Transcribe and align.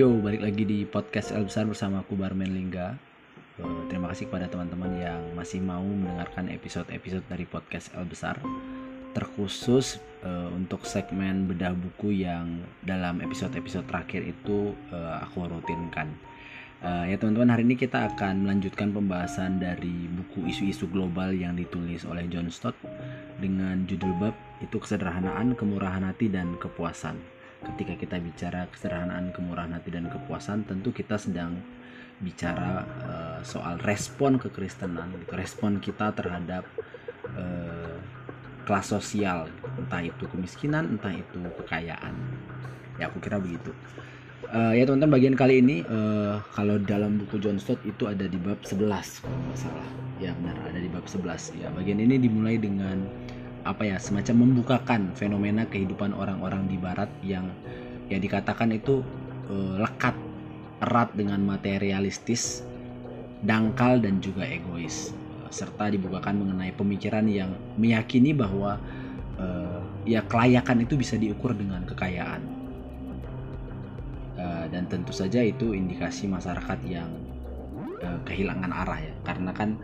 Yo, 0.00 0.08
balik 0.16 0.40
lagi 0.40 0.64
di 0.64 0.88
podcast 0.88 1.28
El 1.28 1.44
Besar 1.44 1.68
bersama 1.68 2.00
aku 2.00 2.16
Barmen 2.16 2.56
Lingga. 2.56 2.96
Eh, 3.60 3.82
terima 3.92 4.08
kasih 4.08 4.32
kepada 4.32 4.48
teman-teman 4.48 4.96
yang 4.96 5.20
masih 5.36 5.60
mau 5.60 5.84
mendengarkan 5.84 6.48
episode-episode 6.48 7.20
dari 7.28 7.44
podcast 7.44 7.92
El 7.92 8.08
Besar. 8.08 8.40
Terkhusus 9.12 10.00
uh, 10.24 10.48
untuk 10.56 10.88
segmen 10.88 11.44
bedah 11.44 11.76
buku 11.76 12.24
yang 12.24 12.64
dalam 12.80 13.20
episode-episode 13.20 13.84
terakhir 13.92 14.24
itu 14.24 14.72
uh, 14.88 15.20
aku 15.20 15.44
rutinkan. 15.44 16.08
Uh, 16.80 17.04
ya 17.04 17.20
teman-teman 17.20 17.52
hari 17.52 17.68
ini 17.68 17.76
kita 17.76 18.08
akan 18.08 18.48
melanjutkan 18.48 18.96
pembahasan 18.96 19.60
dari 19.60 20.08
buku 20.16 20.48
isu-isu 20.48 20.88
global 20.88 21.28
yang 21.28 21.60
ditulis 21.60 22.08
oleh 22.08 22.24
John 22.32 22.48
Stott 22.48 22.80
dengan 23.36 23.84
judul 23.84 24.16
bab 24.16 24.32
itu 24.64 24.80
kesederhanaan, 24.80 25.52
kemurahan 25.60 26.08
hati 26.08 26.32
dan 26.32 26.56
kepuasan 26.56 27.20
ketika 27.60 27.94
kita 27.96 28.16
bicara 28.20 28.64
kesederhanaan, 28.72 29.32
kemurahan 29.36 29.76
hati 29.76 29.92
dan 29.92 30.08
kepuasan, 30.08 30.64
tentu 30.64 30.92
kita 30.92 31.20
sedang 31.20 31.60
bicara 32.20 32.84
uh, 33.04 33.40
soal 33.40 33.80
respon 33.80 34.36
kekristenan, 34.36 35.12
gitu. 35.16 35.32
respon 35.36 35.80
kita 35.80 36.12
terhadap 36.12 36.64
uh, 37.36 37.96
kelas 38.68 38.92
sosial, 38.92 39.48
entah 39.80 40.04
itu 40.04 40.24
kemiskinan, 40.28 40.96
entah 40.96 41.12
itu 41.12 41.40
kekayaan. 41.64 42.14
Ya 43.00 43.08
aku 43.08 43.20
kira 43.24 43.40
begitu. 43.40 43.72
Uh, 44.50 44.74
ya 44.74 44.82
teman-teman 44.82 45.20
bagian 45.20 45.36
kali 45.38 45.62
ini 45.62 45.86
uh, 45.86 46.42
kalau 46.56 46.80
dalam 46.82 47.22
buku 47.22 47.38
John 47.38 47.60
Stott 47.60 47.78
itu 47.86 48.08
ada 48.10 48.26
di 48.26 48.34
bab 48.40 48.58
11 48.64 48.82
kalau 49.22 49.38
nggak 49.46 49.58
salah. 49.58 49.88
Ya 50.18 50.36
benar 50.36 50.58
ada 50.64 50.80
di 50.80 50.90
bab 50.90 51.06
11. 51.06 51.60
Ya 51.60 51.68
bagian 51.72 52.00
ini 52.02 52.16
dimulai 52.18 52.58
dengan 52.60 53.04
apa 53.60 53.84
ya 53.84 53.96
semacam 54.00 54.48
membukakan 54.48 55.12
fenomena 55.12 55.68
kehidupan 55.68 56.16
orang-orang 56.16 56.64
di 56.64 56.80
barat 56.80 57.12
yang 57.20 57.52
ya 58.08 58.16
dikatakan 58.16 58.72
itu 58.72 59.04
uh, 59.52 59.76
lekat 59.78 60.16
erat 60.80 61.12
dengan 61.12 61.44
materialistis, 61.44 62.64
dangkal 63.44 64.00
dan 64.00 64.18
juga 64.18 64.48
egois. 64.48 65.12
Serta 65.50 65.90
dibukakan 65.92 66.40
mengenai 66.40 66.72
pemikiran 66.72 67.26
yang 67.28 67.52
meyakini 67.76 68.32
bahwa 68.32 68.80
uh, 69.36 69.82
ya 70.08 70.24
kelayakan 70.24 70.88
itu 70.88 70.96
bisa 70.96 71.20
diukur 71.20 71.52
dengan 71.52 71.84
kekayaan. 71.84 72.42
Uh, 74.40 74.64
dan 74.72 74.88
tentu 74.88 75.12
saja 75.12 75.44
itu 75.44 75.76
indikasi 75.76 76.24
masyarakat 76.24 76.80
yang 76.88 77.12
uh, 78.00 78.18
kehilangan 78.24 78.72
arah 78.72 79.04
ya. 79.04 79.14
Karena 79.26 79.52
kan 79.52 79.76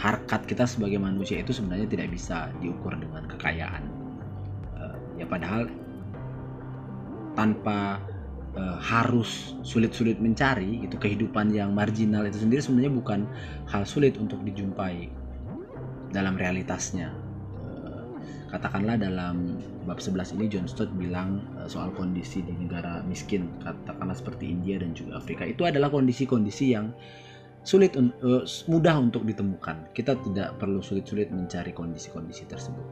harkat 0.00 0.48
kita 0.48 0.64
sebagai 0.64 0.96
manusia 0.96 1.44
itu 1.44 1.52
sebenarnya 1.52 1.84
tidak 1.84 2.08
bisa 2.08 2.48
diukur 2.64 2.96
dengan 2.96 3.28
kekayaan. 3.28 3.84
Uh, 4.80 4.96
ya 5.20 5.28
padahal 5.28 5.68
tanpa 7.36 8.00
uh, 8.56 8.80
harus 8.80 9.52
sulit-sulit 9.60 10.16
mencari 10.16 10.80
itu 10.80 10.96
kehidupan 10.96 11.52
yang 11.52 11.76
marginal 11.76 12.24
itu 12.24 12.40
sendiri 12.40 12.64
sebenarnya 12.64 12.92
bukan 12.96 13.20
hal 13.68 13.84
sulit 13.84 14.16
untuk 14.16 14.40
dijumpai 14.40 15.12
dalam 16.16 16.32
realitasnya. 16.40 17.12
Uh, 17.60 18.08
katakanlah 18.48 18.96
dalam 18.96 19.60
bab 19.84 20.00
11 20.00 20.32
ini 20.40 20.48
John 20.48 20.64
Stott 20.64 20.88
bilang 20.96 21.44
uh, 21.60 21.68
soal 21.68 21.92
kondisi 21.92 22.40
di 22.40 22.56
negara 22.56 23.04
miskin 23.04 23.52
katakanlah 23.60 24.16
seperti 24.16 24.48
India 24.48 24.80
dan 24.80 24.96
juga 24.96 25.20
Afrika 25.20 25.44
itu 25.44 25.68
adalah 25.68 25.92
kondisi-kondisi 25.92 26.72
yang 26.72 26.88
sulit 27.62 27.92
uh, 27.96 28.44
mudah 28.68 28.96
untuk 28.96 29.28
ditemukan. 29.28 29.92
Kita 29.92 30.16
tidak 30.20 30.56
perlu 30.56 30.80
sulit-sulit 30.80 31.28
mencari 31.28 31.72
kondisi-kondisi 31.76 32.48
tersebut. 32.48 32.86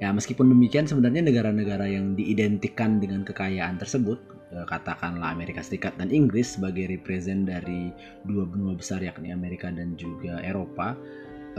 Ya, 0.00 0.08
meskipun 0.16 0.48
demikian 0.48 0.88
sebenarnya 0.88 1.28
negara-negara 1.28 1.84
yang 1.84 2.16
diidentikan 2.16 3.02
dengan 3.02 3.20
kekayaan 3.20 3.76
tersebut, 3.76 4.16
uh, 4.56 4.64
katakanlah 4.64 5.34
Amerika 5.34 5.60
Serikat 5.60 5.98
dan 6.00 6.08
Inggris 6.08 6.56
sebagai 6.56 6.88
represent 6.88 7.44
dari 7.44 7.92
dua 8.24 8.48
benua 8.48 8.72
besar 8.72 9.04
yakni 9.04 9.34
Amerika 9.34 9.68
dan 9.68 9.98
juga 10.00 10.40
Eropa, 10.40 10.96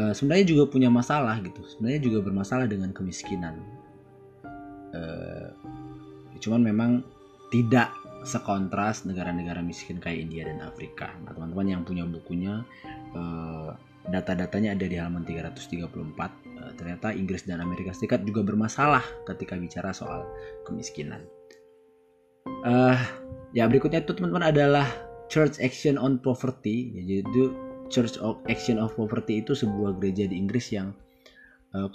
uh, 0.02 0.14
sebenarnya 0.16 0.58
juga 0.58 0.64
punya 0.72 0.90
masalah 0.90 1.38
gitu. 1.46 1.62
Sebenarnya 1.68 2.02
juga 2.02 2.20
bermasalah 2.25 2.66
dengan 2.66 2.90
kemiskinan. 2.96 3.62
Cuman 6.42 6.66
memang 6.66 7.06
tidak 7.54 7.94
sekontras 8.22 9.04
negara-negara 9.04 9.66
miskin 9.66 9.98
kayak 9.98 10.30
India 10.30 10.46
dan 10.46 10.62
Afrika. 10.62 11.09
Nah, 11.26 11.34
teman-teman 11.34 11.68
yang 11.68 11.82
punya 11.82 12.04
bukunya 12.06 12.62
uh, 13.18 13.74
data-datanya 14.09 14.78
ada 14.78 14.86
di 14.86 14.96
halaman 14.98 15.26
334. 15.26 15.90
Uh, 15.90 16.30
eh, 16.62 16.72
ternyata 16.78 17.08
Inggris 17.14 17.46
dan 17.46 17.62
Amerika 17.62 17.94
Serikat 17.94 18.22
juga 18.26 18.46
bermasalah 18.46 19.02
ketika 19.26 19.58
bicara 19.58 19.94
soal 19.94 20.26
kemiskinan. 20.66 21.26
Uh, 22.62 22.98
ya 23.54 23.66
berikutnya 23.66 24.06
itu 24.06 24.14
teman-teman 24.14 24.54
adalah 24.54 24.88
Church 25.30 25.58
Action 25.62 25.98
on 25.98 26.22
Poverty. 26.22 26.94
Ya, 26.98 27.22
jadi 27.26 27.44
Church 27.90 28.22
of 28.22 28.38
Action 28.46 28.78
of 28.78 28.94
Poverty 28.94 29.42
itu 29.42 29.58
sebuah 29.58 29.98
gereja 29.98 30.30
di 30.30 30.38
Inggris 30.38 30.70
yang 30.70 30.94
Eh, 30.94 31.11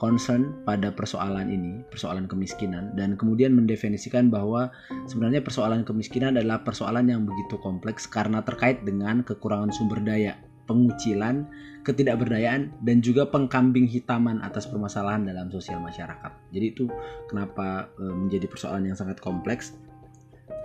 concern 0.00 0.64
pada 0.64 0.88
persoalan 0.88 1.52
ini, 1.52 1.84
persoalan 1.92 2.24
kemiskinan, 2.24 2.96
dan 2.96 3.12
kemudian 3.12 3.52
mendefinisikan 3.52 4.32
bahwa 4.32 4.72
sebenarnya 5.04 5.44
persoalan 5.44 5.84
kemiskinan 5.84 6.40
adalah 6.40 6.64
persoalan 6.64 7.12
yang 7.12 7.28
begitu 7.28 7.60
kompleks 7.60 8.08
karena 8.08 8.40
terkait 8.40 8.80
dengan 8.88 9.20
kekurangan 9.20 9.68
sumber 9.68 10.00
daya, 10.00 10.40
pengucilan, 10.66 11.46
ketidakberdayaan, 11.86 12.74
dan 12.82 12.98
juga 13.00 13.28
pengkambing 13.30 13.86
hitaman 13.86 14.42
atas 14.42 14.66
permasalahan 14.66 15.28
dalam 15.28 15.52
sosial 15.52 15.78
masyarakat. 15.78 16.32
Jadi 16.50 16.66
itu 16.66 16.84
kenapa 17.30 17.92
eh, 17.96 18.14
menjadi 18.14 18.50
persoalan 18.50 18.90
yang 18.90 18.98
sangat 18.98 19.22
kompleks? 19.22 19.76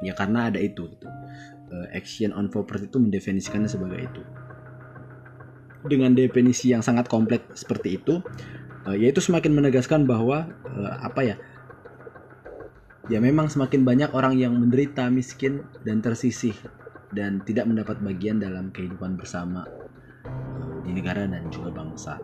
Ya 0.02 0.18
karena 0.18 0.50
ada 0.50 0.58
itu. 0.58 0.90
Gitu. 0.90 1.08
Eh, 1.72 1.88
action 1.96 2.34
on 2.34 2.50
poverty 2.50 2.90
itu 2.90 2.98
mendefinisikannya 2.98 3.70
sebagai 3.70 4.02
itu. 4.02 4.22
Dengan 5.82 6.14
definisi 6.14 6.70
yang 6.74 6.86
sangat 6.86 7.10
kompleks 7.10 7.66
seperti 7.66 7.98
itu, 7.98 8.22
uh, 8.88 8.96
yaitu 8.97 9.22
semakin 9.22 9.53
menegaskan 9.53 10.06
bahwa 10.09 10.50
uh, 10.66 10.96
apa 11.02 11.22
ya 11.24 11.36
ya 13.09 13.19
memang 13.19 13.50
semakin 13.50 13.84
banyak 13.84 14.09
orang 14.14 14.38
yang 14.38 14.56
menderita 14.56 15.09
miskin 15.12 15.66
dan 15.84 16.00
tersisih 16.00 16.56
dan 17.12 17.44
tidak 17.44 17.68
mendapat 17.68 18.00
bagian 18.00 18.40
dalam 18.40 18.72
kehidupan 18.72 19.20
bersama 19.20 19.68
uh, 20.25 20.80
di 20.86 20.96
negara 20.96 21.28
dan 21.28 21.50
juga 21.52 21.74
bangsa 21.74 22.22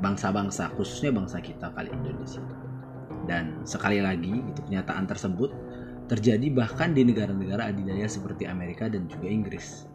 bangsa-bangsa 0.00 0.76
khususnya 0.76 1.12
bangsa 1.12 1.40
kita 1.40 1.72
kali 1.72 1.88
Indonesia. 1.92 2.44
Dan 3.26 3.66
sekali 3.66 3.98
lagi 3.98 4.44
itu 4.44 4.60
kenyataan 4.62 5.08
tersebut 5.08 5.50
terjadi 6.06 6.46
bahkan 6.54 6.94
di 6.94 7.02
negara-negara 7.02 7.74
adidaya 7.74 8.06
seperti 8.06 8.46
Amerika 8.46 8.86
dan 8.86 9.10
juga 9.10 9.26
Inggris. 9.26 9.90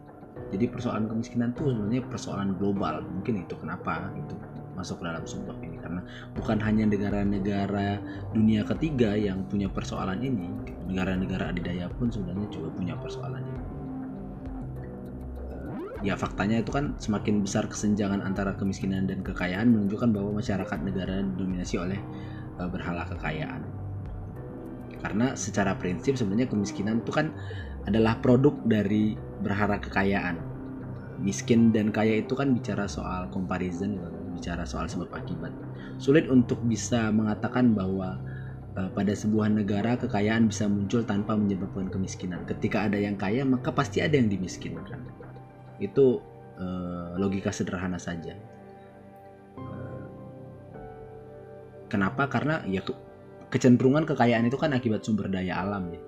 Jadi 0.52 0.68
persoalan 0.68 1.08
kemiskinan 1.08 1.56
itu 1.56 1.72
sebenarnya 1.72 2.04
persoalan 2.04 2.60
global 2.60 3.00
mungkin 3.08 3.40
itu 3.40 3.56
kenapa 3.56 4.12
itu 4.16 4.36
masuk 4.72 5.04
dalam 5.04 5.24
sumpah 5.24 5.56
ini. 5.60 5.76
Karena 5.80 6.00
bukan 6.36 6.58
hanya 6.64 6.88
negara-negara 6.88 8.00
dunia 8.32 8.64
ketiga 8.64 9.16
yang 9.16 9.44
punya 9.46 9.68
persoalan 9.68 10.20
ini 10.24 10.48
negara-negara 10.88 11.52
adidaya 11.52 11.88
pun 11.88 12.12
sebenarnya 12.12 12.48
juga 12.52 12.68
punya 12.72 12.94
persoalan 12.98 13.42
ini. 13.42 13.62
Ya 16.02 16.18
faktanya 16.18 16.58
itu 16.58 16.74
kan 16.74 16.98
semakin 16.98 17.46
besar 17.46 17.70
kesenjangan 17.70 18.26
antara 18.26 18.58
kemiskinan 18.58 19.06
dan 19.06 19.22
kekayaan 19.22 19.70
menunjukkan 19.70 20.10
bahwa 20.10 20.42
masyarakat 20.42 20.78
negara 20.82 21.22
didominasi 21.22 21.78
oleh 21.78 22.02
uh, 22.58 22.66
berhala 22.66 23.06
kekayaan. 23.06 23.62
Karena 24.98 25.38
secara 25.38 25.78
prinsip 25.78 26.18
sebenarnya 26.18 26.50
kemiskinan 26.50 27.06
itu 27.06 27.14
kan 27.14 27.30
adalah 27.86 28.18
produk 28.18 28.54
dari 28.66 29.14
berhala 29.42 29.78
kekayaan. 29.78 30.42
Miskin 31.22 31.70
dan 31.70 31.94
kaya 31.94 32.18
itu 32.26 32.34
kan 32.34 32.50
bicara 32.50 32.90
soal 32.90 33.30
comparison 33.30 34.02
bicara 34.32 34.64
soal 34.64 34.88
sebab 34.88 35.12
akibat. 35.12 35.52
Sulit 36.00 36.26
untuk 36.26 36.58
bisa 36.64 37.12
mengatakan 37.12 37.76
bahwa 37.76 38.18
uh, 38.76 38.90
pada 38.92 39.12
sebuah 39.12 39.52
negara 39.52 39.94
kekayaan 40.00 40.48
bisa 40.48 40.66
muncul 40.66 41.04
tanpa 41.04 41.36
menyebabkan 41.36 41.92
kemiskinan. 41.92 42.42
Ketika 42.48 42.88
ada 42.88 42.98
yang 42.98 43.14
kaya, 43.20 43.44
maka 43.44 43.70
pasti 43.70 44.00
ada 44.00 44.16
yang 44.16 44.32
dimiskinkan. 44.32 44.98
Itu 45.78 46.24
uh, 46.58 47.14
logika 47.20 47.52
sederhana 47.52 48.00
saja. 48.00 48.34
Uh, 49.60 50.08
kenapa? 51.92 52.26
Karena 52.28 52.64
ya 52.64 52.80
kecenderungan 53.52 54.08
kekayaan 54.08 54.48
itu 54.48 54.56
kan 54.56 54.72
akibat 54.72 55.04
sumber 55.04 55.28
daya 55.28 55.60
alam 55.60 55.92
ya. 55.92 56.02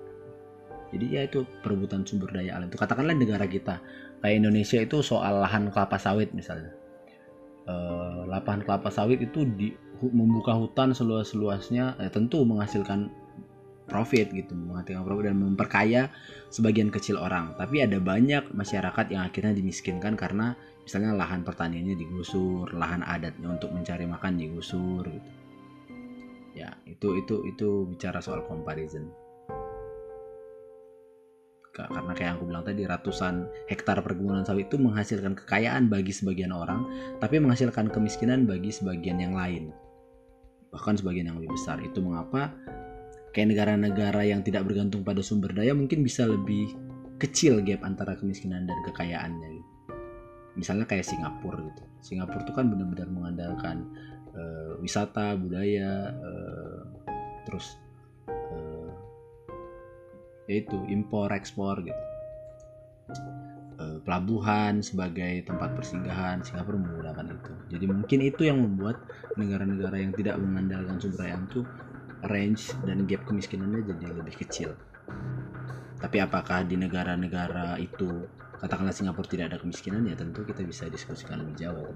Jadi 0.95 1.05
ya 1.11 1.21
itu 1.27 1.43
perebutan 1.61 2.07
sumber 2.07 2.33
daya 2.33 2.57
alam 2.57 2.71
itu. 2.71 2.77
Katakanlah 2.79 3.13
negara 3.13 3.45
kita 3.45 3.81
kayak 4.23 4.35
Indonesia 4.41 4.79
itu 4.81 5.03
soal 5.05 5.43
lahan 5.43 5.69
kelapa 5.69 5.99
sawit 6.01 6.31
misalnya 6.33 6.84
uh, 7.69 8.25
lapangan 8.29 8.65
kelapa 8.65 8.89
sawit 8.93 9.21
itu 9.21 9.45
di 9.45 9.73
membuka 10.01 10.51
hutan 10.51 10.91
seluas-luasnya 10.91 11.95
eh, 12.03 12.11
tentu 12.11 12.43
menghasilkan 12.43 13.07
profit 13.85 14.33
gitu 14.33 14.57
menghasilkan 14.57 15.05
profit 15.05 15.25
dan 15.29 15.37
memperkaya 15.39 16.01
sebagian 16.49 16.89
kecil 16.89 17.21
orang. 17.21 17.53
Tapi 17.55 17.85
ada 17.85 18.01
banyak 18.01 18.51
masyarakat 18.51 19.05
yang 19.13 19.23
akhirnya 19.23 19.53
dimiskinkan 19.53 20.17
karena 20.17 20.57
misalnya 20.83 21.15
lahan 21.17 21.45
pertaniannya 21.45 21.95
digusur 21.97 22.73
lahan 22.75 23.05
adatnya 23.05 23.49
untuk 23.49 23.71
mencari 23.71 24.05
makan 24.09 24.33
digusur 24.35 25.05
gitu. 25.05 25.29
Ya 26.55 26.71
itu 26.87 27.19
itu 27.19 27.35
itu 27.45 27.69
bicara 27.87 28.19
soal 28.23 28.43
comparison 28.47 29.24
karena 31.75 32.13
kayak 32.15 32.31
aku 32.39 32.47
bilang 32.47 32.63
tadi 32.63 32.87
ratusan 32.87 33.51
hektar 33.67 33.99
perkebunan 33.99 34.47
sawit 34.47 34.71
itu 34.71 34.79
menghasilkan 34.79 35.35
kekayaan 35.35 35.91
bagi 35.91 36.15
sebagian 36.15 36.55
orang 36.55 36.87
tapi 37.19 37.35
menghasilkan 37.43 37.91
kemiskinan 37.91 38.47
bagi 38.47 38.71
sebagian 38.71 39.19
yang 39.19 39.35
lain. 39.35 39.75
Bahkan 40.71 41.03
sebagian 41.03 41.27
yang 41.27 41.37
lebih 41.43 41.51
besar. 41.51 41.83
Itu 41.83 41.99
mengapa 41.99 42.55
kayak 43.35 43.51
negara-negara 43.51 44.23
yang 44.23 44.39
tidak 44.47 44.63
bergantung 44.63 45.03
pada 45.03 45.19
sumber 45.19 45.51
daya 45.51 45.75
mungkin 45.75 45.99
bisa 45.99 46.23
lebih 46.23 46.71
kecil 47.19 47.59
gap 47.59 47.83
antara 47.83 48.15
kemiskinan 48.15 48.63
dan 48.63 48.79
kekayaannya 48.87 49.49
gitu. 49.59 49.71
misalnya 50.55 50.87
kayak 50.87 51.03
Singapura 51.03 51.59
gitu. 51.59 51.83
Singapura 51.99 52.47
itu 52.47 52.55
kan 52.55 52.71
benar-benar 52.71 53.11
mengandalkan 53.11 53.91
uh, 54.31 54.79
wisata 54.79 55.35
budaya 55.35 56.15
uh, 56.15 56.79
terus 57.43 57.75
yaitu 60.45 60.77
impor 60.89 61.29
ekspor 61.33 61.81
gitu 61.81 62.03
pelabuhan 64.07 64.79
sebagai 64.79 65.45
tempat 65.45 65.75
persinggahan 65.75 66.41
Singapura 66.45 66.79
menggunakan 66.79 67.25
itu 67.27 67.53
jadi 67.75 67.85
mungkin 67.89 68.19
itu 68.23 68.41
yang 68.47 68.61
membuat 68.61 69.01
negara-negara 69.35 69.99
yang 69.99 70.13
tidak 70.15 70.39
mengandalkan 70.39 70.97
sumber 71.01 71.27
daya 71.27 71.37
itu 71.41 71.61
range 72.29 72.73
dan 72.85 73.05
gap 73.05 73.21
kemiskinannya 73.27 73.85
jadi 73.85 74.05
lebih 74.13 74.35
kecil. 74.45 74.73
Tapi 76.01 76.17
apakah 76.21 76.65
di 76.67 76.77
negara-negara 76.77 77.79
itu 77.81 78.25
katakanlah 78.61 78.93
Singapura 78.93 79.27
tidak 79.27 79.45
ada 79.53 79.57
kemiskinan 79.61 80.05
ya 80.05 80.15
tentu 80.17 80.45
kita 80.45 80.61
bisa 80.65 80.89
diskusikan 80.89 81.41
lebih 81.45 81.55
jauh. 81.57 81.91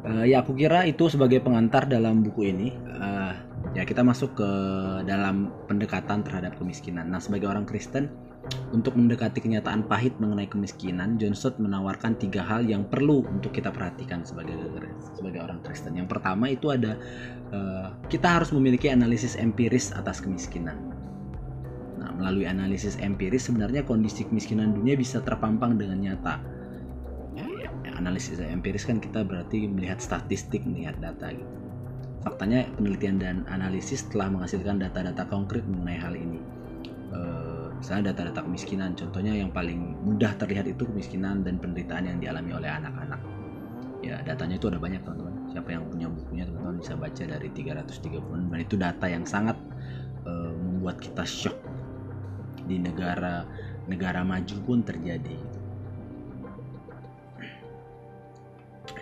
Uh, 0.00 0.24
ya 0.24 0.40
aku 0.40 0.56
kira 0.56 0.88
itu 0.88 1.12
sebagai 1.12 1.44
pengantar 1.44 1.84
dalam 1.84 2.24
buku 2.24 2.48
ini. 2.48 2.72
Uh, 2.96 3.36
ya 3.76 3.84
kita 3.84 4.00
masuk 4.00 4.32
ke 4.32 4.50
dalam 5.04 5.52
pendekatan 5.68 6.24
terhadap 6.24 6.56
kemiskinan. 6.56 7.12
Nah 7.12 7.20
sebagai 7.20 7.52
orang 7.52 7.68
Kristen 7.68 8.08
untuk 8.72 8.96
mendekati 8.96 9.44
kenyataan 9.44 9.84
pahit 9.86 10.16
mengenai 10.16 10.48
kemiskinan, 10.48 11.20
John 11.20 11.36
Stott 11.36 11.60
menawarkan 11.60 12.16
tiga 12.16 12.40
hal 12.42 12.64
yang 12.64 12.88
perlu 12.88 13.22
untuk 13.28 13.52
kita 13.52 13.68
perhatikan 13.68 14.24
sebagai 14.24 14.56
sebagai 15.12 15.44
orang 15.44 15.60
Kristen. 15.60 15.94
Yang 15.94 16.16
pertama 16.16 16.48
itu 16.48 16.72
ada 16.72 16.96
uh, 17.52 17.92
kita 18.08 18.40
harus 18.40 18.50
memiliki 18.56 18.88
analisis 18.88 19.36
empiris 19.36 19.92
atas 19.92 20.24
kemiskinan. 20.24 20.96
Nah, 22.00 22.10
melalui 22.16 22.48
analisis 22.48 22.96
empiris 22.96 23.52
sebenarnya 23.52 23.84
kondisi 23.84 24.24
kemiskinan 24.24 24.72
dunia 24.72 24.96
bisa 24.96 25.20
terpampang 25.20 25.76
dengan 25.76 26.00
nyata. 26.00 26.40
Analisis 28.00 28.40
empiris 28.40 28.88
kan 28.88 28.96
kita 28.96 29.20
berarti 29.28 29.68
melihat 29.68 30.00
statistik, 30.00 30.64
melihat 30.64 30.96
data 30.96 31.28
gitu. 31.28 31.52
Faktanya 32.24 32.64
penelitian 32.76 33.16
dan 33.20 33.36
analisis 33.48 34.08
telah 34.08 34.32
menghasilkan 34.32 34.80
data-data 34.80 35.28
konkret 35.28 35.64
mengenai 35.68 36.00
hal 36.00 36.16
ini. 36.16 36.40
Uh, 37.12 37.68
misalnya 37.76 38.12
data-data 38.12 38.44
kemiskinan 38.44 38.96
contohnya 38.96 39.36
yang 39.36 39.52
paling 39.52 40.00
mudah 40.00 40.32
terlihat 40.40 40.68
itu 40.68 40.84
kemiskinan 40.88 41.44
dan 41.44 41.60
penderitaan 41.60 42.08
yang 42.08 42.18
dialami 42.20 42.56
oleh 42.56 42.68
anak-anak. 42.72 43.20
Ya 44.00 44.20
datanya 44.24 44.56
itu 44.56 44.72
ada 44.72 44.80
banyak 44.80 45.04
teman-teman. 45.04 45.34
Siapa 45.52 45.68
yang 45.68 45.84
punya 45.88 46.08
bukunya 46.08 46.44
teman-teman 46.48 46.80
bisa 46.80 46.96
baca 46.96 47.22
dari 47.24 47.48
330 47.52 48.48
dan 48.48 48.58
itu 48.60 48.74
data 48.80 49.06
yang 49.08 49.24
sangat 49.28 49.56
uh, 50.24 50.52
membuat 50.56 51.00
kita 51.00 51.24
shock. 51.28 51.56
Di 52.64 52.80
negara 52.80 53.44
negara 53.88 54.24
maju 54.24 54.56
pun 54.64 54.84
terjadi 54.84 55.59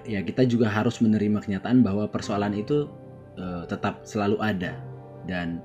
ya 0.09 0.21
kita 0.25 0.45
juga 0.49 0.69
harus 0.69 0.99
menerima 1.03 1.43
kenyataan 1.45 1.85
bahwa 1.85 2.09
persoalan 2.09 2.57
itu 2.57 2.89
uh, 3.39 3.65
tetap 3.69 4.05
selalu 4.05 4.41
ada 4.41 4.79
dan 5.29 5.61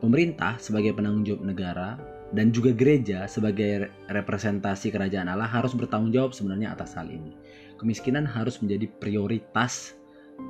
pemerintah 0.00 0.56
sebagai 0.60 0.96
penanggung 0.96 1.24
jawab 1.24 1.42
negara 1.44 1.96
dan 2.34 2.50
juga 2.50 2.74
gereja 2.74 3.30
sebagai 3.30 3.88
representasi 4.10 4.90
kerajaan 4.90 5.30
Allah 5.30 5.46
harus 5.46 5.72
bertanggung 5.72 6.10
jawab 6.10 6.34
sebenarnya 6.34 6.74
atas 6.74 6.98
hal 6.98 7.06
ini. 7.06 7.32
Kemiskinan 7.78 8.26
harus 8.26 8.58
menjadi 8.58 8.90
prioritas 8.98 9.94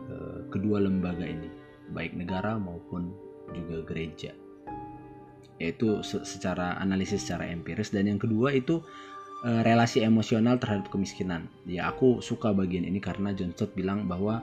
uh, 0.09 0.49
kedua 0.49 0.81
lembaga 0.81 1.29
ini, 1.29 1.53
baik 1.93 2.17
negara 2.17 2.57
maupun 2.57 3.13
juga 3.53 3.85
gereja. 3.85 4.33
Yaitu 5.61 6.03
secara 6.03 6.75
analisis 6.83 7.23
secara 7.23 7.47
empiris 7.47 7.93
dan 7.95 8.11
yang 8.11 8.19
kedua 8.19 8.51
itu 8.57 8.83
uh, 9.45 9.61
relasi 9.63 10.01
emosional 10.01 10.57
terhadap 10.57 10.89
kemiskinan. 10.89 11.47
Ya 11.69 11.93
aku 11.93 12.25
suka 12.25 12.51
bagian 12.57 12.89
ini 12.89 12.99
karena 12.99 13.37
John 13.37 13.53
Stott 13.53 13.77
bilang 13.77 14.09
bahwa 14.09 14.41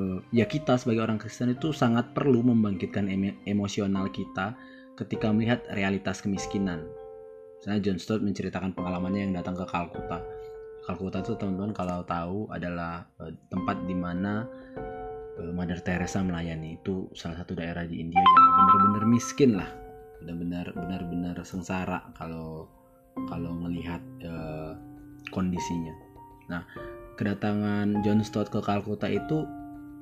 uh, 0.00 0.18
ya 0.32 0.48
kita 0.48 0.80
sebagai 0.80 1.04
orang 1.04 1.20
Kristen 1.20 1.52
itu 1.52 1.70
sangat 1.70 2.16
perlu 2.16 2.40
membangkitkan 2.40 3.06
emosional 3.44 4.08
kita 4.08 4.56
ketika 4.96 5.30
melihat 5.30 5.62
realitas 5.70 6.24
kemiskinan. 6.24 6.88
Misalnya 7.60 7.80
John 7.84 7.98
Stott 8.00 8.24
menceritakan 8.24 8.74
pengalamannya 8.74 9.30
yang 9.30 9.34
datang 9.36 9.54
ke 9.54 9.64
Kalkuta. 9.68 10.18
Kalkuta 10.82 11.22
itu 11.22 11.38
teman-teman 11.38 11.70
kalau 11.70 12.02
tahu 12.02 12.50
adalah 12.50 13.06
uh, 13.22 13.30
tempat 13.52 13.86
di 13.86 13.94
mana 13.94 14.48
uh, 15.38 15.52
Mother 15.54 15.78
Teresa 15.78 16.24
melayani. 16.24 16.80
Itu 16.82 17.12
salah 17.14 17.38
satu 17.38 17.54
daerah 17.54 17.86
di 17.86 18.02
India 18.02 18.18
yang 18.18 18.44
benar-benar 18.58 19.04
miskin 19.06 19.54
lah, 19.54 19.70
benar-benar 20.18 20.74
benar-benar 20.74 21.36
sengsara 21.46 22.10
kalau 22.18 22.66
kalau 23.28 23.52
melihat 23.56 24.02
uh, 24.24 24.76
kondisinya. 25.30 25.92
Nah, 26.48 26.62
kedatangan 27.16 28.04
John 28.04 28.20
Stott 28.24 28.48
ke 28.48 28.60
Kalkuta 28.60 29.08
itu 29.08 29.44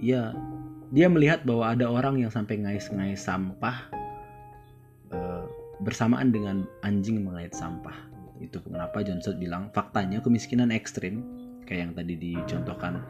ya 0.00 0.34
dia 0.90 1.06
melihat 1.06 1.46
bahwa 1.46 1.70
ada 1.70 1.86
orang 1.86 2.18
yang 2.18 2.32
sampai 2.32 2.58
ngais-ngais 2.58 3.22
sampah 3.22 4.00
bersamaan 5.80 6.30
dengan 6.30 6.68
anjing 6.84 7.24
mengait 7.24 7.56
sampah. 7.56 7.96
Itu 8.40 8.60
kenapa 8.64 9.04
Johnson 9.04 9.36
bilang 9.40 9.72
faktanya 9.72 10.20
kemiskinan 10.20 10.72
ekstrim 10.72 11.24
kayak 11.64 11.80
yang 11.90 11.92
tadi 11.96 12.14
dicontohkan 12.16 13.04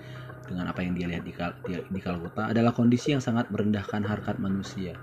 dengan 0.47 0.67
apa 0.71 0.83
yang 0.83 0.95
dia 0.99 1.07
lihat 1.07 1.23
di, 1.23 1.35
Kal 1.35 1.55
di, 1.67 1.79
di 1.79 2.01
Kalkuta 2.03 2.51
adalah 2.51 2.75
kondisi 2.75 3.15
yang 3.15 3.23
sangat 3.23 3.51
merendahkan 3.51 4.03
harkat 4.03 4.39
manusia. 4.43 4.99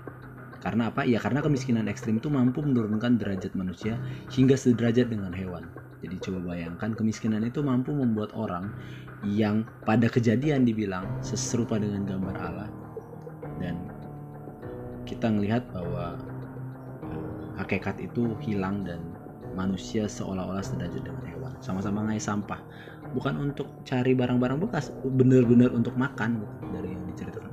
Karena 0.58 0.90
apa? 0.90 1.06
Ya 1.06 1.22
karena 1.22 1.38
kemiskinan 1.38 1.86
ekstrim 1.86 2.18
itu 2.18 2.26
mampu 2.28 2.62
menurunkan 2.62 3.18
derajat 3.18 3.54
manusia 3.54 3.94
hingga 4.34 4.58
sederajat 4.58 5.10
dengan 5.10 5.30
hewan. 5.30 5.70
Jadi 6.02 6.18
coba 6.22 6.54
bayangkan 6.54 6.94
kemiskinan 6.94 7.42
itu 7.42 7.62
mampu 7.62 7.90
membuat 7.90 8.30
orang 8.34 8.70
yang 9.26 9.66
pada 9.82 10.06
kejadian 10.06 10.62
dibilang 10.62 11.06
seserupa 11.26 11.74
dengan 11.74 12.06
gambar 12.06 12.36
Allah 12.38 12.70
dan 13.58 13.74
kita 15.02 15.26
melihat 15.26 15.66
bahwa 15.74 16.14
hakikat 17.58 17.98
itu 17.98 18.38
hilang 18.38 18.86
dan 18.86 19.02
manusia 19.58 20.06
seolah-olah 20.06 20.62
sederajat 20.62 21.02
dengan 21.02 21.24
hewan 21.26 21.52
sama-sama 21.58 22.06
ngai 22.06 22.22
sampah 22.22 22.62
bukan 23.10 23.50
untuk 23.50 23.66
cari 23.82 24.14
barang-barang 24.14 24.62
bekas 24.62 24.94
benar-benar 25.02 25.74
untuk 25.74 25.98
makan 25.98 26.46
dari 26.70 26.94
yang 26.94 27.02
diceritakan 27.10 27.47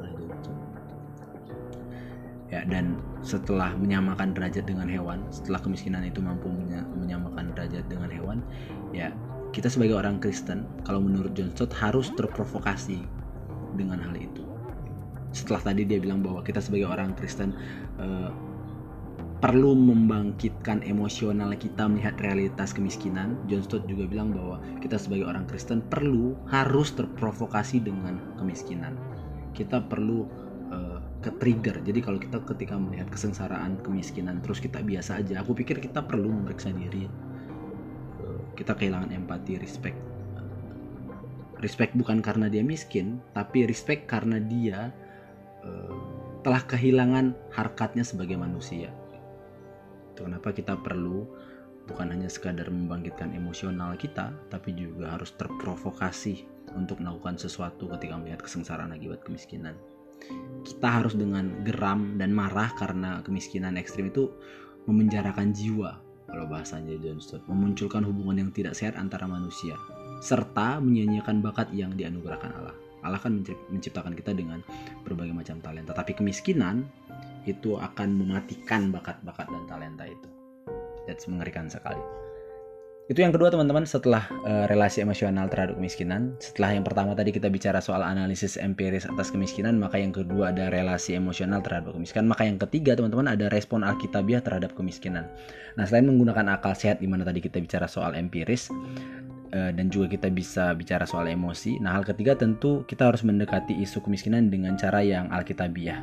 ya 2.54 2.62
dan 2.70 3.02
setelah 3.26 3.74
menyamakan 3.74 4.38
derajat 4.38 4.70
dengan 4.70 4.86
hewan 4.86 5.26
setelah 5.34 5.58
kemiskinan 5.58 6.06
itu 6.06 6.22
mampu 6.22 6.46
menyamakan 6.94 7.54
derajat 7.58 7.86
dengan 7.90 8.10
hewan 8.14 8.40
ya 8.94 9.10
kita 9.50 9.72
sebagai 9.72 9.98
orang 9.98 10.22
Kristen 10.22 10.68
kalau 10.86 11.02
menurut 11.02 11.34
John 11.34 11.50
Stott 11.58 11.74
harus 11.74 12.14
terprovokasi 12.14 13.02
dengan 13.74 13.98
hal 13.98 14.14
itu 14.14 14.46
setelah 15.34 15.60
tadi 15.74 15.84
dia 15.84 15.98
bilang 15.98 16.22
bahwa 16.22 16.46
kita 16.46 16.62
sebagai 16.62 16.88
orang 16.88 17.18
Kristen 17.18 17.58
uh, 17.98 18.30
perlu 19.44 19.76
membangkitkan 19.76 20.80
emosional 20.88 21.52
kita 21.60 21.86
melihat 21.92 22.16
realitas 22.24 22.72
kemiskinan. 22.72 23.36
John 23.52 23.62
Stott 23.62 23.84
juga 23.86 24.08
bilang 24.08 24.32
bahwa 24.32 24.64
kita 24.80 24.96
sebagai 24.96 25.28
orang 25.28 25.44
Kristen 25.46 25.84
perlu 25.86 26.34
harus 26.48 26.96
terprovokasi 26.96 27.84
dengan 27.84 28.18
kemiskinan. 28.40 28.96
Kita 29.52 29.84
perlu 29.86 30.26
ke 31.26 31.34
trigger. 31.42 31.82
Jadi 31.82 32.00
kalau 32.06 32.22
kita 32.22 32.38
ketika 32.46 32.78
melihat 32.78 33.10
kesengsaraan 33.10 33.82
kemiskinan 33.82 34.46
terus 34.46 34.62
kita 34.62 34.86
biasa 34.86 35.26
aja, 35.26 35.42
aku 35.42 35.58
pikir 35.58 35.82
kita 35.82 36.06
perlu 36.06 36.30
memeriksa 36.30 36.70
diri. 36.70 37.10
Uh, 38.22 38.46
kita 38.54 38.78
kehilangan 38.78 39.10
empati, 39.10 39.58
respect. 39.58 39.98
respect 41.64 41.98
bukan 41.98 42.22
karena 42.22 42.46
dia 42.46 42.62
miskin, 42.62 43.18
tapi 43.34 43.66
respect 43.66 44.06
karena 44.06 44.38
dia 44.38 44.94
uh, 45.66 45.98
telah 46.46 46.62
kehilangan 46.62 47.34
harkatnya 47.50 48.06
sebagai 48.06 48.38
manusia 48.38 48.94
itu 50.16 50.24
kenapa 50.24 50.56
kita 50.56 50.80
perlu 50.80 51.28
bukan 51.92 52.08
hanya 52.08 52.32
sekadar 52.32 52.72
membangkitkan 52.72 53.36
emosional 53.36 54.00
kita 54.00 54.32
tapi 54.48 54.72
juga 54.72 55.20
harus 55.20 55.36
terprovokasi 55.36 56.48
untuk 56.72 57.04
melakukan 57.04 57.36
sesuatu 57.36 57.92
ketika 57.92 58.16
melihat 58.16 58.40
kesengsaraan 58.40 58.96
akibat 58.96 59.20
kemiskinan 59.28 59.76
kita 60.66 60.88
harus 61.02 61.14
dengan 61.14 61.62
geram 61.62 62.18
dan 62.18 62.34
marah 62.34 62.74
karena 62.76 63.22
kemiskinan 63.22 63.78
ekstrim 63.78 64.10
itu 64.10 64.34
memenjarakan 64.90 65.54
jiwa 65.54 66.02
kalau 66.26 66.46
bahasanya 66.50 66.98
John 67.00 67.22
Stott 67.22 67.46
memunculkan 67.46 68.02
hubungan 68.02 68.48
yang 68.48 68.52
tidak 68.52 68.74
sehat 68.74 68.98
antara 68.98 69.30
manusia 69.30 69.78
serta 70.26 70.82
menyanyiakan 70.82 71.44
bakat 71.46 71.70
yang 71.76 71.94
dianugerahkan 71.94 72.50
Allah. 72.56 72.76
Allah 73.06 73.22
kan 73.22 73.46
menciptakan 73.70 74.18
kita 74.18 74.34
dengan 74.34 74.66
berbagai 75.06 75.30
macam 75.30 75.62
talenta. 75.62 75.94
Tapi 75.94 76.18
kemiskinan 76.18 76.90
itu 77.46 77.78
akan 77.78 78.18
mematikan 78.18 78.90
bakat-bakat 78.90 79.46
dan 79.46 79.64
talenta 79.70 80.06
itu. 80.10 80.30
that's 81.06 81.30
mengerikan 81.30 81.70
sekali 81.70 82.25
itu 83.06 83.22
yang 83.22 83.30
kedua 83.30 83.54
teman-teman 83.54 83.86
setelah 83.86 84.26
uh, 84.50 84.66
relasi 84.66 85.06
emosional 85.06 85.46
terhadap 85.46 85.78
kemiskinan. 85.78 86.34
Setelah 86.42 86.74
yang 86.74 86.82
pertama 86.82 87.14
tadi 87.14 87.30
kita 87.30 87.54
bicara 87.54 87.78
soal 87.78 88.02
analisis 88.02 88.58
empiris 88.58 89.06
atas 89.06 89.30
kemiskinan 89.30 89.78
maka 89.78 90.02
yang 90.02 90.10
kedua 90.10 90.50
ada 90.50 90.74
relasi 90.74 91.14
emosional 91.14 91.62
terhadap 91.62 91.94
kemiskinan. 91.94 92.26
Maka 92.26 92.50
yang 92.50 92.58
ketiga 92.58 92.98
teman-teman 92.98 93.30
ada 93.30 93.46
respon 93.54 93.86
alkitabiah 93.86 94.42
terhadap 94.42 94.74
kemiskinan. 94.74 95.30
Nah 95.78 95.86
selain 95.86 96.10
menggunakan 96.10 96.58
akal 96.58 96.74
sehat 96.74 96.98
di 96.98 97.06
mana 97.06 97.22
tadi 97.22 97.46
kita 97.46 97.62
bicara 97.62 97.86
soal 97.86 98.18
empiris 98.18 98.74
uh, 99.54 99.70
dan 99.70 99.86
juga 99.94 100.10
kita 100.10 100.34
bisa 100.34 100.74
bicara 100.74 101.06
soal 101.06 101.30
emosi 101.30 101.78
nah 101.78 101.94
hal 101.94 102.02
ketiga 102.02 102.34
tentu 102.34 102.90
kita 102.90 103.06
harus 103.06 103.22
mendekati 103.22 103.78
isu 103.86 104.02
kemiskinan 104.02 104.50
dengan 104.50 104.82
cara 104.82 105.06
yang 105.06 105.30
alkitabiah. 105.30 106.02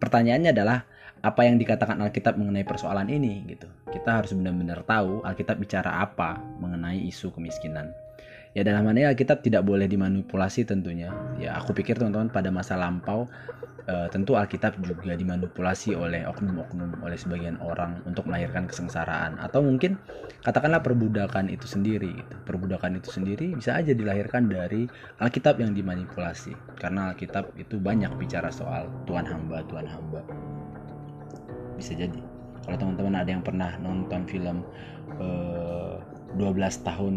Pertanyaannya 0.00 0.56
adalah 0.56 0.88
apa 1.24 1.48
yang 1.48 1.56
dikatakan 1.56 1.96
Alkitab 2.04 2.36
mengenai 2.36 2.68
persoalan 2.68 3.08
ini 3.08 3.48
gitu. 3.48 3.64
Kita 3.88 4.20
harus 4.20 4.36
benar-benar 4.36 4.84
tahu 4.84 5.24
Alkitab 5.24 5.56
bicara 5.56 6.04
apa 6.04 6.36
mengenai 6.60 7.00
isu 7.08 7.32
kemiskinan. 7.32 7.96
Ya 8.52 8.62
dalam 8.62 8.84
hal 8.84 8.94
ini 8.94 9.08
Alkitab 9.08 9.40
tidak 9.40 9.64
boleh 9.64 9.88
dimanipulasi 9.88 10.68
tentunya. 10.68 11.10
Ya 11.40 11.56
aku 11.56 11.72
pikir 11.72 11.96
teman-teman 11.96 12.28
pada 12.28 12.52
masa 12.52 12.76
lampau 12.76 13.24
uh, 13.88 14.06
tentu 14.12 14.36
Alkitab 14.36 14.76
juga 14.84 15.16
dimanipulasi 15.16 15.96
oleh 15.96 16.28
oknum-oknum 16.28 17.00
oleh 17.00 17.16
sebagian 17.16 17.56
orang 17.64 18.04
untuk 18.04 18.28
melahirkan 18.28 18.68
kesengsaraan 18.68 19.40
atau 19.40 19.64
mungkin 19.64 19.96
katakanlah 20.44 20.84
perbudakan 20.84 21.48
itu 21.48 21.64
sendiri 21.64 22.20
gitu. 22.20 22.34
Perbudakan 22.44 23.00
itu 23.00 23.08
sendiri 23.08 23.56
bisa 23.56 23.80
aja 23.80 23.96
dilahirkan 23.96 24.44
dari 24.44 24.84
Alkitab 25.24 25.56
yang 25.56 25.72
dimanipulasi 25.72 26.52
karena 26.76 27.16
Alkitab 27.16 27.56
itu 27.56 27.80
banyak 27.80 28.12
bicara 28.20 28.52
soal 28.52 28.92
tuan 29.08 29.24
hamba, 29.24 29.64
tuan 29.66 29.88
hamba 29.88 30.20
bisa 31.76 31.92
jadi. 31.94 32.20
Kalau 32.64 32.76
teman-teman 32.80 33.14
ada 33.20 33.28
yang 33.28 33.44
pernah 33.44 33.76
nonton 33.76 34.24
film 34.24 34.64
uh, 35.20 36.00
eh, 36.00 36.40
12 36.40 36.86
tahun 36.86 37.14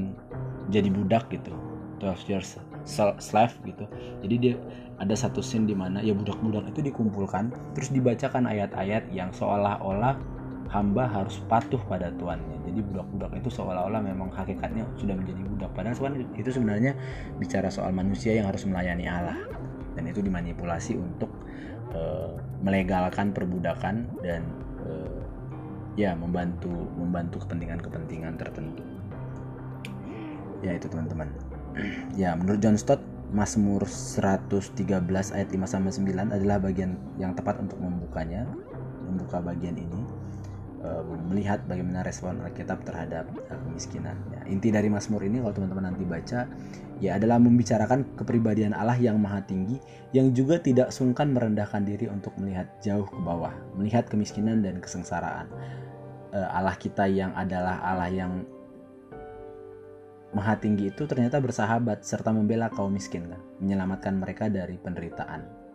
jadi 0.68 0.92
budak 0.92 1.32
gitu 1.32 1.56
12 2.04 2.30
years 2.30 2.60
slave 3.18 3.56
gitu 3.64 3.88
jadi 4.22 4.36
dia 4.38 4.54
ada 5.00 5.16
satu 5.16 5.40
scene 5.40 5.64
di 5.64 5.74
mana 5.74 6.04
ya 6.04 6.12
budak-budak 6.12 6.68
itu 6.76 6.92
dikumpulkan 6.92 7.50
terus 7.74 7.90
dibacakan 7.90 8.46
ayat-ayat 8.46 9.08
yang 9.10 9.32
seolah-olah 9.32 10.20
hamba 10.68 11.08
harus 11.08 11.40
patuh 11.48 11.80
pada 11.88 12.12
tuannya 12.20 12.58
jadi 12.68 12.84
budak-budak 12.84 13.32
itu 13.40 13.50
seolah-olah 13.50 14.04
memang 14.04 14.30
hakikatnya 14.36 14.84
sudah 15.00 15.16
menjadi 15.16 15.42
budak. 15.48 15.72
Padahal 15.74 16.14
itu 16.38 16.50
sebenarnya 16.52 16.94
bicara 17.40 17.72
soal 17.72 17.96
manusia 17.96 18.36
yang 18.36 18.46
harus 18.46 18.68
melayani 18.68 19.10
Allah 19.10 19.40
dan 19.96 20.04
itu 20.06 20.22
dimanipulasi 20.22 20.94
untuk 21.00 21.32
uh, 21.96 22.36
melegalkan 22.62 23.32
perbudakan 23.34 24.10
dan 24.26 24.42
uh, 24.86 25.22
ya 25.98 26.14
membantu 26.14 26.72
membantu 26.98 27.46
kepentingan-kepentingan 27.46 28.38
tertentu. 28.38 28.84
Ya 30.66 30.74
itu 30.74 30.90
teman-teman. 30.90 31.30
ya 32.22 32.34
menurut 32.34 32.62
John 32.62 32.78
Stott 32.78 33.02
Mazmur 33.28 33.84
113 33.84 34.80
ayat 35.36 35.50
5 35.52 35.68
sampai 35.68 35.92
9 35.92 36.32
adalah 36.32 36.58
bagian 36.64 36.96
yang 37.20 37.36
tepat 37.36 37.60
untuk 37.60 37.76
membukanya, 37.84 38.48
membuka 39.04 39.44
bagian 39.44 39.76
ini 39.76 40.02
Eh, 40.78 41.04
melihat 41.26 41.66
bagaimana 41.66 42.06
respon 42.06 42.38
Alkitab 42.46 42.86
terhadap 42.86 43.26
uh, 43.50 43.60
kemiskinan. 43.66 44.14
Ya, 44.30 44.46
inti 44.46 44.70
dari 44.70 44.94
Mazmur 44.94 45.26
ini 45.26 45.42
kalau 45.42 45.50
teman-teman 45.58 45.90
nanti 45.90 46.06
baca 46.06 46.46
ya 47.04 47.16
adalah 47.18 47.38
membicarakan 47.38 48.18
kepribadian 48.18 48.74
Allah 48.74 48.98
yang 48.98 49.18
maha 49.22 49.44
tinggi 49.46 49.78
yang 50.12 50.34
juga 50.34 50.58
tidak 50.58 50.90
sungkan 50.90 51.34
merendahkan 51.34 51.86
diri 51.86 52.10
untuk 52.10 52.34
melihat 52.42 52.68
jauh 52.82 53.06
ke 53.06 53.20
bawah, 53.22 53.54
melihat 53.78 54.10
kemiskinan 54.10 54.66
dan 54.66 54.82
kesengsaraan. 54.82 55.50
Uh, 56.34 56.50
Allah 56.52 56.76
kita 56.76 57.08
yang 57.08 57.32
adalah 57.38 57.80
Allah 57.84 58.10
yang 58.12 58.44
maha 60.36 60.60
tinggi 60.60 60.92
itu 60.92 61.08
ternyata 61.08 61.40
bersahabat 61.40 62.04
serta 62.04 62.36
membela 62.36 62.68
kaum 62.68 62.92
miskin 62.92 63.32
kan, 63.32 63.42
menyelamatkan 63.64 64.18
mereka 64.20 64.52
dari 64.52 64.76
penderitaan. 64.76 65.68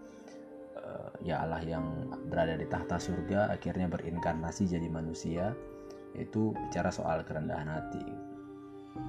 Ya 1.22 1.38
Allah 1.38 1.62
yang 1.62 2.10
berada 2.26 2.58
di 2.58 2.66
tahta 2.66 2.98
surga 2.98 3.54
akhirnya 3.54 3.86
berinkarnasi 3.86 4.66
jadi 4.66 4.90
manusia 4.90 5.54
itu 6.18 6.50
bicara 6.50 6.90
soal 6.90 7.22
kerendahan 7.22 7.70
hati 7.70 8.02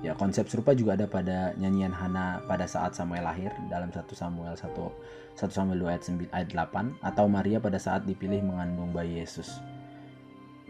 ya 0.04 0.16
konsep 0.16 0.48
serupa 0.48 0.72
juga 0.75 0.96
ada 0.96 1.08
pada 1.08 1.52
nyanyian 1.60 1.92
Hana 1.92 2.44
pada 2.48 2.68
saat 2.68 2.96
Samuel 2.96 3.24
lahir 3.28 3.52
dalam 3.68 3.92
1 3.92 4.04
Samuel 4.16 4.56
1 4.56 4.72
1 4.72 5.50
Samuel 5.50 5.80
2 5.80 5.92
ayat 5.92 6.04
9 6.08 6.30
ayat 6.32 6.50
8 6.52 7.04
atau 7.04 7.25
Maria 7.28 7.58
pada 7.60 7.80
saat 7.82 8.06
dipilih 8.06 8.46
mengandung 8.46 8.94
bayi 8.94 9.24
Yesus. 9.24 9.60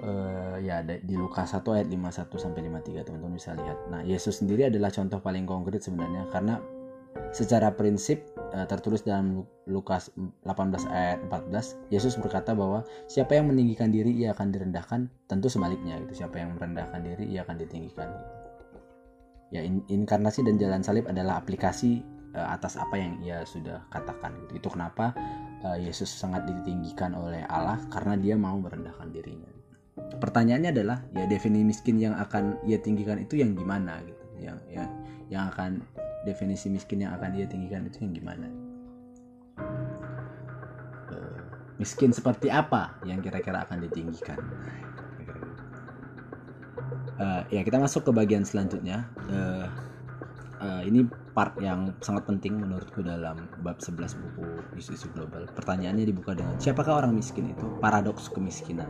Uh, 0.04 0.60
ya 0.60 0.84
di 0.84 1.16
Lukas 1.16 1.56
1 1.56 1.64
ayat 1.64 1.88
51 1.88 2.28
sampai 2.36 2.62
53 2.68 3.08
teman-teman 3.08 3.36
bisa 3.40 3.56
lihat. 3.56 3.78
Nah, 3.88 4.02
Yesus 4.04 4.44
sendiri 4.44 4.68
adalah 4.68 4.92
contoh 4.92 5.22
paling 5.24 5.48
konkret 5.48 5.80
sebenarnya 5.80 6.28
karena 6.28 6.60
secara 7.32 7.72
prinsip 7.72 8.26
uh, 8.52 8.68
tertulis 8.68 9.06
dalam 9.06 9.48
Lukas 9.70 10.12
18 10.44 10.92
ayat 10.92 11.20
14 11.30 11.94
Yesus 11.94 12.20
berkata 12.20 12.52
bahwa 12.52 12.84
siapa 13.08 13.38
yang 13.38 13.48
meninggikan 13.48 13.94
diri 13.94 14.12
ia 14.12 14.36
akan 14.36 14.52
direndahkan 14.52 15.08
tentu 15.30 15.48
sebaliknya 15.48 16.02
gitu. 16.04 16.26
Siapa 16.26 16.36
yang 16.36 16.58
merendahkan 16.58 17.00
diri 17.00 17.24
ia 17.32 17.48
akan 17.48 17.56
ditinggikan 17.64 18.12
ya 19.54 19.62
in 19.62 19.86
inkarnasi 19.86 20.42
dan 20.42 20.58
jalan 20.58 20.82
salib 20.82 21.06
adalah 21.06 21.38
aplikasi 21.38 22.02
uh, 22.34 22.50
atas 22.58 22.76
apa 22.76 22.98
yang 22.98 23.22
ia 23.22 23.46
sudah 23.46 23.86
katakan. 23.94 24.34
Gitu 24.50 24.66
itu 24.66 24.68
kenapa 24.74 25.14
uh, 25.62 25.78
Yesus 25.78 26.10
sangat 26.10 26.50
ditinggikan 26.50 27.14
oleh 27.14 27.46
Allah 27.46 27.78
karena 27.94 28.18
dia 28.18 28.34
mau 28.34 28.58
merendahkan 28.58 29.14
dirinya. 29.14 29.48
Pertanyaannya 29.94 30.74
adalah 30.74 31.06
ya 31.14 31.30
definisi 31.30 31.62
miskin 31.70 32.02
yang 32.02 32.18
akan 32.18 32.66
ia 32.66 32.82
tinggikan 32.82 33.22
itu 33.22 33.38
yang 33.38 33.54
gimana 33.54 34.02
gitu. 34.02 34.26
Yang 34.42 34.58
yang 34.74 34.90
yang 35.30 35.44
akan 35.54 35.86
definisi 36.26 36.74
miskin 36.74 37.06
yang 37.06 37.14
akan 37.14 37.38
dia 37.38 37.46
tinggikan 37.46 37.86
itu 37.86 38.02
yang 38.02 38.14
gimana? 38.18 38.50
Uh, 41.14 41.38
miskin 41.78 42.10
seperti 42.10 42.50
apa 42.50 42.98
yang 43.06 43.22
kira-kira 43.22 43.70
akan 43.70 43.86
ditinggikan 43.86 44.42
uh, 47.20 47.42
ya 47.50 47.62
kita 47.62 47.78
masuk 47.78 48.10
ke 48.10 48.12
bagian 48.14 48.46
selanjutnya. 48.48 49.06
Uh, 49.30 49.68
uh, 50.64 50.82
ini 50.86 51.06
part 51.36 51.58
yang 51.60 51.92
sangat 52.00 52.30
penting 52.30 52.58
menurutku 52.58 53.04
dalam 53.04 53.50
bab 53.62 53.82
11 53.82 54.16
buku 54.18 54.46
isu-isu 54.80 55.12
global. 55.12 55.46
Pertanyaannya 55.52 56.06
dibuka 56.08 56.38
dengan 56.38 56.58
siapakah 56.58 57.04
orang 57.04 57.14
miskin 57.14 57.52
itu? 57.52 57.66
Paradoks 57.84 58.32
kemiskinan. 58.32 58.90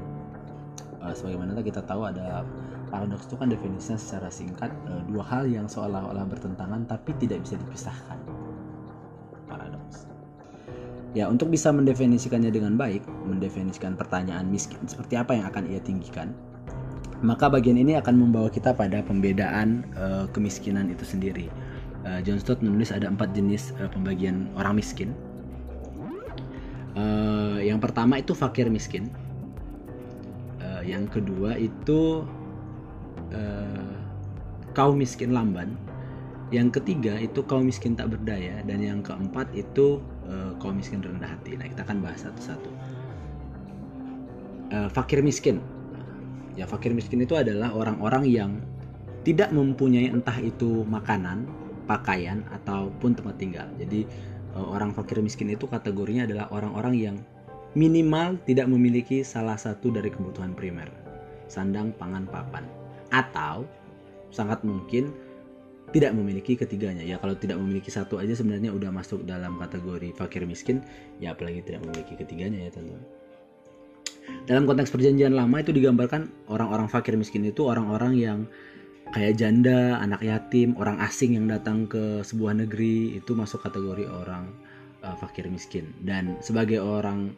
Uh, 1.04 1.12
sebagaimana 1.12 1.60
kita 1.60 1.84
tahu 1.84 2.08
ada 2.08 2.48
paradoks 2.88 3.28
itu 3.28 3.36
kan 3.36 3.50
definisinya 3.50 4.00
secara 4.00 4.30
singkat 4.30 4.72
uh, 4.88 5.02
dua 5.10 5.26
hal 5.26 5.50
yang 5.50 5.68
seolah-olah 5.68 6.24
bertentangan 6.30 6.88
tapi 6.88 7.12
tidak 7.20 7.44
bisa 7.44 7.60
dipisahkan. 7.60 8.20
Paradoks. 9.50 10.08
Ya 11.14 11.30
untuk 11.30 11.54
bisa 11.54 11.70
mendefinisikannya 11.70 12.50
dengan 12.50 12.74
baik 12.74 13.06
mendefinisikan 13.06 13.94
pertanyaan 13.94 14.50
miskin 14.50 14.82
seperti 14.90 15.14
apa 15.14 15.38
yang 15.38 15.46
akan 15.46 15.70
ia 15.70 15.78
tinggikan 15.78 16.34
maka 17.24 17.48
bagian 17.48 17.80
ini 17.80 17.96
akan 17.96 18.20
membawa 18.20 18.52
kita 18.52 18.76
pada 18.76 19.00
pembedaan 19.00 19.88
uh, 19.96 20.28
kemiskinan 20.36 20.92
itu 20.92 21.08
sendiri. 21.08 21.48
Uh, 22.04 22.20
John 22.22 22.38
Stott 22.38 22.60
menulis 22.60 22.92
ada 22.92 23.08
empat 23.08 23.32
jenis 23.32 23.72
uh, 23.80 23.88
pembagian 23.88 24.52
orang 24.60 24.76
miskin. 24.76 25.16
Uh, 26.94 27.64
yang 27.64 27.80
pertama 27.80 28.20
itu 28.20 28.36
fakir 28.36 28.68
miskin. 28.68 29.08
Yang 30.84 31.16
kedua 31.16 31.56
itu 31.56 32.28
uh, 33.32 33.96
kaum 34.76 35.00
miskin 35.00 35.32
lamban. 35.32 35.80
Yang 36.52 36.84
ketiga 36.84 37.16
itu 37.16 37.40
kaum 37.48 37.72
miskin 37.72 37.96
tak 37.96 38.12
berdaya. 38.12 38.60
Dan 38.68 38.84
yang 38.84 39.00
keempat 39.00 39.48
itu 39.56 40.04
uh, 40.28 40.52
kaum 40.60 40.76
miskin 40.76 41.00
rendah 41.00 41.32
hati. 41.32 41.56
Nah 41.56 41.72
kita 41.72 41.88
akan 41.88 42.04
bahas 42.04 42.28
satu-satu. 42.28 42.68
Uh, 44.76 44.90
fakir 44.92 45.24
miskin 45.24 45.64
ya 46.54 46.70
fakir 46.70 46.94
miskin 46.94 47.22
itu 47.24 47.34
adalah 47.34 47.74
orang-orang 47.74 48.24
yang 48.30 48.52
tidak 49.24 49.50
mempunyai 49.56 50.12
entah 50.12 50.36
itu 50.44 50.84
makanan 50.86 51.48
pakaian 51.88 52.44
ataupun 52.52 53.16
tempat 53.16 53.36
tinggal. 53.40 53.68
Jadi 53.80 54.08
uh, 54.56 54.68
orang 54.76 54.92
fakir 54.92 55.20
miskin 55.24 55.52
itu 55.52 55.68
kategorinya 55.68 56.28
adalah 56.28 56.46
orang-orang 56.52 56.96
yang 56.96 57.16
minimal 57.74 58.38
tidak 58.46 58.70
memiliki 58.70 59.26
salah 59.26 59.58
satu 59.58 59.90
dari 59.90 60.14
kebutuhan 60.14 60.54
primer 60.54 60.92
sandang 61.48 61.96
pangan 61.96 62.28
papan. 62.28 62.68
Atau 63.14 63.68
sangat 64.34 64.62
mungkin 64.66 65.14
tidak 65.94 66.18
memiliki 66.18 66.58
ketiganya. 66.58 67.06
Ya 67.06 67.22
kalau 67.22 67.38
tidak 67.38 67.62
memiliki 67.62 67.94
satu 67.94 68.18
aja 68.18 68.34
sebenarnya 68.34 68.74
udah 68.74 68.90
masuk 68.90 69.24
dalam 69.30 69.62
kategori 69.62 70.10
fakir 70.18 70.44
miskin 70.44 70.82
ya 71.22 71.38
apalagi 71.38 71.62
tidak 71.62 71.86
memiliki 71.86 72.18
ketiganya 72.18 72.66
ya 72.66 72.72
tentu 72.74 72.98
dalam 74.44 74.68
konteks 74.68 74.92
perjanjian 74.92 75.36
lama 75.36 75.64
itu 75.64 75.72
digambarkan 75.72 76.28
orang-orang 76.52 76.92
fakir 76.92 77.16
miskin 77.16 77.48
itu 77.48 77.64
orang-orang 77.64 78.14
yang 78.20 78.40
kayak 79.14 79.38
janda, 79.38 80.02
anak 80.02 80.26
yatim, 80.26 80.74
orang 80.76 80.98
asing 81.00 81.38
yang 81.38 81.46
datang 81.46 81.86
ke 81.86 82.26
sebuah 82.26 82.58
negeri 82.66 83.20
itu 83.20 83.38
masuk 83.38 83.62
kategori 83.62 84.10
orang 84.10 84.50
uh, 85.06 85.14
fakir 85.22 85.46
miskin. 85.48 85.94
Dan 86.02 86.42
sebagai 86.42 86.82
orang 86.82 87.32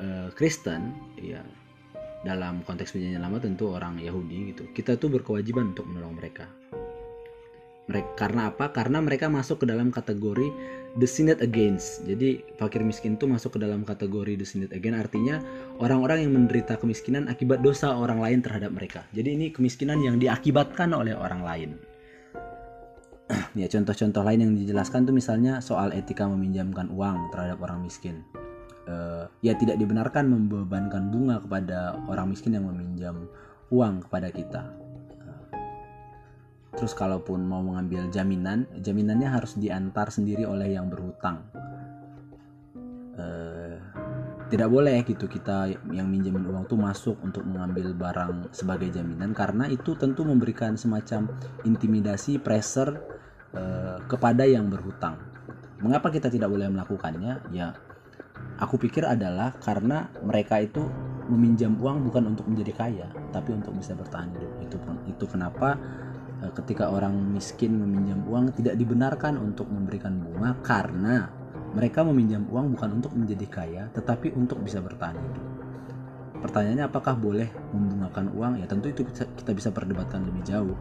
uh, 0.00 0.32
Kristen 0.32 0.96
ya 1.20 1.44
dalam 2.20 2.60
konteks 2.68 2.92
perjanjian 2.92 3.24
lama 3.24 3.40
tentu 3.40 3.72
orang 3.72 3.96
Yahudi 3.96 4.52
gitu 4.52 4.68
kita 4.76 5.00
tuh 5.00 5.08
berkewajiban 5.08 5.72
untuk 5.72 5.88
menolong 5.88 6.20
mereka 6.20 6.44
mereka 7.90 8.10
karena 8.14 8.54
apa? 8.54 8.70
Karena 8.70 9.02
mereka 9.02 9.26
masuk 9.26 9.62
ke 9.62 9.66
dalam 9.66 9.90
kategori 9.90 10.48
the 10.96 11.06
sinned 11.06 11.42
against. 11.42 12.06
Jadi 12.06 12.42
fakir 12.54 12.86
miskin 12.86 13.18
itu 13.18 13.26
masuk 13.26 13.58
ke 13.58 13.66
dalam 13.66 13.82
kategori 13.82 14.38
the 14.38 14.46
sinned 14.46 14.70
against 14.70 15.10
artinya 15.10 15.42
orang-orang 15.82 16.26
yang 16.26 16.32
menderita 16.38 16.78
kemiskinan 16.78 17.26
akibat 17.26 17.60
dosa 17.60 17.90
orang 17.90 18.22
lain 18.22 18.38
terhadap 18.40 18.70
mereka. 18.70 19.02
Jadi 19.10 19.34
ini 19.34 19.46
kemiskinan 19.50 19.98
yang 20.00 20.22
diakibatkan 20.22 20.94
oleh 20.94 21.18
orang 21.18 21.42
lain. 21.42 21.70
Ya 23.58 23.66
contoh-contoh 23.70 24.22
lain 24.26 24.40
yang 24.42 24.52
dijelaskan 24.58 25.06
tuh 25.06 25.14
misalnya 25.14 25.62
soal 25.62 25.94
etika 25.94 26.26
meminjamkan 26.26 26.90
uang 26.90 27.30
terhadap 27.30 27.62
orang 27.62 27.82
miskin. 27.82 28.26
Uh, 28.90 29.30
ya 29.38 29.54
tidak 29.54 29.78
dibenarkan 29.78 30.26
membebankan 30.26 31.14
bunga 31.14 31.38
kepada 31.38 31.94
orang 32.10 32.34
miskin 32.34 32.58
yang 32.58 32.66
meminjam 32.66 33.30
uang 33.70 34.02
kepada 34.06 34.34
kita. 34.34 34.79
Terus 36.74 36.94
kalaupun 36.94 37.42
mau 37.42 37.62
mengambil 37.62 38.06
jaminan, 38.10 38.66
jaminannya 38.78 39.26
harus 39.26 39.58
diantar 39.58 40.10
sendiri 40.14 40.46
oleh 40.46 40.78
yang 40.78 40.86
berhutang. 40.86 41.42
Uh, 43.20 43.76
tidak 44.50 44.66
boleh 44.66 45.06
gitu 45.06 45.30
kita 45.30 45.70
yang 45.94 46.10
minjemin 46.10 46.42
uang 46.42 46.66
tuh 46.66 46.74
masuk 46.74 47.16
untuk 47.22 47.46
mengambil 47.46 47.94
barang 47.94 48.50
sebagai 48.50 48.90
jaminan 48.90 49.30
karena 49.30 49.70
itu 49.70 49.94
tentu 49.94 50.26
memberikan 50.26 50.74
semacam 50.74 51.30
intimidasi, 51.62 52.42
pressure 52.42 52.98
uh, 53.54 54.02
kepada 54.10 54.42
yang 54.42 54.66
berhutang. 54.66 55.22
Mengapa 55.78 56.10
kita 56.10 56.26
tidak 56.28 56.50
boleh 56.50 56.66
melakukannya? 56.66 57.46
Ya 57.54 57.78
aku 58.60 58.76
pikir 58.76 59.06
adalah 59.06 59.54
karena 59.62 60.10
mereka 60.20 60.60
itu 60.60 60.82
meminjam 61.30 61.78
uang 61.78 62.10
bukan 62.10 62.34
untuk 62.34 62.50
menjadi 62.50 62.72
kaya, 62.74 63.08
tapi 63.30 63.54
untuk 63.54 63.72
bisa 63.78 63.94
bertahan 63.94 64.34
hidup. 64.34 64.52
Itu 64.66 64.76
itu 65.06 65.24
kenapa 65.30 65.78
ketika 66.56 66.88
orang 66.88 67.12
miskin 67.32 67.76
meminjam 67.76 68.24
uang 68.24 68.56
tidak 68.56 68.80
dibenarkan 68.80 69.36
untuk 69.36 69.68
memberikan 69.68 70.16
bunga 70.16 70.56
karena 70.64 71.28
mereka 71.70 72.02
meminjam 72.02 72.48
uang 72.50 72.74
bukan 72.74 72.98
untuk 72.98 73.12
menjadi 73.14 73.46
kaya, 73.46 73.82
tetapi 73.94 74.34
untuk 74.34 74.58
bisa 74.64 74.82
bertahan 74.82 75.14
hidup. 75.14 75.46
Pertanyaannya 76.40 76.88
apakah 76.88 77.14
boleh 77.14 77.52
membungakan 77.70 78.32
uang? 78.32 78.52
Ya 78.58 78.66
tentu 78.66 78.88
itu 78.90 79.04
kita 79.12 79.52
bisa 79.52 79.68
perdebatkan 79.70 80.24
lebih 80.24 80.42
jauh 80.42 80.74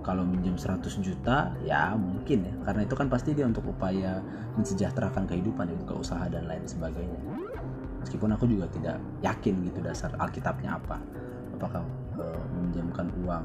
kalau 0.00 0.24
minjem 0.24 0.56
100 0.56 0.80
juta 1.04 1.52
ya 1.62 1.92
mungkin 1.94 2.48
ya 2.48 2.54
karena 2.64 2.82
itu 2.88 2.94
kan 2.96 3.06
pasti 3.06 3.36
dia 3.36 3.44
untuk 3.44 3.68
upaya 3.68 4.24
mensejahterakan 4.56 5.28
kehidupan 5.28 5.70
ya 5.70 5.76
buka 5.86 5.94
usaha 6.00 6.24
dan 6.26 6.48
lain 6.48 6.64
sebagainya 6.64 7.20
meskipun 8.00 8.32
aku 8.32 8.48
juga 8.48 8.66
tidak 8.72 8.96
yakin 9.20 9.60
gitu 9.68 9.78
dasar 9.84 10.10
Alkitabnya 10.16 10.80
apa 10.80 10.96
apakah 11.52 11.84
e, 12.16 12.24
meminjamkan 12.56 13.06
uang 13.22 13.44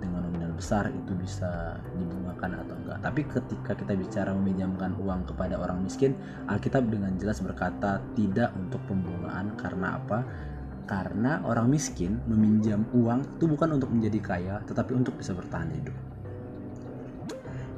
dengan 0.00 0.26
nominal 0.26 0.56
besar 0.56 0.88
itu 0.88 1.12
bisa 1.14 1.76
dibungakan 1.94 2.64
atau 2.64 2.74
enggak. 2.74 2.98
Tapi 3.04 3.20
ketika 3.28 3.72
kita 3.76 3.92
bicara 3.94 4.30
meminjamkan 4.32 4.96
uang 4.96 5.28
kepada 5.28 5.60
orang 5.60 5.84
miskin 5.84 6.16
Alkitab 6.48 6.88
dengan 6.88 7.14
jelas 7.20 7.44
berkata 7.44 8.00
tidak 8.16 8.50
untuk 8.56 8.80
pembungaan. 8.88 9.54
Karena 9.60 10.00
apa? 10.00 10.24
Karena 10.88 11.44
orang 11.46 11.70
miskin 11.70 12.18
meminjam 12.26 12.82
uang 12.96 13.38
itu 13.38 13.44
bukan 13.46 13.78
untuk 13.78 13.92
menjadi 13.92 14.18
kaya 14.18 14.54
tetapi 14.66 14.96
untuk 14.96 15.14
bisa 15.20 15.36
bertahan 15.36 15.70
hidup. 15.70 15.94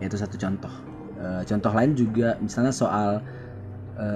Itu 0.00 0.16
satu 0.16 0.38
contoh. 0.38 0.72
E, 1.20 1.26
contoh 1.44 1.72
lain 1.74 1.92
juga 1.92 2.38
misalnya 2.40 2.72
soal 2.72 3.20
e, 3.98 4.08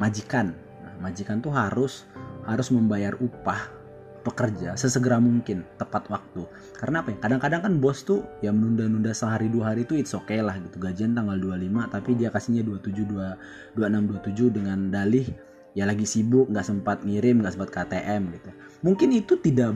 majikan. 0.00 0.56
Nah, 0.56 0.94
majikan 1.04 1.44
tuh 1.44 1.52
harus 1.52 2.08
harus 2.48 2.72
membayar 2.72 3.12
upah 3.20 3.79
pekerja 4.20 4.76
sesegera 4.76 5.16
mungkin 5.18 5.64
tepat 5.80 6.08
waktu. 6.12 6.44
Karena 6.76 7.00
apa 7.00 7.12
ya? 7.12 7.18
Kadang-kadang 7.20 7.60
kan 7.64 7.72
bos 7.80 8.04
tuh 8.04 8.24
ya 8.44 8.52
menunda-nunda 8.52 9.10
sehari 9.16 9.48
dua 9.48 9.72
hari 9.72 9.88
itu 9.88 9.96
it's 9.96 10.12
okay 10.12 10.44
lah 10.44 10.56
gitu. 10.60 10.76
Gajian 10.76 11.16
tanggal 11.16 11.36
25 11.40 11.94
tapi 11.94 12.10
dia 12.16 12.28
kasihnya 12.28 12.62
27 12.62 13.08
2, 13.08 13.80
26 13.80 14.54
27 14.54 14.56
dengan 14.56 14.78
dalih 14.92 15.26
ya 15.74 15.86
lagi 15.86 16.02
sibuk 16.02 16.50
nggak 16.50 16.66
sempat 16.66 17.06
ngirim 17.06 17.42
nggak 17.42 17.54
sempat 17.56 17.70
KTM 17.72 18.22
gitu. 18.36 18.50
Mungkin 18.84 19.08
itu 19.14 19.38
tidak 19.40 19.72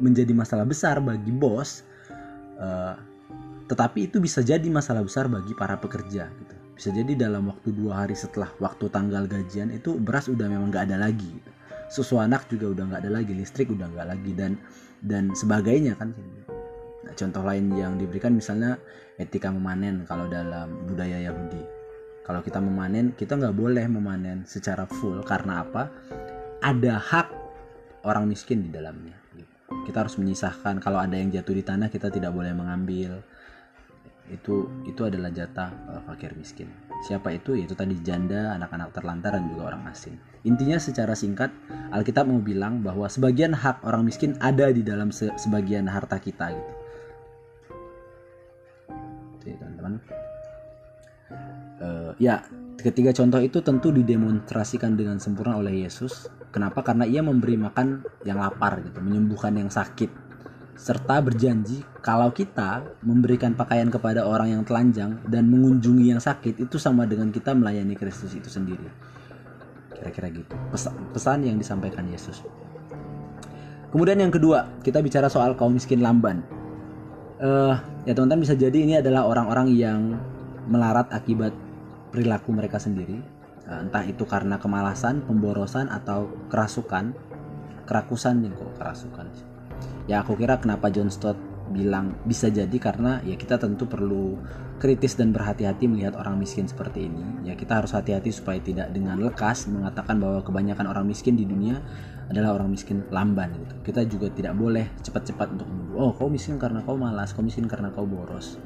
menjadi 0.00 0.32
masalah 0.36 0.68
besar 0.68 1.00
bagi 1.00 1.32
bos 1.32 1.82
uh, 2.60 2.94
tetapi 3.66 4.06
itu 4.06 4.22
bisa 4.22 4.46
jadi 4.46 4.64
masalah 4.70 5.02
besar 5.02 5.26
bagi 5.26 5.52
para 5.52 5.74
pekerja 5.76 6.30
gitu. 6.30 6.54
Bisa 6.76 6.92
jadi 6.92 7.16
dalam 7.16 7.48
waktu 7.48 7.72
dua 7.72 8.04
hari 8.04 8.14
setelah 8.14 8.52
waktu 8.60 8.86
tanggal 8.92 9.24
gajian 9.26 9.72
itu 9.72 9.96
beras 9.96 10.28
udah 10.28 10.46
memang 10.46 10.70
nggak 10.70 10.92
ada 10.92 11.08
lagi 11.08 11.26
gitu. 11.26 11.50
Susu 11.86 12.18
anak 12.18 12.50
juga 12.50 12.72
udah 12.72 12.84
nggak 12.90 13.00
ada 13.06 13.12
lagi 13.22 13.32
listrik 13.32 13.70
udah 13.70 13.86
nggak 13.90 14.06
lagi 14.06 14.32
dan 14.34 14.58
dan 15.02 15.30
sebagainya 15.32 15.94
kan. 15.94 16.12
Nah, 17.06 17.14
contoh 17.14 17.42
lain 17.46 17.70
yang 17.78 17.94
diberikan 17.94 18.34
misalnya 18.34 18.80
etika 19.16 19.52
memanen 19.54 20.02
kalau 20.04 20.26
dalam 20.26 20.86
budaya 20.90 21.22
Yahudi. 21.22 21.62
Kalau 22.26 22.42
kita 22.42 22.58
memanen 22.58 23.14
kita 23.14 23.38
nggak 23.38 23.54
boleh 23.54 23.86
memanen 23.86 24.42
secara 24.42 24.84
full 24.90 25.22
karena 25.22 25.62
apa? 25.62 25.86
Ada 26.58 26.98
hak 26.98 27.28
orang 28.02 28.26
miskin 28.26 28.66
di 28.66 28.70
dalamnya. 28.74 29.14
Kita 29.86 30.02
harus 30.02 30.18
menyisahkan 30.18 30.82
kalau 30.82 30.98
ada 30.98 31.14
yang 31.14 31.30
jatuh 31.30 31.54
di 31.54 31.62
tanah 31.62 31.86
kita 31.90 32.10
tidak 32.10 32.34
boleh 32.34 32.50
mengambil. 32.50 33.22
Itu 34.26 34.82
itu 34.82 35.06
adalah 35.06 35.30
jatah 35.30 35.70
uh, 35.86 36.02
fakir 36.02 36.34
miskin 36.34 36.85
siapa 37.04 37.32
itu? 37.34 37.56
Yaitu 37.56 37.76
tadi 37.76 37.98
janda 38.00 38.56
anak-anak 38.56 38.94
terlantar 38.96 39.36
dan 39.36 39.48
juga 39.50 39.74
orang 39.74 39.88
asing. 39.90 40.16
Intinya 40.46 40.78
secara 40.78 41.12
singkat 41.12 41.50
Alkitab 41.90 42.28
mau 42.30 42.38
bilang 42.40 42.80
bahwa 42.80 43.10
sebagian 43.10 43.52
hak 43.52 43.82
orang 43.82 44.06
miskin 44.06 44.38
ada 44.38 44.70
di 44.70 44.80
dalam 44.86 45.10
se 45.10 45.28
sebagian 45.36 45.90
harta 45.90 46.16
kita 46.22 46.54
gitu. 46.54 46.72
Teman-teman. 49.46 50.02
Uh, 51.76 52.10
ya 52.18 52.42
ketiga 52.80 53.14
contoh 53.14 53.38
itu 53.38 53.62
tentu 53.62 53.94
didemonstrasikan 53.94 54.98
dengan 54.98 55.22
sempurna 55.22 55.58
oleh 55.58 55.86
Yesus. 55.86 56.26
Kenapa? 56.50 56.80
Karena 56.80 57.04
ia 57.04 57.20
memberi 57.20 57.60
makan 57.60 58.02
yang 58.24 58.40
lapar 58.40 58.80
gitu 58.80 58.98
menyembuhkan 59.04 59.54
yang 59.54 59.68
sakit 59.68 60.25
serta 60.76 61.24
berjanji 61.24 61.80
kalau 62.04 62.28
kita 62.28 62.84
memberikan 63.00 63.56
pakaian 63.56 63.88
kepada 63.88 64.28
orang 64.28 64.60
yang 64.60 64.62
telanjang 64.62 65.16
dan 65.24 65.48
mengunjungi 65.48 66.12
yang 66.12 66.20
sakit 66.20 66.60
itu 66.60 66.76
sama 66.76 67.08
dengan 67.08 67.32
kita 67.32 67.56
melayani 67.56 67.96
Kristus 67.96 68.36
itu 68.36 68.52
sendiri. 68.52 68.84
Kira-kira 69.96 70.28
gitu. 70.28 70.52
Pesan, 70.68 70.92
pesan 71.16 71.48
yang 71.48 71.56
disampaikan 71.56 72.04
Yesus. 72.04 72.44
Kemudian 73.88 74.20
yang 74.20 74.28
kedua 74.28 74.68
kita 74.84 75.00
bicara 75.00 75.32
soal 75.32 75.56
kaum 75.56 75.72
miskin 75.72 76.04
lamban. 76.04 76.44
Uh, 77.40 77.76
ya 78.04 78.12
teman-teman 78.12 78.44
bisa 78.44 78.52
jadi 78.52 78.76
ini 78.76 79.00
adalah 79.00 79.24
orang-orang 79.24 79.72
yang 79.72 80.20
melarat 80.68 81.08
akibat 81.08 81.56
perilaku 82.12 82.52
mereka 82.52 82.76
sendiri. 82.76 83.16
Eh, 83.66 83.78
entah 83.82 84.04
itu 84.06 84.22
karena 84.28 84.60
kemalasan, 84.60 85.24
pemborosan 85.24 85.88
atau 85.88 86.28
kerasukan. 86.52 87.16
Kerakusan 87.88 88.44
nih 88.44 88.52
kok 88.52 88.72
kerasukan 88.78 89.55
ya 90.06 90.22
aku 90.22 90.38
kira 90.38 90.58
kenapa 90.62 90.88
John 90.92 91.10
Stott 91.10 91.38
bilang 91.70 92.14
bisa 92.22 92.46
jadi 92.46 92.76
karena 92.78 93.18
ya 93.26 93.34
kita 93.34 93.58
tentu 93.58 93.90
perlu 93.90 94.38
kritis 94.76 95.16
dan 95.16 95.32
berhati-hati 95.32 95.88
melihat 95.88 96.14
orang 96.20 96.36
miskin 96.36 96.68
seperti 96.68 97.08
ini. 97.08 97.48
Ya 97.48 97.56
kita 97.56 97.80
harus 97.80 97.96
hati-hati 97.96 98.30
supaya 98.30 98.60
tidak 98.60 98.92
dengan 98.92 99.18
lekas 99.18 99.66
mengatakan 99.66 100.20
bahwa 100.20 100.44
kebanyakan 100.44 100.86
orang 100.92 101.06
miskin 101.08 101.34
di 101.34 101.48
dunia 101.48 101.80
adalah 102.28 102.60
orang 102.60 102.70
miskin 102.70 103.02
lamban 103.08 103.56
gitu. 103.56 103.74
Kita 103.82 104.04
juga 104.04 104.28
tidak 104.30 104.54
boleh 104.54 104.86
cepat-cepat 105.00 105.58
untuk 105.58 105.66
menuduh 105.66 105.96
oh 105.96 106.12
kau 106.14 106.28
miskin 106.28 106.60
karena 106.60 106.84
kau 106.84 106.98
malas 106.98 107.32
kau 107.32 107.42
miskin 107.42 107.66
karena 107.66 107.88
kau 107.90 108.04
boros. 108.04 108.60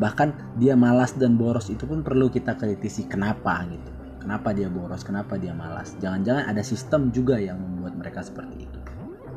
Bahkan 0.00 0.56
dia 0.56 0.78
malas 0.78 1.12
dan 1.18 1.36
boros 1.36 1.68
itu 1.68 1.84
pun 1.84 2.00
perlu 2.00 2.30
kita 2.30 2.56
kritisi 2.56 3.10
kenapa 3.10 3.66
gitu. 3.68 3.90
Kenapa 4.20 4.52
dia 4.52 4.68
boros 4.68 5.02
kenapa 5.02 5.40
dia 5.40 5.56
malas? 5.56 5.96
Jangan-jangan 5.98 6.46
ada 6.46 6.62
sistem 6.62 7.08
juga 7.10 7.40
yang 7.40 7.58
membuat 7.58 7.96
mereka 7.96 8.20
seperti 8.20 8.68
itu 8.68 8.80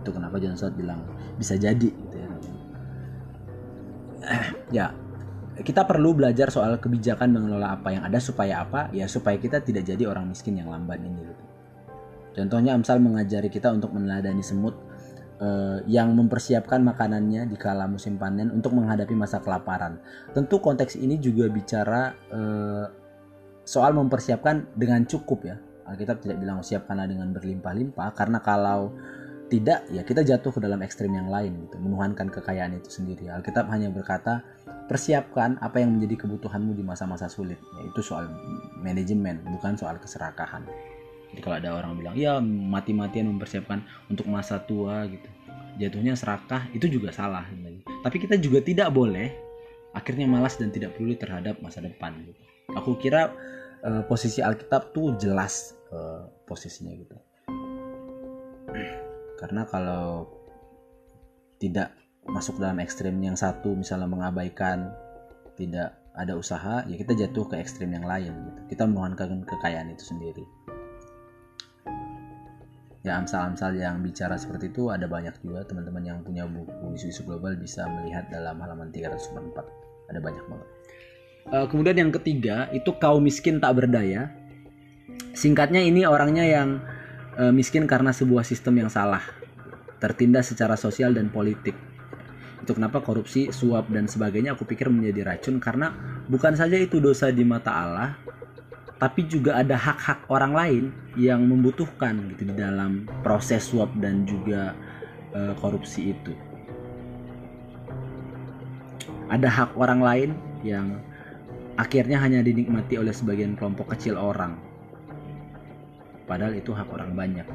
itu 0.03 0.11
kenapa 0.11 0.35
John 0.43 0.59
Stott 0.59 0.75
bilang 0.75 1.07
bisa 1.39 1.55
jadi 1.55 1.89
gitu 1.89 2.15
ya 2.19 2.29
ya 4.83 4.85
kita 5.63 5.87
perlu 5.87 6.17
belajar 6.17 6.51
soal 6.51 6.75
kebijakan 6.81 7.31
mengelola 7.31 7.79
apa 7.79 7.95
yang 7.95 8.03
ada 8.03 8.19
supaya 8.19 8.67
apa 8.67 8.91
ya 8.91 9.07
supaya 9.07 9.39
kita 9.39 9.63
tidak 9.63 9.87
jadi 9.87 10.11
orang 10.11 10.27
miskin 10.27 10.59
yang 10.59 10.67
lamban 10.67 10.99
ini 10.99 11.23
gitu 11.23 11.43
contohnya 12.43 12.75
Amsal 12.75 12.99
mengajari 12.99 13.47
kita 13.47 13.71
untuk 13.71 13.95
meneladani 13.95 14.43
semut 14.43 14.75
uh, 15.43 15.79
yang 15.89 16.15
mempersiapkan 16.15 16.83
makanannya 16.83 17.47
di 17.49 17.57
kala 17.59 17.85
musim 17.89 18.15
panen 18.15 18.49
untuk 18.49 18.75
menghadapi 18.75 19.13
masa 19.13 19.43
kelaparan. 19.43 19.99
Tentu 20.31 20.63
konteks 20.63 20.95
ini 20.99 21.19
juga 21.19 21.51
bicara 21.51 22.15
uh, 22.31 22.85
soal 23.63 23.95
mempersiapkan 23.95 24.75
dengan 24.75 25.03
cukup 25.07 25.39
ya. 25.47 25.57
Alkitab 25.83 26.23
tidak 26.23 26.39
bilang 26.39 26.63
siapkanlah 26.63 27.11
dengan 27.11 27.35
berlimpah-limpah 27.35 28.15
karena 28.15 28.39
kalau 28.39 28.95
tidak 29.53 29.85
ya 29.93 30.01
kita 30.01 30.25
jatuh 30.25 30.49
ke 30.49 30.57
dalam 30.57 30.81
ekstrim 30.81 31.13
yang 31.13 31.29
lain 31.29 31.69
gitu, 31.69 31.77
menuhankan 31.77 32.33
kekayaan 32.33 32.73
itu 32.73 32.89
sendiri. 32.89 33.29
Alkitab 33.29 33.69
hanya 33.69 33.93
berkata 33.93 34.41
persiapkan 34.89 35.61
apa 35.61 35.77
yang 35.77 35.93
menjadi 35.93 36.25
kebutuhanmu 36.25 36.73
di 36.73 36.81
masa-masa 36.81 37.29
sulit. 37.29 37.61
Ya, 37.77 37.81
itu 37.85 38.01
soal 38.01 38.33
manajemen 38.81 39.45
bukan 39.53 39.77
soal 39.77 40.01
keserakahan. 40.01 40.65
jadi 41.33 41.41
kalau 41.41 41.57
ada 41.57 41.69
orang 41.73 41.97
bilang 41.97 42.13
ya 42.13 42.37
mati-matian 42.41 43.25
mempersiapkan 43.25 43.81
untuk 44.05 44.29
masa 44.29 44.61
tua 44.61 45.09
gitu 45.09 45.25
jatuhnya 45.81 46.13
serakah 46.13 46.69
itu 46.77 46.85
juga 46.85 47.09
salah 47.09 47.45
tapi 48.05 48.21
kita 48.21 48.37
juga 48.37 48.61
tidak 48.61 48.93
boleh 48.93 49.33
akhirnya 49.93 50.29
malas 50.29 50.57
dan 50.57 50.69
tidak 50.69 50.93
peduli 50.93 51.17
terhadap 51.17 51.57
masa 51.61 51.81
depan 51.81 52.13
gitu. 52.25 52.41
aku 52.77 52.97
kira 53.01 53.33
uh, 53.81 54.05
posisi 54.05 54.41
Alkitab 54.41 54.93
tuh 54.93 55.17
jelas 55.17 55.73
uh, 55.89 56.29
posisinya 56.45 56.93
gitu 56.93 57.17
karena 59.39 59.65
kalau 59.67 60.29
tidak 61.57 61.95
masuk 62.27 62.59
dalam 62.59 62.79
ekstrim 62.79 63.19
yang 63.19 63.35
satu 63.35 63.75
misalnya 63.75 64.07
mengabaikan 64.07 64.95
tidak 65.59 65.95
ada 66.13 66.37
usaha 66.37 66.85
ya 66.85 66.95
kita 66.95 67.17
jatuh 67.17 67.45
ke 67.49 67.57
ekstrim 67.57 67.89
yang 67.91 68.05
lain 68.05 68.31
gitu. 68.31 68.59
kita 68.77 68.83
menuhankan 68.85 69.41
kekayaan 69.43 69.91
itu 69.91 70.13
sendiri. 70.13 70.45
Ya 73.03 73.19
amsal-amsal 73.19 73.75
yang 73.75 73.99
bicara 73.99 74.39
seperti 74.39 74.71
itu 74.71 74.87
ada 74.87 75.11
banyak 75.11 75.35
juga. 75.43 75.67
Teman-teman 75.67 76.07
yang 76.07 76.17
punya 76.23 76.47
buku 76.47 76.95
isu-isu 76.95 77.27
global 77.27 77.59
bisa 77.59 77.83
melihat 77.99 78.31
dalam 78.31 78.55
halaman 78.63 78.95
304 78.95 79.43
ada 80.07 80.19
banyak 80.23 80.43
banget. 80.47 80.69
Uh, 81.51 81.67
kemudian 81.67 81.99
yang 81.99 82.11
ketiga 82.15 82.71
itu 82.71 82.95
kaum 83.03 83.19
miskin 83.19 83.59
tak 83.59 83.75
berdaya. 83.75 84.31
Singkatnya 85.35 85.83
ini 85.83 86.07
orangnya 86.07 86.47
yang 86.47 86.79
uh, 87.37 87.53
miskin 87.53 87.85
karena 87.85 88.11
sebuah 88.11 88.45
sistem 88.45 88.85
yang 88.85 88.91
salah 88.91 89.21
tertindas 90.03 90.51
secara 90.51 90.75
sosial 90.75 91.15
dan 91.15 91.31
politik 91.31 91.77
itu 92.63 92.71
kenapa 92.71 93.03
korupsi, 93.03 93.51
suap 93.51 93.91
dan 93.91 94.07
sebagainya 94.07 94.55
aku 94.55 94.63
pikir 94.63 94.87
menjadi 94.87 95.35
racun 95.35 95.59
karena 95.59 95.91
bukan 96.31 96.55
saja 96.55 96.79
itu 96.79 97.03
dosa 97.03 97.27
di 97.27 97.43
mata 97.43 97.75
Allah, 97.75 98.15
tapi 99.03 99.27
juga 99.27 99.59
ada 99.59 99.75
hak-hak 99.75 100.31
orang 100.31 100.53
lain 100.55 100.83
yang 101.19 101.43
membutuhkan 101.43 102.31
gitu 102.31 102.47
di 102.47 102.55
dalam 102.55 103.03
proses 103.19 103.67
suap 103.67 103.91
dan 103.99 104.23
juga 104.23 104.71
e, 105.35 105.51
korupsi 105.59 106.15
itu. 106.15 106.31
Ada 109.27 109.51
hak 109.51 109.69
orang 109.75 109.99
lain 109.99 110.29
yang 110.63 111.03
akhirnya 111.75 112.15
hanya 112.23 112.39
dinikmati 112.39 112.95
oleh 112.95 113.11
sebagian 113.11 113.59
kelompok 113.59 113.91
kecil 113.91 114.15
orang. 114.15 114.55
Padahal 116.23 116.55
itu 116.55 116.71
hak 116.71 116.87
orang 116.91 117.11
banyak. 117.15 117.47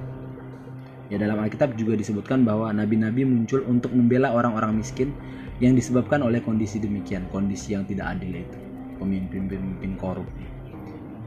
Ya 1.08 1.16
dalam 1.16 1.40
Alkitab 1.40 1.72
juga 1.80 1.96
disebutkan 1.96 2.44
bahwa 2.44 2.68
nabi-nabi 2.68 3.24
muncul 3.24 3.64
untuk 3.64 3.96
membela 3.96 4.28
orang-orang 4.36 4.76
miskin 4.76 5.16
yang 5.58 5.72
disebabkan 5.72 6.20
oleh 6.20 6.44
kondisi 6.44 6.76
demikian, 6.76 7.24
kondisi 7.32 7.72
yang 7.72 7.88
tidak 7.88 8.12
adil 8.12 8.44
itu, 8.44 8.58
pemimpin-pemimpin 9.00 9.96
korup. 9.96 10.28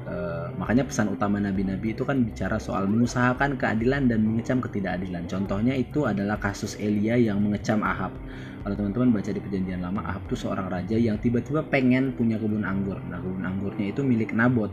E, 0.06 0.16
makanya 0.54 0.86
pesan 0.86 1.10
utama 1.10 1.42
nabi-nabi 1.42 1.98
itu 1.98 2.06
kan 2.06 2.22
bicara 2.22 2.62
soal 2.62 2.86
mengusahakan 2.86 3.58
keadilan 3.58 4.06
dan 4.06 4.22
mengecam 4.22 4.62
ketidakadilan. 4.62 5.26
Contohnya 5.26 5.74
itu 5.74 6.06
adalah 6.06 6.38
kasus 6.38 6.78
Elia 6.78 7.18
yang 7.18 7.42
mengecam 7.42 7.82
Ahab. 7.82 8.14
Kalau 8.62 8.78
teman-teman 8.78 9.18
baca 9.18 9.34
di 9.34 9.42
perjanjian 9.42 9.82
lama, 9.82 10.06
Ahab 10.06 10.30
itu 10.30 10.38
seorang 10.46 10.70
raja 10.70 10.94
yang 10.94 11.18
tiba-tiba 11.18 11.66
pengen 11.66 12.14
punya 12.14 12.38
kebun 12.38 12.62
anggur. 12.62 13.02
Nah, 13.10 13.18
kebun 13.18 13.42
anggurnya 13.42 13.90
itu 13.90 14.06
milik 14.06 14.38
Nabot 14.38 14.70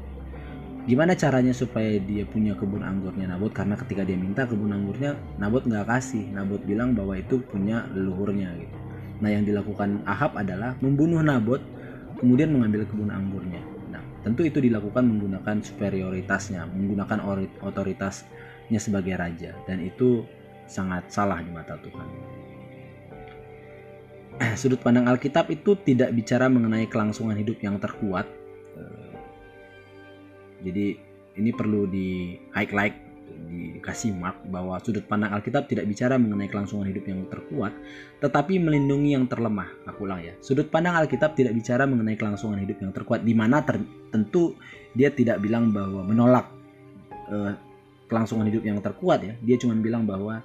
gimana 0.89 1.13
caranya 1.13 1.53
supaya 1.53 2.01
dia 2.01 2.25
punya 2.25 2.57
kebun 2.57 2.81
anggurnya 2.81 3.29
Nabot? 3.29 3.53
Karena 3.53 3.77
ketika 3.77 4.09
dia 4.09 4.17
minta 4.17 4.49
kebun 4.49 4.73
anggurnya 4.73 5.21
Nabot 5.37 5.61
nggak 5.61 5.85
kasih. 5.85 6.25
Nabot 6.33 6.65
bilang 6.65 6.97
bahwa 6.97 7.13
itu 7.21 7.45
punya 7.45 7.85
leluhurnya 7.93 8.57
gitu. 8.57 8.77
Nah 9.21 9.29
yang 9.29 9.45
dilakukan 9.45 10.01
Ahab 10.09 10.41
adalah 10.41 10.81
membunuh 10.81 11.21
Nabot 11.21 11.61
kemudian 12.17 12.49
mengambil 12.57 12.89
kebun 12.89 13.13
anggurnya. 13.13 13.61
Nah 13.93 14.01
tentu 14.25 14.49
itu 14.49 14.65
dilakukan 14.65 15.05
menggunakan 15.05 15.61
superioritasnya 15.61 16.65
menggunakan 16.73 17.21
otoritasnya 17.61 18.81
sebagai 18.81 19.13
raja. 19.21 19.53
Dan 19.69 19.85
itu 19.85 20.25
sangat 20.65 21.13
salah 21.13 21.45
di 21.45 21.53
mata 21.53 21.77
Tuhan. 21.77 22.09
Sudut 24.61 24.81
pandang 24.81 25.05
Alkitab 25.05 25.53
itu 25.53 25.77
tidak 25.85 26.17
bicara 26.17 26.49
mengenai 26.49 26.89
kelangsungan 26.89 27.37
hidup 27.37 27.61
yang 27.61 27.77
terkuat 27.77 28.48
jadi 30.65 30.99
ini 31.39 31.51
perlu 31.55 31.87
di 31.87 32.35
highlight 32.55 33.09
dikasih 33.49 34.13
mark 34.17 34.43
bahwa 34.49 34.77
sudut 34.83 35.05
pandang 35.07 35.33
Alkitab 35.37 35.69
tidak 35.71 35.87
bicara 35.87 36.19
mengenai 36.19 36.51
kelangsungan 36.51 36.89
hidup 36.91 37.05
yang 37.07 37.25
terkuat, 37.31 37.73
tetapi 38.21 38.59
melindungi 38.61 39.15
yang 39.15 39.25
terlemah. 39.31 39.69
Aku 39.89 40.09
ulang 40.09 40.25
ya. 40.25 40.35
Sudut 40.43 40.69
pandang 40.69 40.99
Alkitab 40.99 41.39
tidak 41.39 41.55
bicara 41.55 41.87
mengenai 41.87 42.19
kelangsungan 42.19 42.59
hidup 42.61 42.81
yang 42.83 42.93
terkuat, 42.93 43.23
di 43.23 43.33
mana 43.37 43.63
ter, 43.63 43.81
tentu 44.11 44.59
dia 44.93 45.13
tidak 45.13 45.39
bilang 45.41 45.71
bahwa 45.71 46.03
menolak 46.05 46.47
uh, 47.31 47.55
kelangsungan 48.11 48.49
hidup 48.49 48.65
yang 48.65 48.79
terkuat 48.81 49.21
ya. 49.23 49.35
Dia 49.45 49.57
cuma 49.61 49.77
bilang 49.79 50.05
bahwa 50.09 50.43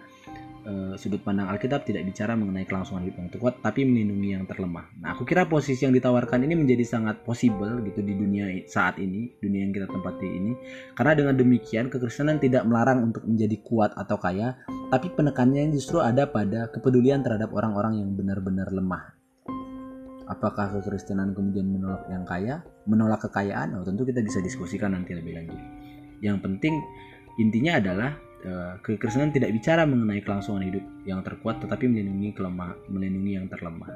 uh, 0.68 0.94
sudut 0.96 1.20
pandang 1.22 1.52
Alkitab 1.52 1.84
tidak 1.88 2.08
bicara 2.08 2.36
mengenai 2.36 2.68
kelangsungan 2.68 3.04
hidup 3.08 3.18
yang 3.20 3.30
terkuat, 3.32 3.56
tapi 3.60 3.84
melindungi 3.84 4.30
yang 4.36 4.44
terlemah. 4.48 4.90
Nah, 5.00 5.16
aku 5.16 5.28
kira 5.28 5.48
posisi 5.48 5.84
yang 5.84 5.94
ditawarkan 5.96 6.44
ini 6.44 6.56
menjadi 6.56 6.84
sangat 6.88 7.22
possible 7.24 7.84
gitu 7.84 8.00
di 8.04 8.14
dunia 8.16 8.50
saat 8.68 9.00
ini, 9.00 9.32
dunia 9.40 9.68
yang 9.68 9.74
kita 9.76 9.88
tempati 9.88 10.28
ini. 10.28 10.52
Karena 10.96 11.14
dengan 11.16 11.36
demikian, 11.38 11.88
kekristenan 11.92 12.40
tidak 12.40 12.64
melarang 12.68 13.14
untuk 13.14 13.24
menjadi 13.28 13.58
kuat 13.64 13.92
atau 13.96 14.18
kaya, 14.20 14.60
tapi 14.92 15.12
penekannya 15.12 15.72
justru 15.76 16.00
ada 16.00 16.28
pada 16.28 16.72
kepedulian 16.72 17.22
terhadap 17.22 17.52
orang-orang 17.52 18.00
yang 18.00 18.10
benar-benar 18.16 18.72
lemah. 18.72 19.16
Apakah 20.24 20.80
kekristenan 20.80 21.36
kemudian 21.36 21.68
menolak 21.68 22.08
yang 22.08 22.24
kaya, 22.24 22.64
menolak 22.88 23.22
kekayaan? 23.28 23.76
Oh, 23.76 23.84
tentu 23.84 24.08
kita 24.08 24.24
bisa 24.24 24.40
diskusikan 24.40 24.96
nanti 24.96 25.12
lebih 25.12 25.36
lanjut. 25.36 25.60
Yang 26.24 26.38
penting 26.40 26.74
intinya 27.36 27.76
adalah 27.76 28.16
Eh, 28.16 28.33
kekristenan 28.84 29.32
tidak 29.32 29.56
bicara 29.56 29.88
mengenai 29.88 30.20
kelangsungan 30.20 30.68
hidup 30.68 30.84
yang 31.08 31.24
terkuat 31.24 31.64
tetapi 31.64 31.88
melindungi 31.88 32.36
kelemah 32.36 32.76
melindungi 32.92 33.32
yang 33.40 33.48
terlemah. 33.48 33.90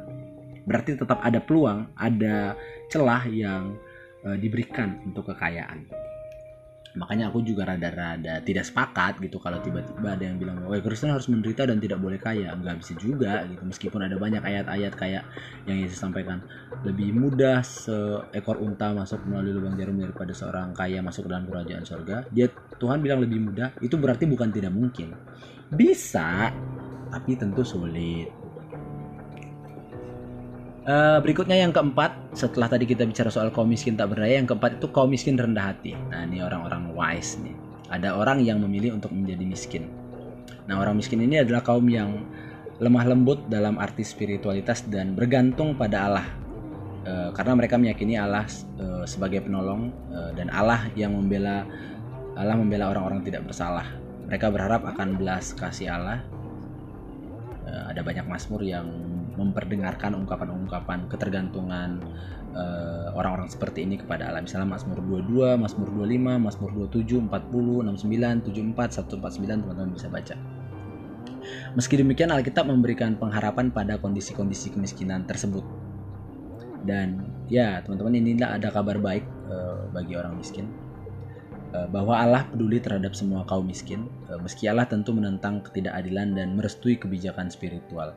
Berarti 0.68 1.00
tetap 1.00 1.20
ada 1.24 1.40
peluang 1.44 1.92
ada 2.00 2.56
celah 2.88 3.24
yang 3.28 3.76
uh, 4.24 4.38
diberikan 4.40 5.00
untuk 5.04 5.32
kekayaan 5.32 6.07
makanya 6.98 7.30
aku 7.30 7.46
juga 7.46 7.70
rada-rada 7.70 8.42
tidak 8.42 8.66
sepakat 8.66 9.22
gitu 9.22 9.38
kalau 9.38 9.62
tiba-tiba 9.62 10.18
ada 10.18 10.24
yang 10.26 10.42
bilang 10.42 10.66
bahwa 10.66 10.82
Kristen 10.82 11.14
harus 11.14 11.30
menderita 11.30 11.70
dan 11.70 11.78
tidak 11.78 12.02
boleh 12.02 12.18
kaya. 12.18 12.52
Nggak 12.58 12.82
bisa 12.82 12.94
juga 12.98 13.46
gitu. 13.46 13.62
Meskipun 13.62 14.02
ada 14.02 14.18
banyak 14.18 14.42
ayat-ayat 14.42 14.94
kayak 14.98 15.24
yang 15.70 15.78
Yesus 15.78 16.02
sampaikan 16.02 16.42
lebih 16.82 17.14
mudah 17.14 17.62
seekor 17.62 18.58
unta 18.58 18.92
masuk 18.98 19.22
melalui 19.30 19.54
lubang 19.54 19.78
jarum 19.78 20.02
daripada 20.02 20.34
seorang 20.34 20.74
kaya 20.74 21.00
masuk 21.06 21.26
ke 21.26 21.30
dalam 21.30 21.46
kerajaan 21.46 21.86
sorga. 21.86 22.26
Dia 22.34 22.50
Tuhan 22.82 23.00
bilang 23.06 23.22
lebih 23.22 23.40
mudah. 23.40 23.78
Itu 23.80 24.02
berarti 24.02 24.26
bukan 24.26 24.50
tidak 24.50 24.74
mungkin. 24.74 25.14
Bisa 25.70 26.50
tapi 27.08 27.40
tentu 27.40 27.64
sulit 27.64 28.47
Uh, 30.88 31.20
berikutnya 31.20 31.60
yang 31.60 31.76
keempat, 31.76 32.16
setelah 32.32 32.72
tadi 32.72 32.88
kita 32.88 33.04
bicara 33.04 33.28
soal 33.28 33.52
kaum 33.52 33.68
miskin 33.68 34.00
tak 34.00 34.08
berdaya, 34.08 34.40
yang 34.40 34.48
keempat 34.48 34.80
itu 34.80 34.88
kaum 34.88 35.12
miskin 35.12 35.36
rendah 35.36 35.76
hati. 35.76 35.92
Nah 35.92 36.24
ini 36.24 36.40
orang-orang 36.40 36.96
wise 36.96 37.36
nih. 37.44 37.52
Ada 37.92 38.16
orang 38.16 38.40
yang 38.40 38.64
memilih 38.64 38.96
untuk 38.96 39.12
menjadi 39.12 39.44
miskin. 39.44 39.92
Nah 40.64 40.80
orang 40.80 40.96
miskin 40.96 41.20
ini 41.20 41.44
adalah 41.44 41.60
kaum 41.60 41.84
yang 41.92 42.24
lemah 42.80 43.04
lembut 43.04 43.52
dalam 43.52 43.76
arti 43.84 44.08
spiritualitas 44.08 44.88
dan 44.88 45.12
bergantung 45.12 45.76
pada 45.76 46.08
Allah. 46.08 46.28
Uh, 47.04 47.36
karena 47.36 47.60
mereka 47.60 47.76
meyakini 47.76 48.16
Allah 48.16 48.48
uh, 48.80 49.04
sebagai 49.04 49.44
penolong 49.44 49.92
dan 50.40 50.48
Allah 50.56 50.88
yang 50.96 51.12
membela 51.12 51.68
Allah 52.40 52.56
membela 52.56 52.88
orang-orang 52.88 53.28
tidak 53.28 53.44
bersalah. 53.44 53.92
Mereka 54.32 54.56
berharap 54.56 54.88
akan 54.88 55.20
belas 55.20 55.52
kasih 55.52 55.92
Allah. 55.92 56.24
Ada 57.68 58.00
banyak 58.00 58.24
mazmur 58.32 58.64
yang 58.64 58.88
memperdengarkan 59.38 60.18
ungkapan-ungkapan 60.18 61.06
ketergantungan 61.08 62.02
uh, 62.58 63.14
orang-orang 63.14 63.48
seperti 63.48 63.86
ini 63.86 64.02
kepada 64.02 64.28
Allah. 64.28 64.42
Misalnya 64.42 64.74
Mazmur 64.74 65.00
22, 65.06 65.62
Mazmur 65.62 65.88
25, 65.94 66.42
Mazmur 66.42 66.70
27, 66.90 67.30
40, 67.30 67.86
69, 67.94 68.50
74, 68.50 69.06
149 69.06 69.64
teman-teman 69.64 69.92
bisa 69.94 70.08
baca. 70.10 70.36
Meski 71.78 71.96
demikian 71.96 72.34
Alkitab 72.34 72.68
memberikan 72.68 73.16
pengharapan 73.16 73.72
pada 73.72 74.02
kondisi-kondisi 74.02 74.74
kemiskinan 74.74 75.24
tersebut. 75.30 75.64
Dan 76.84 77.24
ya 77.48 77.80
teman-teman 77.86 78.18
inilah 78.18 78.58
ada 78.58 78.74
kabar 78.74 78.98
baik 78.98 79.24
uh, 79.48 79.88
bagi 79.92 80.16
orang 80.16 80.36
miskin 80.40 80.68
uh, 81.76 81.88
bahwa 81.88 82.16
Allah 82.16 82.44
peduli 82.48 82.80
terhadap 82.80 83.12
semua 83.16 83.44
kaum 83.44 83.68
miskin, 83.68 84.08
meski 84.40 84.72
Allah 84.72 84.88
tentu 84.88 85.12
menentang 85.12 85.64
ketidakadilan 85.64 86.36
dan 86.36 86.56
merestui 86.56 86.96
kebijakan 86.96 87.52
spiritual. 87.52 88.16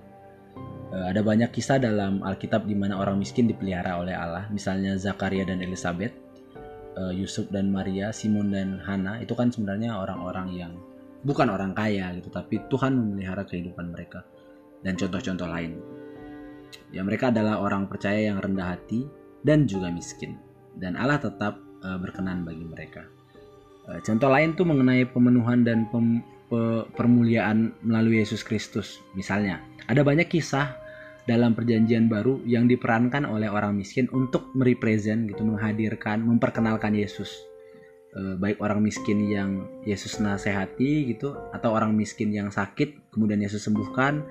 Eh, 0.91 1.07
ada 1.07 1.23
banyak 1.23 1.55
kisah 1.55 1.79
dalam 1.79 2.19
Alkitab 2.27 2.67
di 2.67 2.75
mana 2.75 2.99
orang 2.99 3.15
miskin 3.15 3.47
dipelihara 3.47 4.03
oleh 4.03 4.15
Allah, 4.15 4.51
misalnya 4.51 4.99
Zakaria 4.99 5.47
dan 5.47 5.63
Elizabeth, 5.63 6.11
eh, 6.99 7.13
Yusuf 7.15 7.47
dan 7.55 7.71
Maria, 7.71 8.11
Simon 8.11 8.51
dan 8.51 8.83
Hana, 8.83 9.23
itu 9.23 9.33
kan 9.39 9.55
sebenarnya 9.55 9.95
orang-orang 9.95 10.49
yang 10.51 10.73
bukan 11.23 11.47
orang 11.53 11.77
kaya 11.79 12.11
gitu, 12.19 12.33
tapi 12.35 12.59
Tuhan 12.67 12.99
memelihara 12.99 13.47
kehidupan 13.47 13.95
mereka 13.95 14.27
dan 14.83 14.99
contoh-contoh 14.99 15.47
lain. 15.47 15.79
Ya 16.91 17.07
mereka 17.07 17.31
adalah 17.31 17.63
orang 17.63 17.87
percaya 17.87 18.35
yang 18.35 18.43
rendah 18.43 18.75
hati 18.75 19.07
dan 19.47 19.67
juga 19.71 19.91
miskin 19.91 20.39
dan 20.79 20.95
Allah 20.95 21.19
tetap 21.19 21.59
uh, 21.83 21.99
berkenan 21.99 22.47
bagi 22.47 22.63
mereka. 22.63 23.07
Eh, 23.91 24.01
contoh 24.07 24.31
lain 24.31 24.55
tuh 24.55 24.69
mengenai 24.69 25.09
pemenuhan 25.09 25.67
dan 25.67 25.89
pem, 25.91 26.23
pe, 26.23 26.30
permuliaan 26.99 27.73
melalui 27.87 28.19
Yesus 28.19 28.43
Kristus. 28.43 28.99
Misalnya, 29.15 29.63
ada 29.87 30.03
banyak 30.03 30.27
kisah 30.27 30.75
dalam 31.31 31.55
perjanjian 31.55 32.11
baru 32.11 32.43
yang 32.43 32.67
diperankan 32.67 33.23
oleh 33.23 33.47
orang 33.47 33.79
miskin 33.79 34.11
untuk 34.11 34.51
merepresent 34.59 35.31
gitu, 35.31 35.47
menghadirkan, 35.47 36.19
memperkenalkan 36.27 36.91
Yesus. 36.91 37.31
E, 38.11 38.35
baik 38.35 38.59
orang 38.59 38.83
miskin 38.83 39.23
yang 39.31 39.71
Yesus 39.87 40.19
nasehati 40.19 41.15
gitu 41.15 41.31
atau 41.55 41.71
orang 41.71 41.95
miskin 41.95 42.35
yang 42.35 42.51
sakit 42.51 43.15
kemudian 43.15 43.39
Yesus 43.39 43.63
sembuhkan, 43.63 44.27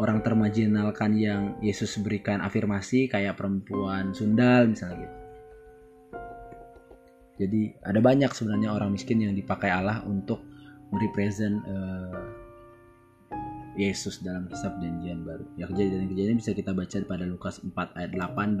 orang 0.00 0.24
termajinalkan 0.24 1.12
yang 1.20 1.60
Yesus 1.60 2.00
berikan 2.00 2.40
afirmasi 2.40 3.12
kayak 3.12 3.36
perempuan 3.36 4.16
sundal 4.16 4.72
misalnya 4.72 5.04
gitu. 5.04 5.16
Jadi 7.38 7.70
ada 7.86 8.00
banyak 8.02 8.32
sebenarnya 8.34 8.74
orang 8.74 8.90
miskin 8.90 9.22
yang 9.22 9.36
dipakai 9.36 9.70
Allah 9.70 10.02
untuk 10.08 10.42
merepresent 10.92 11.64
uh, 11.68 12.48
Yesus 13.78 14.26
dalam 14.26 14.50
kisah 14.50 14.74
perjanjian 14.74 15.22
baru. 15.22 15.46
Ya 15.54 15.70
kejadian-kejadian 15.70 16.42
bisa 16.42 16.50
kita 16.50 16.74
baca 16.74 16.98
pada 17.06 17.22
Lukas 17.22 17.62
4 17.62 17.94
ayat 17.94 18.10
18, 18.10 18.58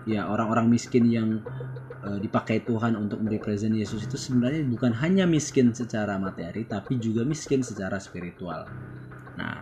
ya 0.07 0.31
orang-orang 0.31 0.71
miskin 0.71 1.11
yang 1.11 1.43
dipakai 2.01 2.65
Tuhan 2.65 2.97
untuk 2.97 3.21
merepresent 3.21 3.77
Yesus 3.77 4.09
itu 4.09 4.17
sebenarnya 4.17 4.65
bukan 4.65 4.89
hanya 5.05 5.29
miskin 5.29 5.69
secara 5.69 6.17
materi 6.17 6.65
tapi 6.65 6.97
juga 6.97 7.21
miskin 7.21 7.61
secara 7.61 8.01
spiritual. 8.01 8.65
Nah, 9.37 9.61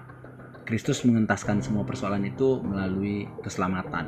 Kristus 0.63 1.03
mengentaskan 1.03 1.59
semua 1.59 1.83
persoalan 1.83 2.23
itu 2.23 2.63
melalui 2.63 3.27
keselamatan. 3.43 4.07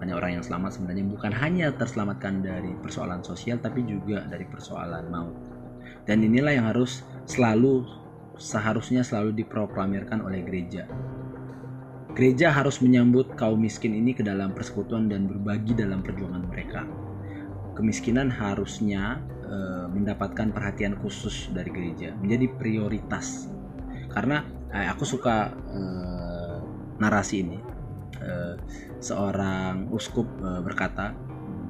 Hanya 0.00 0.16
orang 0.16 0.40
yang 0.40 0.44
selamat 0.44 0.80
sebenarnya 0.80 1.04
bukan 1.04 1.32
hanya 1.36 1.68
terselamatkan 1.76 2.40
dari 2.40 2.72
persoalan 2.80 3.20
sosial 3.20 3.60
tapi 3.60 3.84
juga 3.84 4.24
dari 4.24 4.48
persoalan 4.48 5.04
maut. 5.12 5.36
Dan 6.08 6.24
inilah 6.24 6.52
yang 6.56 6.66
harus 6.72 7.04
selalu 7.28 7.84
seharusnya 8.40 9.04
selalu 9.04 9.44
diproklamirkan 9.44 10.24
oleh 10.24 10.40
gereja. 10.44 10.88
Gereja 12.16 12.54
harus 12.56 12.80
menyambut 12.80 13.36
kaum 13.36 13.60
miskin 13.60 13.92
ini 13.92 14.16
ke 14.16 14.24
dalam 14.24 14.56
persekutuan 14.56 15.12
dan 15.12 15.28
berbagi 15.28 15.74
dalam 15.76 16.00
perjuangan 16.00 16.46
mereka 16.46 17.03
kemiskinan 17.74 18.30
harusnya 18.30 19.18
e, 19.44 19.56
mendapatkan 19.90 20.54
perhatian 20.54 20.94
khusus 20.98 21.50
dari 21.50 21.68
gereja, 21.74 22.14
menjadi 22.16 22.46
prioritas. 22.54 23.50
Karena 24.08 24.46
eh, 24.70 24.86
aku 24.88 25.02
suka 25.02 25.50
e, 25.50 25.80
narasi 27.02 27.42
ini. 27.42 27.58
E, 28.22 28.32
seorang 29.02 29.90
uskup 29.90 30.24
e, 30.40 30.62
berkata, 30.62 31.12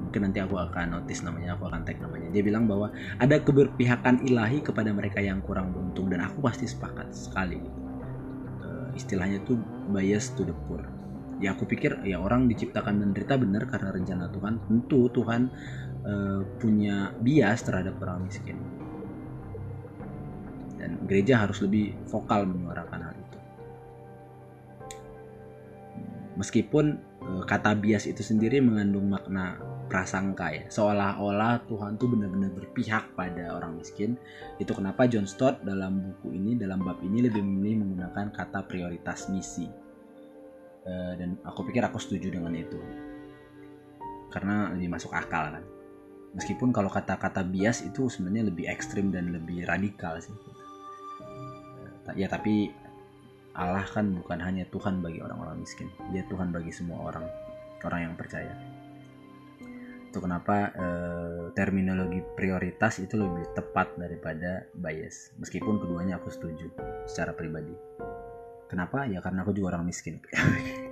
mungkin 0.05 0.31
nanti 0.31 0.39
aku 0.39 0.55
akan 0.55 1.01
notice 1.01 1.25
namanya, 1.25 1.57
aku 1.57 1.67
akan 1.67 1.81
tag 1.83 1.97
namanya. 1.99 2.29
Dia 2.31 2.45
bilang 2.45 2.69
bahwa 2.69 2.93
ada 3.17 3.41
keberpihakan 3.41 4.23
ilahi 4.23 4.61
kepada 4.61 4.93
mereka 4.93 5.19
yang 5.19 5.41
kurang 5.41 5.73
beruntung 5.73 6.07
dan 6.07 6.23
aku 6.23 6.39
pasti 6.45 6.69
sepakat 6.69 7.11
sekali. 7.11 7.59
E, 8.61 8.67
istilahnya 8.93 9.41
tuh 9.43 9.57
bias 9.89 10.31
to 10.37 10.45
the 10.45 10.55
poor 10.69 10.85
ya 11.43 11.51
aku 11.51 11.67
pikir 11.67 11.99
ya 12.07 12.19
orang 12.19 12.47
diciptakan 12.47 12.95
menderita 13.03 13.35
benar 13.35 13.67
karena 13.67 13.91
rencana 13.91 14.31
Tuhan 14.31 14.53
tentu 14.67 15.11
Tuhan 15.11 15.51
uh, 16.05 16.41
punya 16.61 17.11
bias 17.19 17.65
terhadap 17.65 17.97
orang 17.99 18.23
miskin. 18.23 18.57
Dan 20.77 21.01
gereja 21.09 21.41
harus 21.41 21.59
lebih 21.65 21.97
vokal 22.07 22.45
menyuarakan 22.45 23.01
hal 23.09 23.15
itu. 23.17 23.39
Meskipun 26.37 26.85
uh, 27.25 27.43
kata 27.43 27.73
bias 27.73 28.05
itu 28.05 28.21
sendiri 28.21 28.61
mengandung 28.61 29.09
makna 29.09 29.57
prasangka 29.89 30.49
ya. 30.53 30.65
Seolah-olah 30.69 31.65
Tuhan 31.69 31.97
tuh 32.01 32.09
benar-benar 32.09 32.53
berpihak 32.53 33.13
pada 33.13 33.57
orang 33.57 33.77
miskin. 33.77 34.17
Itu 34.57 34.73
kenapa 34.73 35.05
John 35.05 35.29
Stott 35.29 35.61
dalam 35.61 36.01
buku 36.01 36.33
ini 36.33 36.57
dalam 36.57 36.81
bab 36.81 37.01
ini 37.05 37.25
lebih 37.25 37.41
memilih 37.41 37.85
menggunakan 37.85 38.33
kata 38.33 38.65
prioritas 38.65 39.29
misi. 39.29 39.69
Eh, 40.85 41.13
dan 41.17 41.37
aku 41.45 41.65
pikir 41.69 41.85
aku 41.85 42.01
setuju 42.01 42.33
dengan 42.33 42.53
itu. 42.57 42.77
Karena 44.33 44.73
lebih 44.73 44.89
masuk 44.89 45.13
akal 45.13 45.53
kan 45.53 45.74
meskipun 46.35 46.75
kalau 46.75 46.91
kata-kata 46.91 47.41
bias 47.47 47.81
itu 47.87 48.11
sebenarnya 48.11 48.51
lebih 48.51 48.67
ekstrim 48.67 49.09
dan 49.09 49.31
lebih 49.31 49.63
radikal 49.65 50.19
sih. 50.19 50.35
Ya 52.13 52.29
tapi 52.29 52.69
Allah 53.55 53.87
kan 53.87 54.11
bukan 54.13 54.43
hanya 54.43 54.67
Tuhan 54.69 54.99
bagi 54.99 55.23
orang-orang 55.23 55.63
miskin. 55.63 55.87
Dia 56.11 56.27
Tuhan 56.27 56.51
bagi 56.51 56.75
semua 56.75 57.07
orang 57.07 57.25
orang 57.87 58.11
yang 58.11 58.15
percaya. 58.19 58.51
Itu 60.11 60.19
kenapa 60.19 60.75
eh, 60.75 61.43
terminologi 61.55 62.19
prioritas 62.35 62.99
itu 62.99 63.15
lebih 63.15 63.55
tepat 63.55 63.95
daripada 63.95 64.67
bias. 64.75 65.33
Meskipun 65.39 65.79
keduanya 65.79 66.19
aku 66.19 66.29
setuju 66.29 66.67
secara 67.07 67.31
pribadi. 67.31 67.73
Kenapa? 68.67 69.07
Ya 69.07 69.23
karena 69.23 69.47
aku 69.47 69.55
juga 69.55 69.75
orang 69.75 69.87
miskin. 69.87 70.19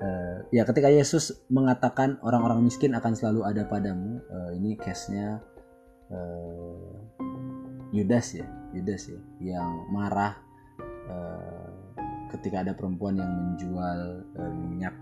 uh, 0.00 0.38
ya 0.50 0.62
ketika 0.66 0.88
Yesus 0.90 1.44
mengatakan 1.50 2.18
orang-orang 2.24 2.64
miskin 2.64 2.94
akan 2.96 3.12
selalu 3.14 3.46
ada 3.46 3.62
padamu, 3.68 4.22
uh, 4.30 4.50
ini 4.54 4.74
case-nya 4.78 5.42
uh, 6.10 6.94
Yudas 7.94 8.34
ya, 8.34 8.46
Yudas 8.74 9.06
ya, 9.06 9.20
yang 9.54 9.86
marah 9.92 10.34
uh, 11.06 11.70
ketika 12.34 12.66
ada 12.66 12.72
perempuan 12.74 13.20
yang 13.20 13.30
menjual 13.30 14.26
uh, 14.34 14.52
minyak, 14.54 14.94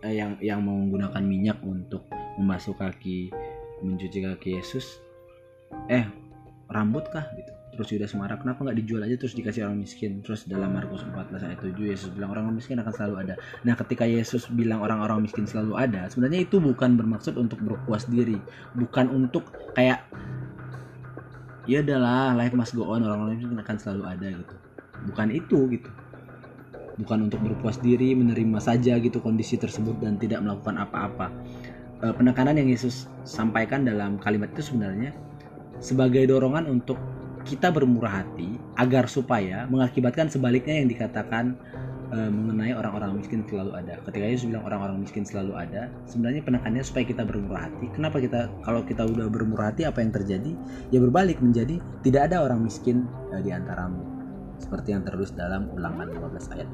uh, 0.00 0.12
yang 0.12 0.40
yang 0.40 0.64
menggunakan 0.64 1.20
minyak 1.20 1.60
untuk 1.60 2.08
membasuh 2.40 2.72
kaki, 2.78 3.28
mencuci 3.84 4.24
kaki 4.24 4.56
Yesus. 4.56 5.04
Eh, 5.92 6.08
rambut 6.72 7.04
kah 7.12 7.28
gitu? 7.36 7.57
Terus 7.78 7.94
Yudas 7.94 8.18
marah 8.18 8.34
kenapa 8.34 8.66
nggak 8.66 8.78
dijual 8.82 9.06
aja 9.06 9.14
terus 9.14 9.38
dikasih 9.38 9.70
orang 9.70 9.78
miskin? 9.78 10.18
Terus 10.26 10.50
dalam 10.50 10.74
Markus 10.74 11.06
14 11.06 11.46
ayat 11.46 11.58
7 11.62 11.78
Yesus 11.78 12.10
bilang 12.10 12.34
orang 12.34 12.50
miskin 12.50 12.74
akan 12.82 12.90
selalu 12.90 13.14
ada. 13.22 13.34
Nah 13.62 13.78
ketika 13.78 14.02
Yesus 14.02 14.50
bilang 14.50 14.82
orang-orang 14.82 15.22
miskin 15.22 15.46
selalu 15.46 15.78
ada 15.78 16.10
sebenarnya 16.10 16.42
itu 16.42 16.58
bukan 16.58 16.98
bermaksud 16.98 17.38
untuk 17.38 17.62
berpuas 17.62 18.10
diri 18.10 18.34
bukan 18.74 19.14
untuk 19.14 19.54
kayak 19.78 20.02
ya 21.70 21.78
adalah 21.84 22.34
life 22.34 22.56
must 22.58 22.74
go 22.74 22.90
on 22.90 23.06
orang-orang 23.06 23.38
miskin 23.38 23.54
akan 23.54 23.76
selalu 23.78 24.02
ada 24.10 24.26
gitu. 24.34 24.54
Bukan 25.06 25.28
itu 25.30 25.58
gitu. 25.78 25.90
Bukan 26.98 27.30
untuk 27.30 27.38
berpuas 27.46 27.78
diri 27.78 28.10
menerima 28.18 28.58
saja 28.58 28.98
gitu 28.98 29.22
kondisi 29.22 29.54
tersebut 29.54 30.02
dan 30.02 30.18
tidak 30.18 30.42
melakukan 30.42 30.82
apa-apa. 30.82 31.30
E, 32.02 32.10
penekanan 32.10 32.58
yang 32.58 32.66
Yesus 32.66 33.06
sampaikan 33.22 33.86
dalam 33.86 34.18
kalimat 34.18 34.50
itu 34.50 34.66
sebenarnya 34.66 35.14
sebagai 35.78 36.26
dorongan 36.26 36.66
untuk 36.66 36.98
kita 37.48 37.72
bermurah 37.72 38.20
hati 38.20 38.60
agar 38.76 39.08
supaya 39.08 39.64
mengakibatkan 39.72 40.28
sebaliknya 40.28 40.84
yang 40.84 40.88
dikatakan 40.92 41.56
e, 42.12 42.18
mengenai 42.28 42.76
orang-orang 42.76 43.16
miskin 43.16 43.40
selalu 43.48 43.72
ada. 43.72 43.96
Ketika 44.04 44.24
Yesus 44.28 44.52
bilang 44.52 44.68
orang-orang 44.68 45.00
miskin 45.00 45.24
selalu 45.24 45.56
ada, 45.56 45.88
sebenarnya 46.04 46.44
penekannya 46.44 46.84
supaya 46.84 47.08
kita 47.08 47.24
bermurah 47.24 47.72
hati. 47.72 47.88
Kenapa 47.96 48.20
kita 48.20 48.52
kalau 48.68 48.84
kita 48.84 49.08
udah 49.08 49.32
bermurah 49.32 49.72
hati 49.72 49.88
apa 49.88 50.04
yang 50.04 50.12
terjadi? 50.12 50.52
Ya 50.92 51.00
berbalik 51.00 51.40
menjadi 51.40 51.80
tidak 52.04 52.28
ada 52.28 52.44
orang 52.44 52.60
miskin 52.60 53.08
e, 53.32 53.40
di 53.40 53.48
antaramu. 53.48 54.04
Seperti 54.60 54.92
yang 54.92 55.08
terus 55.08 55.32
dalam 55.32 55.72
Ulangan 55.72 56.12
15 56.12 56.52
ayat. 56.52 56.68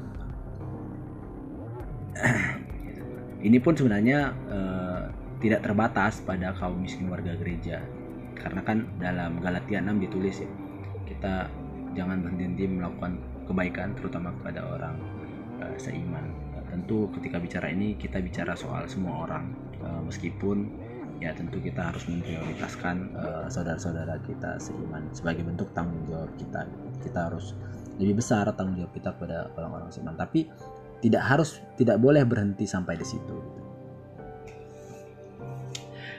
Ini 3.47 3.57
pun 3.63 3.79
sebenarnya 3.79 4.35
e, 4.51 4.59
tidak 5.39 5.63
terbatas 5.63 6.19
pada 6.19 6.51
kaum 6.59 6.83
miskin 6.83 7.07
warga 7.07 7.31
gereja 7.39 7.79
karena 8.35 8.61
kan 8.61 8.77
dalam 8.99 9.39
Galatia 9.39 9.79
6 9.79 10.03
ditulis 10.05 10.43
ya 10.43 10.49
kita 11.15 11.47
jangan 11.95 12.19
berhenti 12.19 12.67
melakukan 12.67 13.23
kebaikan 13.47 13.95
terutama 13.95 14.35
kepada 14.41 14.61
orang 14.67 14.95
uh, 15.63 15.75
seiman. 15.79 16.27
Uh, 16.53 16.63
tentu 16.67 17.07
ketika 17.15 17.39
bicara 17.39 17.71
ini 17.71 17.95
kita 17.95 18.19
bicara 18.19 18.53
soal 18.53 18.83
semua 18.91 19.23
orang. 19.23 19.55
Uh, 19.79 20.03
meskipun 20.03 20.67
ya 21.23 21.31
tentu 21.31 21.63
kita 21.63 21.95
harus 21.95 22.03
memprioritaskan 22.11 23.15
uh, 23.15 23.47
saudara-saudara 23.47 24.19
kita 24.27 24.59
seiman 24.59 25.07
sebagai 25.15 25.47
bentuk 25.47 25.71
tanggung 25.71 26.03
jawab 26.11 26.31
kita. 26.35 26.67
Kita 26.99 27.31
harus 27.31 27.55
lebih 27.95 28.19
besar 28.19 28.43
tanggung 28.59 28.75
jawab 28.75 28.91
kita 28.91 29.15
kepada 29.15 29.47
orang-orang 29.55 29.89
seiman. 29.95 30.19
Tapi 30.19 30.51
tidak 30.99 31.23
harus 31.23 31.63
tidak 31.79 31.95
boleh 32.03 32.27
berhenti 32.27 32.67
sampai 32.67 32.99
di 32.99 33.07
situ 33.07 33.65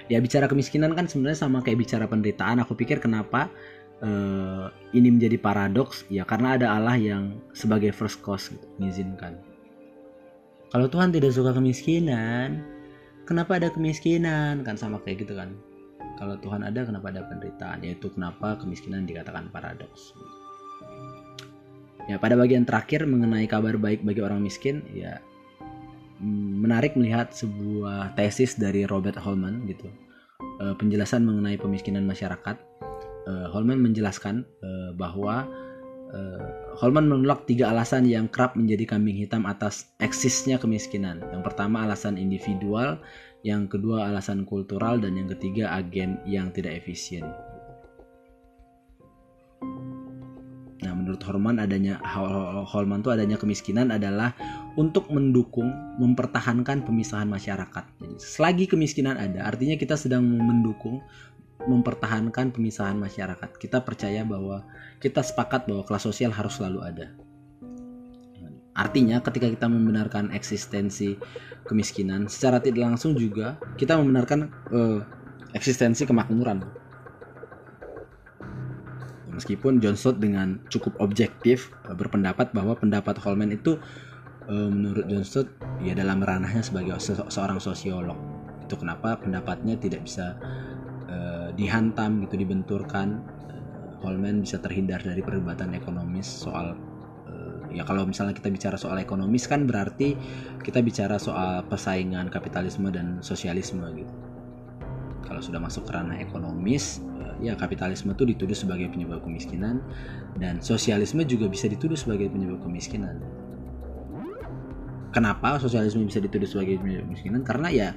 ya 0.07 0.23
bicara 0.23 0.47
kemiskinan 0.47 0.95
kan 0.95 1.11
sebenarnya 1.11 1.39
sama 1.47 1.63
kayak 1.63 1.83
bicara 1.83 2.07
penderitaan. 2.07 2.63
Aku 2.63 2.79
pikir 2.79 3.03
kenapa 3.03 3.51
uh, 4.03 4.69
ini 4.97 5.09
menjadi 5.13 5.37
paradoks 5.41 6.09
ya 6.11 6.27
karena 6.27 6.59
ada 6.59 6.73
Allah 6.75 6.97
yang 6.97 7.39
sebagai 7.57 7.93
first 7.95 8.21
cause 8.21 8.53
gitu, 8.53 8.67
mengizinkan. 8.81 9.39
Kalau 10.75 10.91
Tuhan 10.91 11.15
tidak 11.15 11.31
suka 11.33 11.55
kemiskinan, 11.55 12.67
kenapa 13.25 13.57
ada 13.57 13.71
kemiskinan? 13.71 14.67
Kan 14.67 14.77
sama 14.77 15.01
kayak 15.05 15.25
gitu 15.25 15.37
kan. 15.39 15.55
kalau 16.17 16.33
Tuhan 16.41 16.65
ada 16.65 16.81
kenapa 16.81 17.13
ada 17.13 17.29
penderitaan 17.29 17.85
yaitu 17.85 18.09
kenapa 18.09 18.57
kemiskinan 18.57 19.05
dikatakan 19.05 19.53
paradoks 19.53 20.17
ya 22.07 22.17
pada 22.23 22.39
bagian 22.39 22.63
terakhir 22.63 23.05
mengenai 23.05 23.47
kabar 23.51 23.75
baik 23.75 24.07
bagi 24.07 24.23
orang 24.23 24.41
miskin 24.43 24.83
ya 24.95 25.19
mm, 26.23 26.63
menarik 26.63 26.95
melihat 26.95 27.35
sebuah 27.35 28.15
tesis 28.15 28.55
dari 28.55 28.87
Robert 28.87 29.19
Holman 29.19 29.67
gitu 29.67 29.91
eh, 30.63 30.75
penjelasan 30.79 31.27
mengenai 31.27 31.59
pemiskinan 31.59 32.07
masyarakat 32.07 32.57
eh, 33.27 33.47
Holman 33.51 33.83
menjelaskan 33.83 34.47
eh, 34.63 34.91
bahwa 34.95 35.47
Holman 36.81 37.13
menolak 37.13 37.45
tiga 37.45 37.69
alasan 37.69 38.09
yang 38.09 38.31
kerap 38.31 38.57
menjadi 38.57 38.97
kambing 38.97 39.19
hitam 39.19 39.45
atas 39.45 39.91
eksisnya 40.01 40.57
kemiskinan. 40.57 41.21
Yang 41.35 41.53
pertama 41.53 41.85
alasan 41.85 42.17
individual, 42.17 43.03
yang 43.45 43.69
kedua 43.69 44.09
alasan 44.09 44.47
kultural 44.49 45.03
dan 45.03 45.19
yang 45.19 45.29
ketiga 45.37 45.77
agen 45.77 46.17
yang 46.25 46.55
tidak 46.55 46.79
efisien. 46.79 47.27
Nah, 50.87 50.93
menurut 50.95 51.19
Holman 51.27 51.59
adanya 51.59 51.99
Holman 52.71 53.03
itu 53.03 53.11
adanya 53.11 53.35
kemiskinan 53.35 53.91
adalah 53.91 54.31
untuk 54.79 55.11
mendukung 55.11 55.69
mempertahankan 55.99 56.87
pemisahan 56.87 57.27
masyarakat. 57.27 57.85
Jadi, 57.99 58.15
selagi 58.23 58.65
kemiskinan 58.71 59.19
ada, 59.19 59.43
artinya 59.43 59.75
kita 59.75 59.99
sedang 59.99 60.23
mendukung 60.23 61.03
mempertahankan 61.65 62.53
pemisahan 62.53 63.01
masyarakat. 63.01 63.57
Kita 63.57 63.81
percaya 63.81 64.23
bahwa 64.29 64.69
kita 65.01 65.25
sepakat 65.25 65.65
bahwa 65.65 65.83
kelas 65.89 66.05
sosial 66.05 66.33
harus 66.33 66.61
selalu 66.61 66.81
ada. 66.85 67.07
Artinya 68.77 69.25
ketika 69.25 69.49
kita 69.49 69.67
membenarkan 69.73 70.37
eksistensi 70.37 71.17
kemiskinan, 71.65 72.29
secara 72.29 72.61
tidak 72.61 72.93
langsung 72.93 73.17
juga 73.17 73.57
kita 73.81 73.97
membenarkan 73.97 74.53
uh, 74.69 75.01
eksistensi 75.57 76.05
kemakmuran. 76.05 76.61
Meskipun 79.33 79.81
John 79.81 79.97
Stott 79.97 80.21
dengan 80.21 80.61
cukup 80.69 80.93
objektif 81.01 81.73
uh, 81.89 81.97
berpendapat 81.97 82.53
bahwa 82.53 82.77
pendapat 82.77 83.17
Holman 83.25 83.57
itu 83.57 83.81
uh, 84.45 84.69
menurut 84.69 85.09
John 85.09 85.25
Stott 85.25 85.49
ya 85.81 85.97
dalam 85.97 86.21
ranahnya 86.21 86.61
sebagai 86.61 87.01
se 87.01 87.17
seorang 87.17 87.57
sosiolog. 87.57 88.21
Itu 88.61 88.77
kenapa 88.77 89.17
pendapatnya 89.17 89.81
tidak 89.81 90.05
bisa 90.05 90.37
dihantam 91.57 92.23
gitu 92.29 92.37
dibenturkan. 92.37 93.25
Uh, 93.49 94.05
Holman 94.05 94.45
bisa 94.45 94.61
terhindar 94.61 95.01
dari 95.01 95.25
perdebatan 95.25 95.73
ekonomis 95.73 96.29
soal 96.29 96.77
ya 97.77 97.85
kalau 97.85 98.09
misalnya 98.09 98.33
kita 98.33 98.49
bicara 98.49 98.81
soal 98.81 98.97
ekonomis 98.97 99.45
kan 99.45 99.69
berarti 99.69 100.17
kita 100.65 100.81
bicara 100.81 101.21
soal 101.21 101.61
persaingan 101.69 102.33
kapitalisme 102.33 102.89
dan 102.89 103.21
sosialisme 103.21 103.85
gitu 103.93 104.15
kalau 105.21 105.45
sudah 105.45 105.61
masuk 105.61 105.85
ke 105.85 105.93
ranah 105.93 106.17
ekonomis 106.17 107.05
ya 107.37 107.53
kapitalisme 107.53 108.17
itu 108.17 108.25
dituduh 108.25 108.57
sebagai 108.57 108.89
penyebab 108.89 109.21
kemiskinan 109.21 109.85
dan 110.41 110.65
sosialisme 110.65 111.21
juga 111.29 111.53
bisa 111.53 111.69
dituduh 111.69 111.99
sebagai 111.99 112.33
penyebab 112.33 112.65
kemiskinan 112.65 113.21
kenapa 115.13 115.61
sosialisme 115.61 116.01
bisa 116.09 116.25
dituduh 116.25 116.49
sebagai 116.49 116.81
penyebab 116.81 117.13
kemiskinan 117.13 117.45
karena 117.45 117.69
ya 117.69 117.89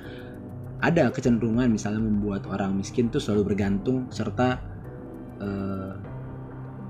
ada 0.80 1.12
kecenderungan 1.12 1.68
misalnya 1.68 2.00
membuat 2.00 2.48
orang 2.48 2.80
miskin 2.80 3.12
itu 3.12 3.20
selalu 3.20 3.54
bergantung 3.54 4.08
serta 4.12 4.60
eh, 5.44 5.94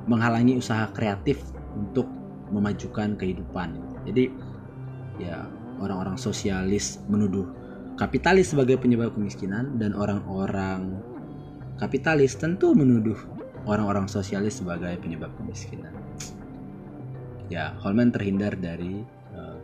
menghalangi 0.05 0.57
usaha 0.57 0.89
kreatif 0.93 1.41
untuk 1.73 2.05
memajukan 2.49 3.17
kehidupan. 3.17 3.77
Jadi 4.09 4.29
ya 5.21 5.45
orang-orang 5.81 6.17
sosialis 6.17 7.01
menuduh 7.09 7.45
kapitalis 7.97 8.53
sebagai 8.53 8.77
penyebab 8.79 9.13
kemiskinan 9.13 9.77
dan 9.77 9.93
orang-orang 9.93 10.97
kapitalis 11.77 12.35
tentu 12.39 12.73
menuduh 12.73 13.17
orang-orang 13.69 14.09
sosialis 14.09 14.61
sebagai 14.63 14.97
penyebab 14.97 15.29
kemiskinan. 15.37 15.93
Ya, 17.49 17.73
Holman 17.81 18.13
terhindar 18.13 18.53
dari 18.57 19.01
uh, 19.33 19.57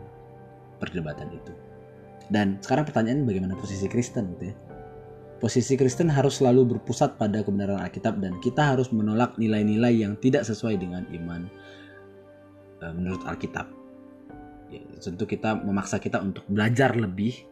perdebatan 0.82 1.30
itu. 1.30 1.65
Dan 2.26 2.58
sekarang 2.58 2.88
pertanyaan 2.88 3.22
bagaimana 3.22 3.54
posisi 3.54 3.86
Kristen 3.86 4.34
gitu 4.36 4.50
ya. 4.50 4.56
Posisi 5.36 5.76
Kristen 5.76 6.08
harus 6.08 6.40
selalu 6.40 6.76
berpusat 6.76 7.20
pada 7.20 7.44
kebenaran 7.44 7.78
Alkitab 7.84 8.18
dan 8.24 8.40
kita 8.40 8.72
harus 8.72 8.88
menolak 8.88 9.36
nilai-nilai 9.36 9.92
yang 9.92 10.16
tidak 10.16 10.48
sesuai 10.48 10.80
dengan 10.80 11.04
iman 11.12 11.44
Eh, 12.76 12.92
menurut 12.92 13.24
Alkitab. 13.24 13.66
Ya, 14.68 14.82
tentu 15.00 15.24
kita 15.24 15.56
memaksa 15.56 15.96
kita 15.96 16.20
untuk 16.20 16.44
belajar 16.50 16.92
lebih 16.92 17.46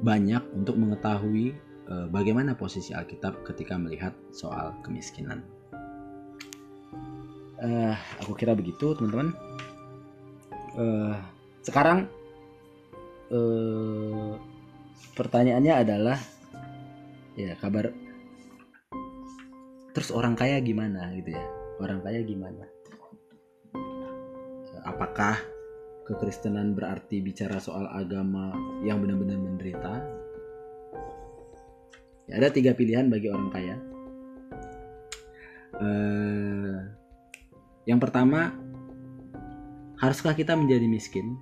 banyak 0.00 0.40
untuk 0.56 0.80
mengetahui 0.80 1.52
uh, 1.92 2.08
bagaimana 2.08 2.56
posisi 2.56 2.96
Alkitab 2.96 3.44
ketika 3.44 3.76
melihat 3.76 4.16
soal 4.32 4.72
kemiskinan. 4.80 5.44
Uh, 7.60 7.92
aku 8.24 8.32
kira 8.32 8.56
begitu, 8.56 8.96
teman-teman. 8.96 9.36
Uh, 10.78 11.14
sekarang 11.60 12.08
uh, 13.32 14.36
pertanyaannya 15.14 15.74
adalah 15.74 16.18
ya 17.38 17.54
kabar 17.58 17.94
terus 19.94 20.10
orang 20.14 20.34
kaya 20.34 20.58
gimana 20.62 21.10
gitu 21.16 21.34
ya 21.34 21.46
orang 21.78 22.02
kaya 22.02 22.22
gimana 22.26 22.66
apakah 24.88 25.36
kekristenan 26.08 26.72
berarti 26.72 27.20
bicara 27.20 27.60
soal 27.60 27.84
agama 27.92 28.56
yang 28.80 29.04
benar-benar 29.04 29.36
menderita? 29.36 29.94
Ya, 32.28 32.40
ada 32.40 32.48
tiga 32.48 32.72
pilihan 32.72 33.12
bagi 33.12 33.28
orang 33.28 33.52
kaya. 33.52 33.76
Uh, 35.78 36.76
yang 37.84 38.00
pertama, 38.00 38.56
haruskah 40.00 40.32
kita 40.32 40.56
menjadi 40.56 40.88
miskin? 40.88 41.36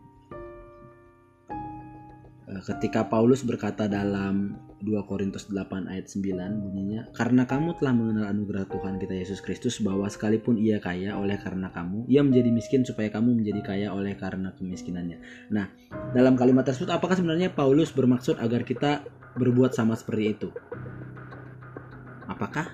Uh, 2.56 2.62
ketika 2.64 3.04
Paulus 3.04 3.44
berkata 3.44 3.84
dalam 3.84 4.56
2 4.80 4.88
Korintus 5.04 5.48
8 5.52 5.92
ayat 5.92 6.08
9 6.08 6.24
bunyinya 6.56 7.04
karena 7.12 7.44
kamu 7.44 7.76
telah 7.76 7.92
mengenal 7.92 8.32
anugerah 8.32 8.64
Tuhan 8.72 8.96
kita 8.96 9.12
Yesus 9.12 9.44
Kristus 9.44 9.76
bahwa 9.84 10.08
sekalipun 10.08 10.56
ia 10.56 10.80
kaya 10.80 11.20
oleh 11.20 11.36
karena 11.36 11.68
kamu 11.68 12.08
ia 12.08 12.24
menjadi 12.24 12.48
miskin 12.48 12.80
supaya 12.88 13.12
kamu 13.12 13.40
menjadi 13.40 13.60
kaya 13.60 13.88
oleh 13.92 14.16
karena 14.16 14.56
kemiskinannya. 14.56 15.20
Nah 15.52 15.68
dalam 16.16 16.36
kalimat 16.36 16.64
tersebut 16.64 16.88
apakah 16.88 17.16
sebenarnya 17.16 17.52
Paulus 17.52 17.92
bermaksud 17.92 18.40
agar 18.40 18.64
kita 18.64 19.04
berbuat 19.36 19.76
sama 19.76 19.92
seperti 19.92 20.24
itu? 20.32 20.48
Apakah? 22.24 22.72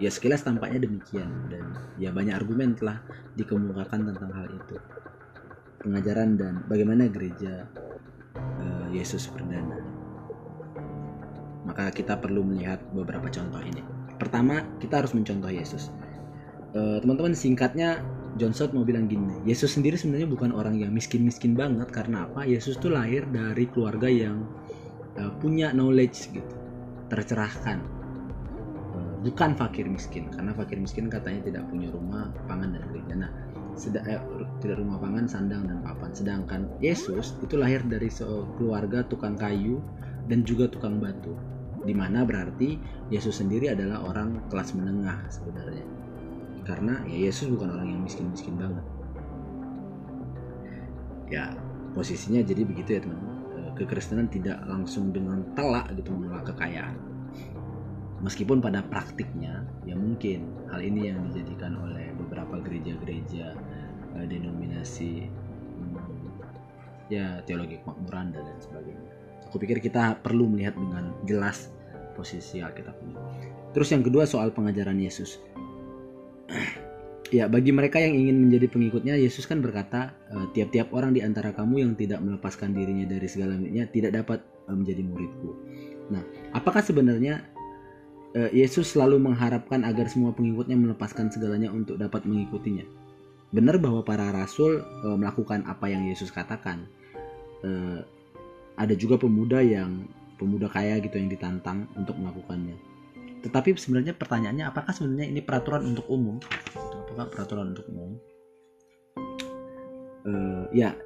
Ya 0.00 0.08
sekilas 0.08 0.40
tampaknya 0.40 0.88
demikian 0.88 1.28
dan 1.52 1.76
ya 2.00 2.08
banyak 2.08 2.32
argumen 2.32 2.72
telah 2.72 3.04
dikemukakan 3.36 4.12
tentang 4.12 4.32
hal 4.32 4.48
itu. 4.48 4.76
Pengajaran 5.80 6.36
dan 6.36 6.64
bagaimana 6.68 7.08
gereja 7.08 7.68
uh, 8.36 8.86
Yesus 8.92 9.26
perdana 9.30 10.00
maka 11.70 11.92
kita 11.92 12.16
perlu 12.18 12.42
melihat 12.42 12.80
beberapa 12.90 13.28
contoh 13.28 13.60
ini. 13.62 13.84
Pertama, 14.16 14.64
kita 14.80 15.04
harus 15.04 15.12
mencontoh 15.14 15.52
Yesus. 15.52 15.92
Eh, 16.74 16.98
teman-teman, 17.02 17.36
singkatnya 17.36 18.02
John 18.38 18.54
Stott 18.54 18.72
mau 18.72 18.86
bilang 18.86 19.10
gini, 19.10 19.42
Yesus 19.42 19.74
sendiri 19.74 19.98
sebenarnya 19.98 20.30
bukan 20.30 20.50
orang 20.54 20.78
yang 20.78 20.94
miskin-miskin 20.94 21.58
banget 21.58 21.90
karena 21.90 22.26
apa? 22.30 22.46
Yesus 22.46 22.78
tuh 22.78 22.94
lahir 22.94 23.26
dari 23.30 23.66
keluarga 23.66 24.06
yang 24.06 24.46
uh, 25.18 25.34
punya 25.42 25.74
knowledge 25.74 26.30
gitu, 26.30 26.54
tercerahkan. 27.10 27.82
Bukan 29.20 29.52
fakir 29.52 29.84
miskin 29.84 30.32
karena 30.32 30.56
fakir 30.56 30.80
miskin 30.80 31.12
katanya 31.12 31.44
tidak 31.44 31.64
punya 31.68 31.92
rumah, 31.92 32.32
pangan 32.48 32.72
dan 32.72 32.82
gereja. 32.88 33.14
Nah, 33.20 33.30
sedang, 33.76 34.04
eh, 34.06 34.22
tidak 34.62 34.80
rumah 34.80 34.98
pangan, 34.98 35.26
sandang 35.26 35.66
dan 35.66 35.78
papan. 35.84 36.10
Sedangkan 36.14 36.60
Yesus 36.78 37.36
itu 37.42 37.54
lahir 37.58 37.82
dari 37.86 38.08
keluarga 38.56 39.04
tukang 39.06 39.34
kayu 39.34 39.82
dan 40.30 40.46
juga 40.46 40.70
tukang 40.70 41.02
batu 41.02 41.34
di 41.80 41.94
mana 41.96 42.28
berarti 42.28 42.76
Yesus 43.08 43.40
sendiri 43.40 43.72
adalah 43.72 44.04
orang 44.04 44.44
kelas 44.52 44.76
menengah 44.76 45.24
sebenarnya. 45.32 45.84
Karena 46.64 47.00
ya 47.08 47.28
Yesus 47.30 47.48
bukan 47.48 47.72
orang 47.72 47.88
yang 47.88 48.02
miskin-miskin 48.04 48.60
banget. 48.60 48.84
Ya 51.30 51.56
posisinya 51.96 52.44
jadi 52.44 52.62
begitu 52.68 52.90
ya 52.98 53.00
teman 53.02 53.18
eh, 53.56 53.70
kekristenan 53.80 54.28
tidak 54.28 54.60
langsung 54.68 55.10
dengan 55.10 55.40
telak 55.56 55.88
gitu 55.96 56.12
menolak 56.12 56.52
kekayaan. 56.52 56.96
Meskipun 58.20 58.60
pada 58.60 58.84
praktiknya 58.84 59.64
ya 59.88 59.96
mungkin 59.96 60.52
hal 60.68 60.84
ini 60.84 61.08
yang 61.08 61.32
dijadikan 61.32 61.80
oleh 61.80 62.09
beberapa 62.44 62.64
gereja-gereja 62.64 63.46
eh, 64.16 64.26
denominasi 64.26 65.28
hmm, 65.28 67.12
ya 67.12 67.44
teologi 67.44 67.76
kemakmuran 67.84 68.32
dan 68.32 68.46
sebagainya 68.58 69.10
Aku 69.50 69.58
pikir 69.58 69.82
kita 69.82 70.14
perlu 70.22 70.46
melihat 70.46 70.78
dengan 70.78 71.10
jelas 71.26 71.74
posisi 72.14 72.62
Alkitab 72.62 72.94
ini. 73.02 73.18
Terus 73.74 73.90
yang 73.90 74.06
kedua 74.06 74.22
soal 74.22 74.54
pengajaran 74.54 74.94
Yesus. 74.94 75.42
ya, 77.34 77.50
bagi 77.50 77.74
mereka 77.74 77.98
yang 77.98 78.14
ingin 78.14 78.46
menjadi 78.46 78.70
pengikutnya, 78.70 79.18
Yesus 79.18 79.50
kan 79.50 79.58
berkata, 79.58 80.14
e, 80.30 80.54
tiap-tiap 80.54 80.94
orang 80.94 81.18
di 81.18 81.26
antara 81.26 81.50
kamu 81.50 81.82
yang 81.82 81.92
tidak 81.98 82.22
melepaskan 82.22 82.78
dirinya 82.78 83.10
dari 83.10 83.26
segala 83.26 83.58
miliknya 83.58 83.90
tidak 83.90 84.22
dapat 84.22 84.38
e, 84.38 84.70
menjadi 84.70 85.02
muridku. 85.02 85.50
Nah, 86.14 86.22
apakah 86.54 86.86
sebenarnya 86.86 87.42
eh, 87.42 87.59
Yesus 88.30 88.94
selalu 88.94 89.18
mengharapkan 89.18 89.82
agar 89.82 90.06
semua 90.06 90.30
pengikutnya 90.30 90.78
melepaskan 90.78 91.34
segalanya 91.34 91.74
untuk 91.74 91.98
dapat 91.98 92.22
mengikutinya. 92.22 92.86
Benar 93.50 93.82
bahwa 93.82 94.06
para 94.06 94.30
rasul 94.30 94.78
eh, 94.82 95.16
melakukan 95.18 95.66
apa 95.66 95.90
yang 95.90 96.06
Yesus 96.06 96.30
katakan. 96.30 96.86
Eh, 97.66 98.00
ada 98.80 98.94
juga 98.96 99.20
pemuda 99.20 99.60
yang 99.60 100.06
pemuda 100.40 100.70
kaya 100.72 100.96
gitu 101.04 101.20
yang 101.20 101.28
ditantang 101.28 101.84
untuk 101.98 102.16
melakukannya. 102.16 102.78
Tetapi 103.44 103.76
sebenarnya 103.76 104.16
pertanyaannya 104.16 104.64
apakah 104.64 104.92
sebenarnya 104.96 105.28
ini 105.28 105.40
peraturan 105.44 105.92
untuk 105.92 106.08
umum? 106.08 106.40
Apakah 107.04 107.28
peraturan 107.28 107.76
untuk 107.76 107.84
umum? 107.92 108.16
Uh, 110.24 110.64
ya, 110.72 110.96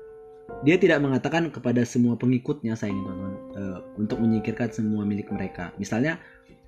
dia 0.62 0.77
tidak 0.79 1.03
mengatakan 1.03 1.51
kepada 1.51 1.83
semua 1.83 2.14
pengikutnya 2.14 2.79
saya 2.79 2.95
ingin 2.95 3.07
teman-teman 3.07 3.35
uh, 3.59 3.79
untuk 3.99 4.22
menyingkirkan 4.22 4.70
semua 4.70 5.03
milik 5.03 5.31
mereka. 5.35 5.75
Misalnya 5.79 6.22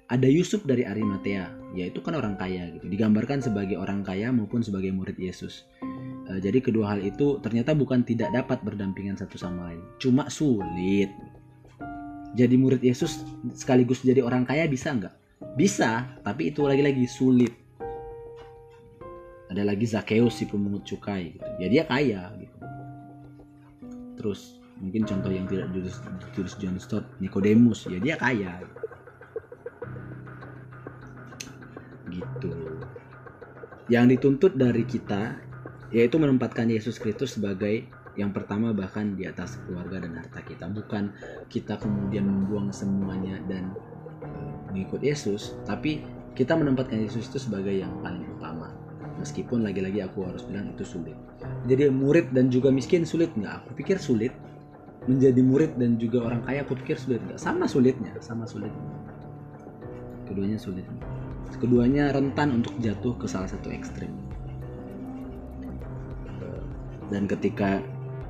ada 0.06 0.28
Yusuf 0.30 0.62
dari 0.62 0.86
Arimatea, 0.86 1.50
yaitu 1.74 1.98
kan 1.98 2.14
orang 2.14 2.38
kaya 2.38 2.70
gitu, 2.78 2.86
digambarkan 2.86 3.42
sebagai 3.42 3.74
orang 3.74 4.06
kaya 4.06 4.30
maupun 4.30 4.62
sebagai 4.62 4.94
murid 4.94 5.18
Yesus. 5.18 5.66
Uh, 6.30 6.38
jadi 6.38 6.62
kedua 6.62 6.94
hal 6.94 7.02
itu 7.02 7.42
ternyata 7.42 7.74
bukan 7.74 8.06
tidak 8.06 8.30
dapat 8.30 8.62
berdampingan 8.62 9.18
satu 9.18 9.34
sama 9.34 9.70
lain, 9.70 9.82
cuma 9.98 10.30
sulit. 10.30 11.10
Jadi 12.38 12.54
murid 12.54 12.82
Yesus 12.84 13.26
sekaligus 13.56 14.06
jadi 14.06 14.22
orang 14.22 14.46
kaya 14.46 14.70
bisa 14.70 14.94
nggak? 14.94 15.14
Bisa, 15.58 16.06
tapi 16.22 16.54
itu 16.54 16.62
lagi-lagi 16.62 17.08
sulit. 17.08 17.50
Ada 19.50 19.62
lagi 19.66 19.86
Zakheus 19.90 20.38
si 20.38 20.44
pemungut 20.46 20.86
cukai, 20.86 21.34
gitu. 21.34 21.50
ya 21.58 21.66
dia 21.66 21.82
kaya 21.82 22.30
gitu. 22.38 22.56
Terus 24.20 24.62
mungkin 24.78 25.02
contoh 25.02 25.32
yang 25.32 25.48
tidak 25.50 25.72
jurus 26.36 26.54
John 26.60 26.76
Stott, 26.78 27.08
Nicodemus, 27.18 27.88
ya 27.90 27.98
dia 27.98 28.14
kaya. 28.20 28.62
Gitu. 28.62 28.75
Gitu. 32.50 32.72
Yang 33.86 34.18
dituntut 34.18 34.52
dari 34.58 34.82
kita 34.82 35.38
yaitu 35.94 36.18
menempatkan 36.18 36.66
Yesus 36.66 36.98
Kristus 36.98 37.38
sebagai 37.38 37.86
yang 38.16 38.32
pertama 38.32 38.72
bahkan 38.72 39.12
di 39.12 39.28
atas 39.28 39.60
keluarga 39.68 40.02
dan 40.02 40.16
harta 40.16 40.40
kita. 40.42 40.66
Bukan 40.66 41.12
kita 41.52 41.76
kemudian 41.76 42.26
membuang 42.26 42.72
semuanya 42.72 43.38
dan 43.46 43.76
mengikut 44.72 45.04
Yesus 45.04 45.54
tapi 45.68 46.02
kita 46.36 46.56
menempatkan 46.56 47.00
Yesus 47.00 47.28
itu 47.32 47.38
sebagai 47.40 47.72
yang 47.72 47.92
paling 48.00 48.24
utama. 48.36 48.72
Meskipun 49.16 49.64
lagi-lagi 49.64 50.04
aku 50.04 50.28
harus 50.28 50.44
bilang 50.44 50.72
itu 50.76 50.84
sulit. 50.84 51.16
Jadi 51.64 51.88
murid 51.88 52.36
dan 52.36 52.52
juga 52.52 52.68
miskin 52.68 53.08
sulit 53.08 53.32
nggak? 53.32 53.64
Aku 53.64 53.70
pikir 53.72 53.96
sulit. 53.96 54.32
Menjadi 55.06 55.38
murid 55.38 55.78
dan 55.78 55.96
juga 56.02 56.26
orang 56.26 56.42
kaya 56.42 56.66
aku 56.66 56.76
pikir 56.82 56.98
sulit 56.98 57.22
nggak? 57.24 57.40
Sama 57.40 57.64
sulitnya 57.64 58.12
sama 58.20 58.44
sulitnya. 58.44 58.90
Keduanya 60.28 60.58
sulit 60.60 60.84
keduanya 61.54 62.10
rentan 62.10 62.50
untuk 62.58 62.74
jatuh 62.82 63.14
ke 63.16 63.26
salah 63.30 63.46
satu 63.46 63.70
ekstrim. 63.70 64.10
Dan 67.06 67.30
ketika 67.30 67.78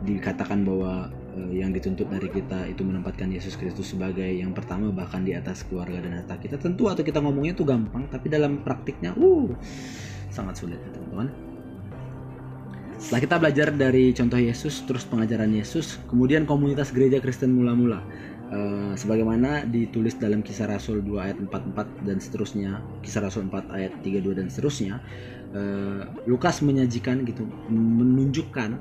dikatakan 0.05 0.69
bahwa 0.69 1.09
uh, 1.09 1.53
yang 1.53 1.73
dituntut 1.73 2.09
dari 2.13 2.29
kita 2.29 2.69
itu 2.69 2.85
menempatkan 2.85 3.33
Yesus 3.33 3.57
Kristus 3.57 3.97
sebagai 3.97 4.29
yang 4.29 4.53
pertama 4.53 4.93
bahkan 4.93 5.25
di 5.25 5.33
atas 5.33 5.65
keluarga 5.65 6.05
dan 6.05 6.21
harta 6.21 6.37
kita 6.37 6.61
tentu 6.61 6.93
atau 6.93 7.01
kita 7.01 7.25
ngomongnya 7.25 7.57
itu 7.57 7.65
gampang 7.65 8.05
tapi 8.13 8.29
dalam 8.29 8.61
praktiknya 8.61 9.17
uh 9.17 9.49
sangat 10.29 10.61
sulit 10.61 10.77
ya, 10.77 10.91
teman-teman. 10.93 11.33
Setelah 12.97 13.21
kita 13.21 13.37
belajar 13.37 13.69
dari 13.77 14.05
contoh 14.17 14.41
Yesus 14.41 14.85
terus 14.85 15.05
pengajaran 15.09 15.53
Yesus 15.53 16.01
kemudian 16.09 16.45
komunitas 16.45 16.93
gereja 16.93 17.21
Kristen 17.21 17.57
mula-mula 17.57 18.05
uh, 18.53 18.93
sebagaimana 18.95 19.67
ditulis 19.67 20.15
dalam 20.19 20.43
kisah 20.43 20.71
Rasul 20.71 21.03
2 21.03 21.17
ayat 21.19 21.37
44 21.39 22.07
dan 22.07 22.17
seterusnya 22.19 22.71
kisah 23.03 23.23
Rasul 23.23 23.49
4 23.51 23.71
ayat 23.73 23.93
32 24.03 24.39
dan 24.39 24.47
seterusnya 24.51 24.95
uh, 25.55 26.03
Lukas 26.27 26.63
menyajikan 26.63 27.23
gitu 27.27 27.47
menunjukkan 27.71 28.79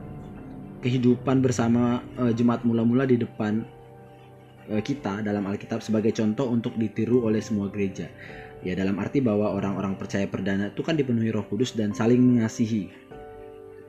kehidupan 0.82 1.42
bersama 1.42 2.02
uh, 2.22 2.34
jemaat 2.34 2.62
mula-mula 2.66 3.06
di 3.10 3.18
depan 3.18 3.66
kita 4.66 5.22
dalam 5.22 5.46
Alkitab 5.46 5.86
sebagai 5.86 6.10
contoh 6.10 6.50
untuk 6.50 6.74
ditiru 6.74 7.30
oleh 7.30 7.38
semua 7.38 7.70
gereja. 7.70 8.10
Ya 8.66 8.74
dalam 8.74 8.98
arti 8.98 9.22
bahwa 9.22 9.54
orang-orang 9.54 9.94
percaya 9.94 10.26
perdana 10.26 10.74
itu 10.74 10.82
kan 10.82 10.98
dipenuhi 10.98 11.30
Roh 11.30 11.46
Kudus 11.46 11.78
dan 11.78 11.94
saling 11.94 12.18
mengasihi 12.18 12.90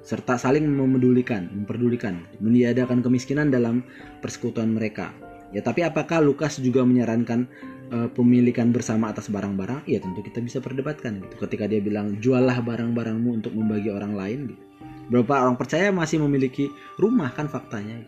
serta 0.06 0.38
saling 0.38 0.62
memedulikan, 0.70 1.50
memperdulikan, 1.50 2.22
meniadakan 2.38 3.02
kemiskinan 3.02 3.50
dalam 3.50 3.82
persekutuan 4.22 4.70
mereka. 4.70 5.10
Ya, 5.54 5.62
tapi 5.62 5.86
apakah 5.86 6.18
Lukas 6.22 6.58
juga 6.58 6.82
menyarankan 6.82 7.46
uh, 7.94 8.08
pemilikan 8.10 8.74
bersama 8.74 9.14
atas 9.14 9.30
barang-barang? 9.30 9.86
Ya, 9.86 10.02
tentu 10.02 10.22
kita 10.26 10.42
bisa 10.42 10.58
perdebatkan 10.58 11.22
gitu. 11.22 11.46
Ketika 11.46 11.70
dia 11.70 11.78
bilang 11.78 12.18
juallah 12.18 12.58
barang-barangmu 12.62 13.42
untuk 13.42 13.52
membagi 13.54 13.90
orang 13.94 14.18
lain 14.18 14.40
gitu 14.50 14.66
Berapa 15.06 15.46
orang 15.46 15.54
percaya 15.54 15.94
masih 15.94 16.18
memiliki 16.18 16.66
rumah 16.98 17.30
kan 17.30 17.46
faktanya. 17.46 18.02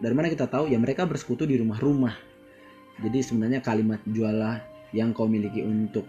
Dari 0.00 0.14
mana 0.16 0.32
kita 0.32 0.48
tahu? 0.48 0.72
Ya 0.72 0.80
mereka 0.80 1.04
bersekutu 1.04 1.44
di 1.44 1.60
rumah-rumah. 1.60 2.16
Jadi 3.04 3.18
sebenarnya 3.20 3.60
kalimat 3.60 4.00
jualah 4.08 4.64
yang 4.96 5.12
kau 5.12 5.28
miliki 5.28 5.60
untuk 5.60 6.08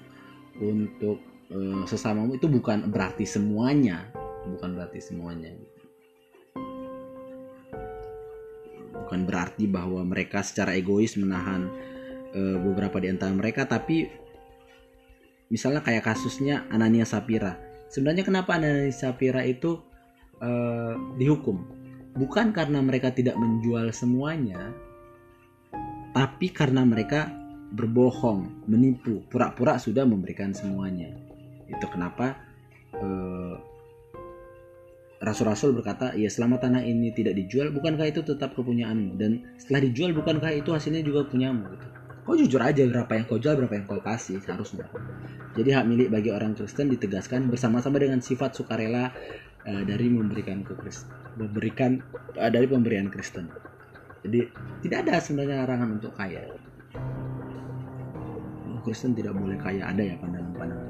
untuk 0.64 1.20
uh, 1.52 1.84
sesamamu 1.84 2.40
itu 2.40 2.48
bukan 2.48 2.88
berarti 2.88 3.28
semuanya, 3.28 4.08
bukan 4.48 4.80
berarti 4.80 5.04
semuanya. 5.04 5.52
Bukan 9.10 9.26
berarti 9.26 9.66
bahwa 9.66 10.06
mereka 10.06 10.46
secara 10.46 10.78
egois 10.78 11.18
menahan 11.18 11.66
uh, 12.38 12.58
beberapa 12.62 13.02
di 13.02 13.10
antara 13.10 13.34
mereka, 13.34 13.66
tapi 13.66 14.06
misalnya 15.50 15.82
kayak 15.82 16.06
kasusnya 16.06 16.70
Anania 16.70 17.10
Sapira. 17.10 17.58
Sebenarnya 17.90 18.22
kenapa 18.22 18.62
Anania 18.62 18.94
Sapira 18.94 19.42
itu 19.42 19.82
uh, 20.38 20.94
dihukum 21.18 21.80
bukan 22.16 22.52
karena 22.52 22.82
mereka 22.82 23.14
tidak 23.14 23.38
menjual 23.38 23.94
semuanya 23.94 24.74
tapi 26.16 26.50
karena 26.50 26.82
mereka 26.82 27.30
berbohong 27.70 28.66
menipu 28.66 29.22
pura-pura 29.30 29.78
sudah 29.78 30.04
memberikan 30.04 30.52
semuanya 30.52 31.14
itu 31.70 31.86
kenapa 31.88 32.34
uh, 32.98 33.56
Rasul-rasul 35.20 35.76
berkata, 35.76 36.16
ya 36.16 36.32
selama 36.32 36.64
tanah 36.64 36.80
ini 36.80 37.12
tidak 37.12 37.36
dijual, 37.36 37.76
bukankah 37.76 38.08
itu 38.08 38.24
tetap 38.24 38.56
kepunyaanmu? 38.56 39.20
Dan 39.20 39.44
setelah 39.60 39.84
dijual, 39.84 40.16
bukankah 40.16 40.56
itu 40.56 40.72
hasilnya 40.72 41.04
juga 41.04 41.28
punyamu? 41.28 41.68
Gitu. 41.76 41.88
Kau 42.24 42.38
jujur 42.40 42.62
aja 42.64 42.88
berapa 42.88 43.12
yang 43.20 43.26
kau 43.28 43.36
jual, 43.36 43.60
berapa 43.60 43.74
yang 43.76 43.84
kau 43.84 44.00
kasih, 44.00 44.40
harusnya. 44.48 44.88
Jadi 45.60 45.70
hak 45.76 45.86
milik 45.92 46.08
bagi 46.08 46.32
orang 46.32 46.56
Kristen 46.56 46.88
ditegaskan 46.88 47.52
bersama-sama 47.52 48.00
dengan 48.00 48.24
sifat 48.24 48.56
sukarela 48.56 49.12
uh, 49.68 49.84
dari 49.84 50.08
memberikan 50.08 50.64
ke 50.64 50.72
Kristen, 50.80 51.12
memberikan 51.36 52.00
uh, 52.40 52.48
dari 52.48 52.70
pemberian 52.70 53.12
Kristen. 53.12 53.52
Jadi 54.24 54.46
tidak 54.88 55.10
ada 55.10 55.20
sebenarnya 55.20 55.68
larangan 55.68 56.00
untuk 56.00 56.16
kaya. 56.16 56.48
Kristen 58.88 59.12
tidak 59.12 59.36
boleh 59.36 59.60
kaya 59.60 59.92
ada 59.92 60.00
ya 60.00 60.16
pandangan-pandangan. 60.24 60.89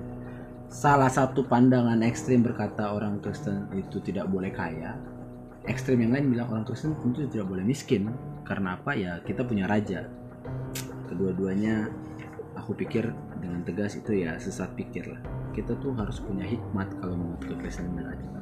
Salah 0.69 1.09
satu 1.09 1.43
pandangan 1.49 1.99
ekstrim 2.05 2.45
berkata 2.45 2.93
orang 2.93 3.17
Kristen 3.19 3.65
itu 3.73 3.97
tidak 3.99 4.29
boleh 4.29 4.53
kaya. 4.53 4.95
Ekstrim 5.65 5.99
yang 6.05 6.13
lain 6.13 6.29
bilang 6.29 6.47
orang 6.53 6.65
Kristen 6.65 6.93
tentu 7.01 7.25
tidak 7.25 7.49
boleh 7.49 7.65
miskin. 7.65 8.13
Karena 8.45 8.77
apa 8.77 8.93
ya 8.93 9.17
kita 9.25 9.43
punya 9.43 9.65
raja. 9.65 10.05
Kedua-duanya 11.09 11.89
aku 12.53 12.77
pikir 12.77 13.09
dengan 13.41 13.65
tegas 13.65 13.97
itu 13.97 14.23
ya 14.23 14.37
sesat 14.37 14.69
pikir 14.77 15.09
lah. 15.09 15.21
Kita 15.57 15.73
tuh 15.81 15.97
harus 15.97 16.21
punya 16.21 16.45
hikmat 16.45 16.87
kalau 17.01 17.17
menurut 17.17 17.43
kekristenan 17.49 17.97
dan 17.97 18.13
ajaran 18.13 18.39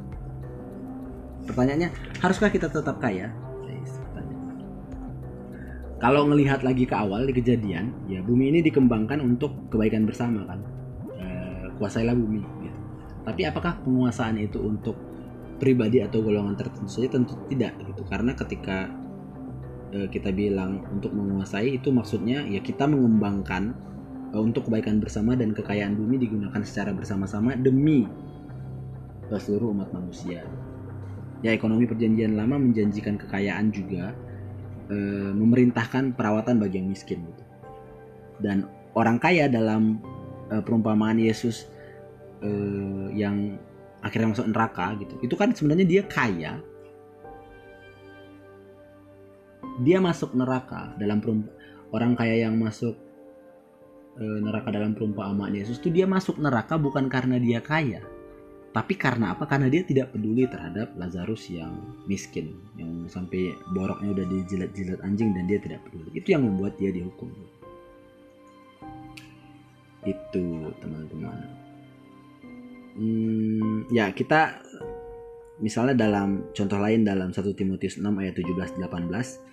pertanyaannya 1.47 1.89
haruskah 2.19 2.51
kita 2.51 2.67
tetap 2.67 2.99
kaya 2.99 3.31
kalau 5.97 6.29
ngelihat 6.29 6.61
lagi 6.61 6.85
ke 6.85 6.93
awal 6.93 7.25
di 7.25 7.33
kejadian 7.33 7.89
ya 8.05 8.21
bumi 8.21 8.53
ini 8.53 8.59
dikembangkan 8.61 9.17
untuk 9.17 9.55
kebaikan 9.73 10.05
bersama 10.05 10.45
kan 10.45 10.61
kuasailah 11.77 12.17
bumi 12.17 12.41
gitu. 12.65 12.79
Tapi 13.27 13.41
apakah 13.43 13.83
penguasaan 13.83 14.39
itu 14.39 14.57
untuk 14.63 14.95
pribadi 15.59 15.99
atau 15.99 16.23
golongan 16.23 16.55
tertentu 16.55 16.87
saja? 16.87 17.11
Tentu 17.17 17.35
tidak 17.51 17.75
gitu. 17.83 18.01
Karena 18.07 18.31
ketika 18.33 18.87
e, 19.91 20.07
kita 20.07 20.31
bilang 20.31 20.83
untuk 20.91 21.11
menguasai 21.11 21.75
itu 21.75 21.91
maksudnya 21.91 22.47
ya 22.47 22.63
kita 22.63 22.87
mengembangkan 22.87 23.75
e, 24.31 24.35
untuk 24.39 24.71
kebaikan 24.71 25.03
bersama 25.03 25.35
dan 25.35 25.51
kekayaan 25.51 25.99
bumi 25.99 26.15
digunakan 26.23 26.61
secara 26.63 26.95
bersama-sama 26.95 27.55
demi 27.59 28.07
seluruh 29.27 29.75
umat 29.75 29.91
manusia. 29.91 30.47
Ya 31.43 31.51
ekonomi 31.51 31.83
perjanjian 31.83 32.39
lama 32.39 32.55
menjanjikan 32.55 33.19
kekayaan 33.19 33.75
juga 33.75 34.15
e, 34.87 34.97
memerintahkan 35.35 36.15
perawatan 36.15 36.63
bagi 36.63 36.79
yang 36.79 36.87
miskin 36.87 37.27
gitu. 37.27 37.43
Dan 38.39 38.71
orang 38.95 39.19
kaya 39.19 39.51
dalam 39.51 39.99
e, 40.51 40.55
perumpamaan 40.63 41.19
Yesus 41.19 41.67
e, 42.43 42.49
yang 43.15 43.59
akhirnya 44.01 44.33
masuk 44.33 44.47
neraka 44.49 44.85
gitu. 45.01 45.15
Itu 45.23 45.35
kan 45.35 45.53
sebenarnya 45.53 45.85
dia 45.87 46.03
kaya. 46.05 46.59
Dia 49.83 50.01
masuk 50.01 50.33
neraka 50.33 50.97
dalam 50.97 51.21
orang 51.93 52.17
kaya 52.17 52.49
yang 52.49 52.57
masuk 52.57 52.97
e, 54.17 54.23
neraka 54.41 54.73
dalam 54.73 54.97
perumpamaan 54.97 55.53
Yesus 55.53 55.77
itu 55.77 55.93
dia 55.93 56.09
masuk 56.09 56.41
neraka 56.41 56.75
bukan 56.75 57.05
karena 57.07 57.37
dia 57.37 57.61
kaya 57.61 58.01
tapi 58.77 58.93
karena 58.93 59.33
apa 59.33 59.49
karena 59.49 59.73
dia 59.73 59.81
tidak 59.81 60.13
peduli 60.13 60.45
terhadap 60.45 60.93
Lazarus 61.01 61.49
yang 61.49 61.73
miskin 62.05 62.61
yang 62.77 63.09
sampai 63.09 63.57
boroknya 63.73 64.13
udah 64.13 64.25
dijilat-jilat 64.29 65.01
anjing 65.01 65.33
dan 65.33 65.49
dia 65.49 65.57
tidak 65.57 65.81
peduli 65.87 66.13
itu 66.13 66.29
yang 66.29 66.45
membuat 66.45 66.77
dia 66.77 66.93
dihukum 66.93 67.33
itu 70.05 70.73
teman-teman 70.83 71.37
hmm, 72.99 73.89
ya 73.89 74.13
kita 74.13 74.61
misalnya 75.57 75.97
dalam 75.97 76.53
contoh 76.53 76.77
lain 76.77 77.01
dalam 77.01 77.33
1 77.33 77.41
Timotius 77.57 77.97
6 77.97 78.05
ayat 78.05 78.33
17 78.37 78.77
18 78.77 79.47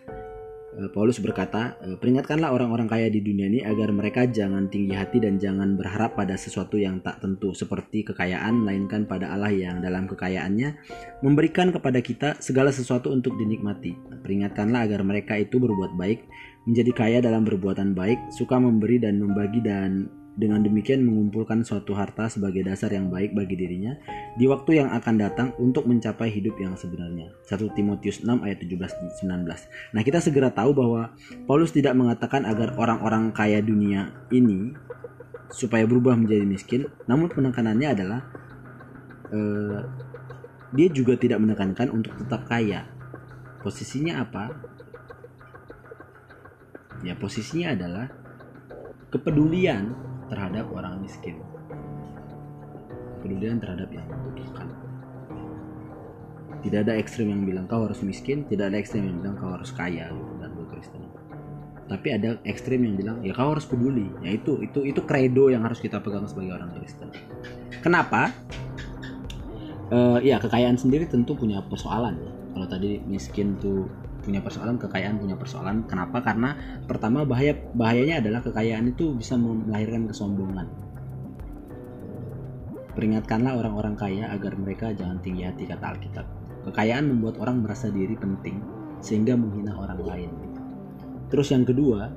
Eh, 0.74 0.90
Paulus 0.90 1.22
berkata, 1.22 1.78
eh, 1.86 1.94
"Peringatkanlah 1.94 2.50
orang-orang 2.50 2.90
kaya 2.90 3.06
di 3.06 3.22
dunia 3.22 3.46
ini 3.46 3.62
agar 3.62 3.94
mereka 3.94 4.26
jangan 4.26 4.66
tinggi 4.66 4.90
hati 4.90 5.22
dan 5.22 5.38
jangan 5.38 5.78
berharap 5.78 6.18
pada 6.18 6.34
sesuatu 6.34 6.74
yang 6.74 6.98
tak 6.98 7.22
tentu 7.22 7.54
seperti 7.54 8.02
kekayaan, 8.02 8.66
melainkan 8.66 9.06
pada 9.06 9.30
Allah 9.30 9.54
yang 9.54 9.78
dalam 9.78 10.10
kekayaannya 10.10 10.74
memberikan 11.22 11.70
kepada 11.70 12.02
kita 12.02 12.42
segala 12.42 12.74
sesuatu 12.74 13.14
untuk 13.14 13.38
dinikmati. 13.38 13.94
Peringatkanlah 14.26 14.90
agar 14.90 15.06
mereka 15.06 15.38
itu 15.38 15.62
berbuat 15.62 15.94
baik, 15.94 16.26
menjadi 16.66 16.90
kaya 16.90 17.18
dalam 17.22 17.46
berbuatan 17.46 17.94
baik, 17.94 18.34
suka 18.34 18.58
memberi 18.58 18.98
dan 18.98 19.22
membagi 19.22 19.62
dan 19.62 20.10
dengan 20.34 20.58
demikian 20.66 21.06
mengumpulkan 21.06 21.62
suatu 21.62 21.94
harta 21.94 22.26
sebagai 22.26 22.66
dasar 22.66 22.90
yang 22.90 23.06
baik 23.06 23.38
bagi 23.38 23.54
dirinya 23.54 23.94
di 24.34 24.50
waktu 24.50 24.82
yang 24.82 24.90
akan 24.90 25.14
datang 25.14 25.48
untuk 25.62 25.86
mencapai 25.86 26.26
hidup 26.26 26.58
yang 26.58 26.74
sebenarnya. 26.74 27.30
1 27.46 27.70
Timotius 27.78 28.26
6 28.26 28.42
ayat 28.42 28.58
17 28.58 29.22
19. 29.22 29.94
Nah, 29.94 30.02
kita 30.02 30.18
segera 30.18 30.50
tahu 30.50 30.74
bahwa 30.74 31.14
Paulus 31.46 31.70
tidak 31.70 31.94
mengatakan 31.94 32.42
agar 32.50 32.74
orang-orang 32.74 33.30
kaya 33.30 33.62
dunia 33.62 34.10
ini 34.34 34.74
supaya 35.54 35.86
berubah 35.86 36.18
menjadi 36.18 36.42
miskin, 36.42 36.90
namun 37.06 37.30
penekanannya 37.30 37.88
adalah 37.94 38.20
eh, 39.30 39.80
dia 40.74 40.88
juga 40.90 41.14
tidak 41.14 41.38
menekankan 41.38 41.94
untuk 41.94 42.10
tetap 42.18 42.42
kaya. 42.50 42.90
Posisinya 43.62 44.18
apa? 44.18 44.50
Ya, 47.06 47.14
posisinya 47.14 47.78
adalah 47.78 48.06
kepedulian 49.14 49.94
terhadap 50.34 50.66
orang 50.74 50.98
miskin. 50.98 51.38
Kepedulian 53.22 53.62
terhadap 53.62 53.88
yang 53.94 54.04
membutuhkan 54.10 54.66
tidak 56.64 56.88
ada 56.88 56.96
ekstrim 56.96 57.28
yang 57.28 57.44
bilang 57.44 57.68
kau 57.68 57.84
harus 57.84 58.00
miskin 58.00 58.48
tidak 58.48 58.72
ada 58.72 58.80
ekstrim 58.80 59.04
yang 59.04 59.20
bilang 59.20 59.36
kau 59.36 59.52
harus 59.52 59.68
kaya 59.68 60.08
gitu, 60.08 60.32
dan 60.40 60.50
Kristen 60.72 61.02
tapi 61.84 62.16
ada 62.16 62.40
ekstrim 62.48 62.80
yang 62.80 62.96
bilang 62.96 63.16
ya 63.20 63.36
kau 63.36 63.52
harus 63.52 63.68
peduli. 63.68 64.08
Ya 64.24 64.32
itu 64.32 64.56
itu 64.64 64.80
itu 64.88 65.04
kredo 65.04 65.52
yang 65.52 65.68
harus 65.68 65.84
kita 65.84 66.00
pegang 66.00 66.24
sebagai 66.24 66.56
orang 66.56 66.72
Kristen. 66.72 67.12
Kenapa? 67.84 68.32
Uh, 69.92 70.16
ya 70.24 70.40
kekayaan 70.40 70.80
sendiri 70.80 71.04
tentu 71.04 71.36
punya 71.36 71.60
persoalan. 71.60 72.16
Kalau 72.56 72.64
tadi 72.64 73.04
miskin 73.04 73.60
tuh 73.60 73.84
punya 74.24 74.40
persoalan 74.40 74.80
kekayaan 74.80 75.20
punya 75.20 75.36
persoalan. 75.36 75.84
Kenapa? 75.84 76.24
Karena 76.24 76.56
pertama 76.88 77.28
bahaya 77.28 77.52
bahayanya 77.76 78.24
adalah 78.24 78.40
kekayaan 78.40 78.96
itu 78.96 79.12
bisa 79.12 79.36
melahirkan 79.36 80.08
kesombongan. 80.08 80.66
Peringatkanlah 82.96 83.60
orang-orang 83.60 83.94
kaya 83.94 84.32
agar 84.32 84.56
mereka 84.56 84.96
jangan 84.96 85.20
tinggi 85.20 85.44
hati 85.44 85.68
kata 85.68 85.84
Alkitab. 85.94 86.26
Kekayaan 86.64 87.12
membuat 87.12 87.36
orang 87.44 87.60
merasa 87.60 87.92
diri 87.92 88.16
penting 88.16 88.64
sehingga 89.04 89.36
menghina 89.36 89.76
orang 89.76 90.00
lain. 90.00 90.30
Terus 91.28 91.52
yang 91.52 91.68
kedua 91.68 92.08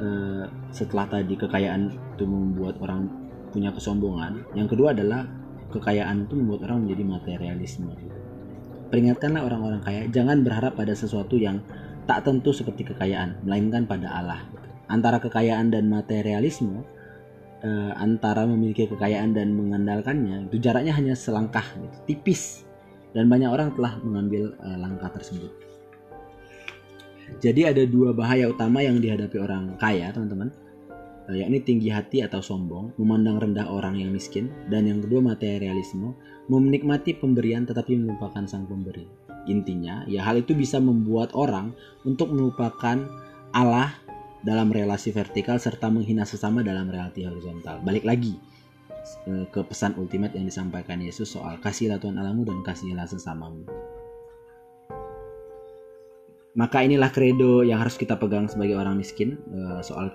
eh, 0.00 0.44
setelah 0.72 1.06
tadi 1.06 1.34
kekayaan 1.36 1.92
itu 2.16 2.24
membuat 2.24 2.80
orang 2.80 3.10
punya 3.54 3.70
kesombongan 3.70 4.42
yang 4.58 4.66
kedua 4.66 4.90
adalah 4.90 5.22
kekayaan 5.70 6.26
itu 6.26 6.34
membuat 6.34 6.66
orang 6.70 6.86
menjadi 6.86 7.02
materialisme 7.06 7.94
Peringatkanlah 8.88 9.42
orang-orang 9.44 9.80
kaya, 9.82 10.02
jangan 10.08 10.44
berharap 10.44 10.76
pada 10.76 10.92
sesuatu 10.92 11.36
yang 11.40 11.60
tak 12.04 12.24
tentu 12.28 12.52
seperti 12.52 12.84
kekayaan, 12.92 13.40
melainkan 13.44 13.88
pada 13.88 14.12
Allah. 14.12 14.40
Antara 14.88 15.16
kekayaan 15.18 15.72
dan 15.72 15.88
materialisme, 15.88 16.84
eh, 17.64 17.92
antara 17.96 18.44
memiliki 18.44 18.84
kekayaan 18.88 19.32
dan 19.32 19.56
mengandalkannya, 19.56 20.52
itu 20.52 20.60
jaraknya 20.60 20.92
hanya 20.92 21.16
selangkah, 21.16 21.64
gitu, 21.64 21.96
tipis. 22.04 22.68
Dan 23.14 23.30
banyak 23.30 23.48
orang 23.48 23.72
telah 23.72 23.96
mengambil 24.04 24.52
eh, 24.58 24.78
langkah 24.78 25.08
tersebut. 25.10 25.50
Jadi 27.40 27.64
ada 27.64 27.82
dua 27.88 28.12
bahaya 28.12 28.52
utama 28.52 28.84
yang 28.84 29.00
dihadapi 29.00 29.40
orang 29.40 29.80
kaya, 29.80 30.12
teman-teman 30.12 30.52
yakni 31.32 31.64
tinggi 31.64 31.88
hati 31.88 32.20
atau 32.20 32.44
sombong, 32.44 32.92
memandang 33.00 33.40
rendah 33.40 33.72
orang 33.72 33.96
yang 33.96 34.12
miskin, 34.12 34.52
dan 34.68 34.84
yang 34.84 35.00
kedua 35.00 35.24
materialisme, 35.24 36.12
menikmati 36.52 37.16
pemberian 37.16 37.64
tetapi 37.64 37.96
melupakan 37.96 38.44
sang 38.44 38.68
pemberi. 38.68 39.08
Intinya, 39.48 40.04
ya 40.04 40.24
hal 40.24 40.44
itu 40.44 40.52
bisa 40.52 40.76
membuat 40.80 41.32
orang 41.32 41.72
untuk 42.04 42.32
melupakan 42.32 43.08
Allah 43.56 43.96
dalam 44.44 44.68
relasi 44.68 45.08
vertikal 45.12 45.56
serta 45.56 45.88
menghina 45.88 46.28
sesama 46.28 46.60
dalam 46.60 46.88
relasi 46.88 47.24
horizontal. 47.24 47.80
Balik 47.80 48.04
lagi 48.04 48.36
eh, 49.28 49.48
ke 49.48 49.64
pesan 49.64 49.96
ultimate 49.96 50.36
yang 50.36 50.44
disampaikan 50.44 51.00
Yesus 51.00 51.32
soal 51.32 51.56
kasihlah 51.60 51.96
Tuhan 51.96 52.20
Allahmu 52.20 52.44
dan 52.44 52.60
kasihlah 52.60 53.08
sesamamu. 53.08 53.64
Maka 56.54 56.86
inilah 56.86 57.10
kredo 57.10 57.66
yang 57.66 57.82
harus 57.82 57.98
kita 57.98 58.14
pegang 58.14 58.46
sebagai 58.46 58.76
orang 58.76 59.00
miskin 59.00 59.40
eh, 59.48 59.80
soal 59.80 60.12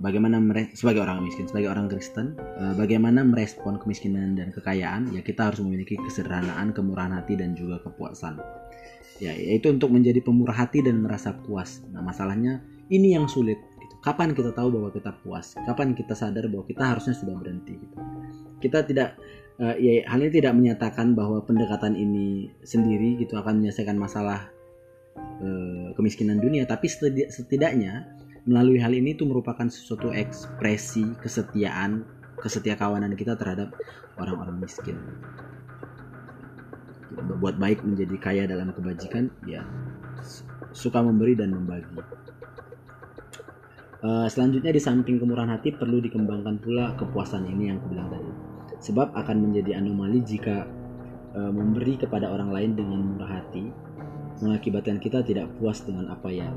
bagaimana 0.00 0.40
sebagai 0.72 1.04
orang 1.04 1.20
miskin, 1.20 1.44
sebagai 1.44 1.68
orang 1.68 1.90
Kristen, 1.90 2.38
uh, 2.38 2.72
bagaimana 2.78 3.20
merespon 3.26 3.76
kemiskinan 3.76 4.38
dan 4.38 4.54
kekayaan, 4.54 5.12
ya 5.12 5.20
kita 5.20 5.52
harus 5.52 5.60
memiliki 5.60 6.00
kesederhanaan, 6.00 6.72
kemurahan 6.72 7.12
hati 7.12 7.36
dan 7.36 7.52
juga 7.52 7.82
kepuasan. 7.84 8.40
Ya, 9.20 9.36
yaitu 9.36 9.70
untuk 9.70 9.92
menjadi 9.92 10.18
pemurah 10.24 10.66
hati 10.66 10.82
dan 10.82 11.04
merasa 11.04 11.36
puas. 11.36 11.84
Nah, 11.92 12.00
masalahnya 12.02 12.64
ini 12.88 13.14
yang 13.14 13.30
sulit. 13.30 13.60
Gitu. 13.78 13.94
Kapan 14.02 14.34
kita 14.34 14.50
tahu 14.50 14.72
bahwa 14.74 14.90
kita 14.90 15.14
puas? 15.22 15.54
Kapan 15.62 15.94
kita 15.94 16.16
sadar 16.16 16.50
bahwa 16.50 16.66
kita 16.66 16.82
harusnya 16.82 17.14
sudah 17.14 17.36
berhenti? 17.38 17.76
Gitu. 17.76 17.96
Kita 18.58 18.82
tidak 18.82 19.14
uh, 19.62 19.76
ya 19.78 20.02
hal 20.10 20.26
ini 20.26 20.32
tidak 20.32 20.54
menyatakan 20.58 21.14
bahwa 21.14 21.44
pendekatan 21.46 21.94
ini 21.94 22.50
sendiri 22.66 23.20
gitu 23.20 23.38
akan 23.38 23.62
menyelesaikan 23.62 23.94
masalah 23.94 24.50
uh, 25.38 25.94
kemiskinan 25.94 26.42
dunia, 26.42 26.66
tapi 26.66 26.90
setidaknya 27.30 28.21
melalui 28.42 28.82
hal 28.82 28.90
ini 28.90 29.14
itu 29.14 29.22
merupakan 29.22 29.66
sesuatu 29.70 30.10
ekspresi 30.10 31.14
kesetiaan 31.22 32.02
kesetia 32.42 32.74
kawanan 32.74 33.14
kita 33.14 33.38
terhadap 33.38 33.70
orang-orang 34.18 34.58
miskin. 34.58 34.98
Berbuat 37.12 37.60
baik 37.62 37.86
menjadi 37.86 38.16
kaya 38.18 38.42
dalam 38.50 38.74
kebajikan 38.74 39.30
ya 39.46 39.62
suka 40.74 40.98
memberi 40.98 41.38
dan 41.38 41.54
membagi. 41.54 42.02
Uh, 44.02 44.26
selanjutnya 44.26 44.74
di 44.74 44.82
samping 44.82 45.22
kemurahan 45.22 45.54
hati 45.54 45.70
perlu 45.70 46.02
dikembangkan 46.02 46.58
pula 46.58 46.98
kepuasan 46.98 47.46
ini 47.46 47.70
yang 47.70 47.78
aku 47.78 47.94
bilang 47.94 48.10
tadi. 48.10 48.32
Sebab 48.82 49.14
akan 49.14 49.36
menjadi 49.38 49.78
anomali 49.78 50.18
jika 50.26 50.66
uh, 51.38 51.52
memberi 51.54 51.94
kepada 51.94 52.26
orang 52.26 52.50
lain 52.50 52.74
dengan 52.74 52.98
murah 53.14 53.38
hati 53.38 53.70
mengakibatkan 54.42 54.98
kita 54.98 55.22
tidak 55.22 55.46
puas 55.62 55.86
dengan 55.86 56.10
apa 56.10 56.26
yang 56.34 56.50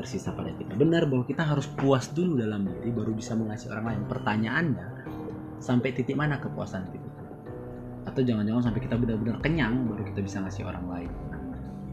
tersisa 0.00 0.32
pada 0.32 0.48
kita. 0.56 0.72
Benar 0.72 1.04
bahwa 1.04 1.28
kita 1.28 1.44
harus 1.44 1.68
puas 1.68 2.08
dulu 2.08 2.40
dalam 2.40 2.64
diri 2.64 2.88
baru 2.88 3.12
bisa 3.12 3.36
mengasihi 3.36 3.68
orang 3.68 3.86
lain. 3.92 4.02
Pertanyaannya, 4.08 4.88
sampai 5.60 5.92
titik 5.92 6.16
mana 6.16 6.40
kepuasan 6.40 6.88
kita? 6.88 7.10
Atau 8.08 8.24
jangan-jangan 8.24 8.72
sampai 8.72 8.80
kita 8.80 8.96
benar-benar 8.96 9.36
kenyang 9.44 9.84
baru 9.84 10.02
kita 10.08 10.24
bisa 10.24 10.40
ngasih 10.40 10.64
orang 10.64 10.86
lain. 10.88 11.10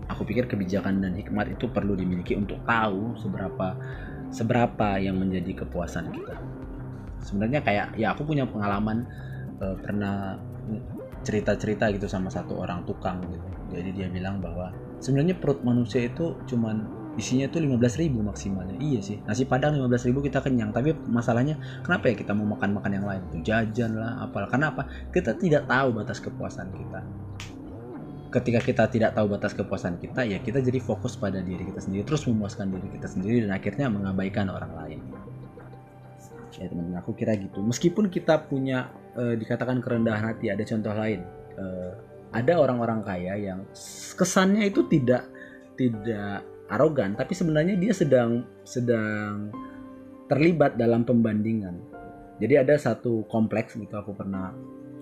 Aku 0.08 0.24
pikir 0.24 0.47
kebijakan 0.47 1.03
dan 1.03 1.20
hikmat 1.20 1.51
itu 1.51 1.68
perlu 1.68 1.99
dimiliki 1.99 2.32
untuk 2.39 2.64
tahu 2.64 3.20
seberapa 3.20 3.76
seberapa 4.32 4.95
yang 5.03 5.20
menjadi 5.20 5.68
kepuasan 5.68 6.16
kita. 6.16 6.39
Sebenarnya 7.20 7.60
kayak 7.60 7.99
ya 7.99 8.16
aku 8.16 8.24
punya 8.24 8.47
pengalaman 8.47 9.03
uh, 9.60 9.76
pernah 9.84 10.39
cerita-cerita 11.28 11.91
gitu 11.91 12.08
sama 12.08 12.32
satu 12.32 12.55
orang 12.55 12.88
tukang 12.88 13.20
gitu. 13.28 13.47
Jadi 13.76 13.89
dia 13.99 14.08
bilang 14.08 14.39
bahwa 14.39 14.72
sebenarnya 15.03 15.36
perut 15.36 15.60
manusia 15.68 16.08
itu 16.08 16.39
cuman 16.47 16.96
isinya 17.18 17.49
tuh 17.49 17.65
15 17.65 18.01
ribu 18.01 18.22
maksimalnya. 18.22 18.78
Iya 18.78 19.01
sih 19.01 19.18
nasi 19.26 19.49
padang 19.49 19.74
15 19.74 20.07
ribu 20.13 20.22
kita 20.22 20.39
kenyang. 20.45 20.70
Tapi 20.70 20.93
masalahnya 21.09 21.57
kenapa 21.82 22.13
ya 22.13 22.15
kita 22.15 22.38
mau 22.38 22.45
makan 22.53 22.78
makan 22.78 22.91
yang 22.93 23.05
lain? 23.09 23.22
Tuh 23.34 23.41
jajan 23.41 23.97
lah 23.97 24.30
apalah 24.30 24.45
karena 24.47 24.70
apa? 24.70 24.86
Kita 25.09 25.34
tidak 25.34 25.65
tahu 25.65 25.97
batas 25.97 26.22
kepuasan 26.22 26.70
kita. 26.70 26.99
Ketika 28.30 28.59
kita 28.61 28.84
tidak 28.86 29.11
tahu 29.18 29.34
batas 29.34 29.57
kepuasan 29.57 29.97
kita 29.97 30.22
ya 30.30 30.38
kita 30.38 30.61
jadi 30.61 30.78
fokus 30.78 31.18
pada 31.18 31.41
diri 31.41 31.65
kita 31.65 31.82
sendiri. 31.82 32.05
Terus 32.05 32.30
memuaskan 32.30 32.70
diri 32.70 32.88
kita 32.93 33.09
sendiri 33.09 33.49
dan 33.49 33.51
akhirnya 33.57 33.89
mengabaikan 33.89 34.53
orang 34.53 34.72
lain. 34.78 34.99
Ya 36.57 36.70
teman-teman 36.70 37.01
aku 37.01 37.18
kira 37.18 37.34
gitu. 37.38 37.65
Meskipun 37.65 38.09
kita 38.13 38.45
punya 38.45 38.93
e, 39.13 39.38
dikatakan 39.38 39.78
kerendahan 39.82 40.34
hati 40.34 40.53
ada 40.53 40.61
contoh 40.65 40.93
lain. 40.93 41.22
E, 41.53 41.65
ada 42.34 42.53
orang-orang 42.61 43.01
kaya 43.01 43.34
yang 43.38 43.65
kesannya 44.18 44.70
itu 44.70 44.86
tidak 44.89 45.26
tidak 45.78 46.57
arogan 46.68 47.15
tapi 47.15 47.32
sebenarnya 47.32 47.80
dia 47.80 47.93
sedang 47.95 48.43
sedang 48.68 49.51
terlibat 50.28 50.76
dalam 50.76 51.07
pembandingan. 51.07 51.80
Jadi 52.38 52.53
ada 52.59 52.76
satu 52.78 53.26
kompleks 53.32 53.74
gitu 53.74 53.95
aku 53.97 54.13
pernah 54.13 54.53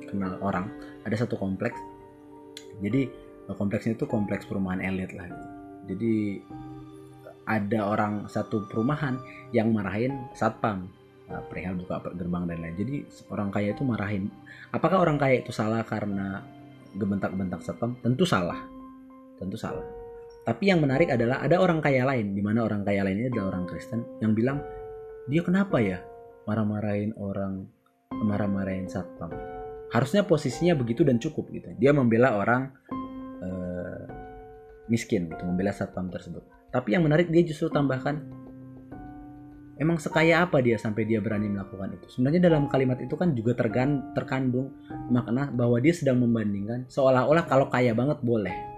kenal 0.08 0.38
orang. 0.40 0.70
Ada 1.04 1.26
satu 1.26 1.36
kompleks. 1.36 1.76
Jadi 2.80 3.10
kompleksnya 3.54 3.98
itu 3.98 4.06
kompleks 4.10 4.48
perumahan 4.50 4.82
elit 4.82 5.14
lah 5.14 5.30
gitu. 5.30 5.48
jadi 5.86 6.14
ada 7.46 7.80
orang 7.94 8.26
satu 8.26 8.66
perumahan 8.66 9.22
yang 9.54 9.70
marahin 9.70 10.18
satpam. 10.34 10.90
Nah, 11.30 11.42
perihal 11.46 11.78
buka 11.78 12.02
gerbang 12.18 12.50
dan 12.50 12.58
lain. 12.62 12.74
Jadi 12.74 12.96
orang 13.30 13.54
kaya 13.54 13.74
itu 13.74 13.86
marahin. 13.86 14.34
Apakah 14.74 14.98
orang 15.02 15.22
kaya 15.22 15.46
itu 15.46 15.54
salah 15.54 15.86
karena 15.86 16.42
gebentak-bentak 16.98 17.62
satpam? 17.62 17.94
Tentu 18.02 18.26
salah. 18.26 18.66
Tentu 19.38 19.62
salah 19.62 19.86
tapi 20.46 20.70
yang 20.70 20.78
menarik 20.78 21.10
adalah 21.10 21.42
ada 21.42 21.58
orang 21.58 21.82
kaya 21.82 22.06
lain 22.06 22.38
di 22.38 22.42
mana 22.46 22.62
orang 22.62 22.86
kaya 22.86 23.02
lainnya 23.02 23.34
adalah 23.34 23.58
orang 23.58 23.66
Kristen 23.66 24.06
yang 24.22 24.38
bilang 24.38 24.62
dia 25.26 25.42
kenapa 25.42 25.82
ya 25.82 25.98
marah-marahin 26.46 27.18
orang 27.18 27.66
marah-marahin 28.14 28.86
satpam? 28.86 29.34
Harusnya 29.90 30.22
posisinya 30.22 30.78
begitu 30.78 31.02
dan 31.02 31.18
cukup 31.18 31.50
gitu. 31.50 31.74
Dia 31.82 31.98
membela 31.98 32.38
orang 32.38 32.70
uh, 33.42 34.06
miskin 34.86 35.34
gitu 35.34 35.42
membela 35.50 35.74
satpam 35.74 36.14
tersebut. 36.14 36.46
Tapi 36.70 36.94
yang 36.94 37.02
menarik 37.02 37.34
dia 37.34 37.42
justru 37.42 37.74
tambahkan 37.74 38.22
emang 39.82 39.98
sekaya 39.98 40.46
apa 40.46 40.62
dia 40.62 40.78
sampai 40.78 41.10
dia 41.10 41.26
berani 41.26 41.50
melakukan 41.50 41.98
itu? 41.98 42.06
Sebenarnya 42.14 42.54
dalam 42.54 42.70
kalimat 42.70 43.02
itu 43.02 43.18
kan 43.18 43.34
juga 43.34 43.58
tergan, 43.58 44.14
terkandung 44.14 44.78
makna 45.10 45.50
bahwa 45.50 45.82
dia 45.82 45.98
sedang 45.98 46.22
membandingkan 46.22 46.86
seolah-olah 46.86 47.50
kalau 47.50 47.66
kaya 47.74 47.98
banget 47.98 48.22
boleh 48.22 48.75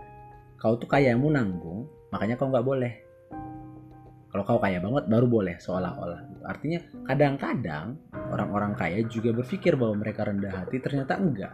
kau 0.58 0.74
tuh 0.82 0.90
kaya 0.90 1.14
mau 1.14 1.30
nanggung 1.30 1.86
makanya 2.10 2.36
kau 2.36 2.50
nggak 2.50 2.66
boleh. 2.66 2.94
Kalau 4.28 4.44
kau 4.44 4.60
kaya 4.60 4.78
banget 4.84 5.08
baru 5.08 5.26
boleh 5.26 5.56
seolah-olah. 5.58 6.46
Artinya 6.46 6.84
kadang-kadang 7.08 7.98
orang-orang 8.34 8.76
kaya 8.76 9.00
juga 9.08 9.32
berpikir 9.34 9.80
bahwa 9.80 10.04
mereka 10.04 10.28
rendah 10.28 10.66
hati 10.66 10.78
ternyata 10.84 11.16
enggak. 11.16 11.54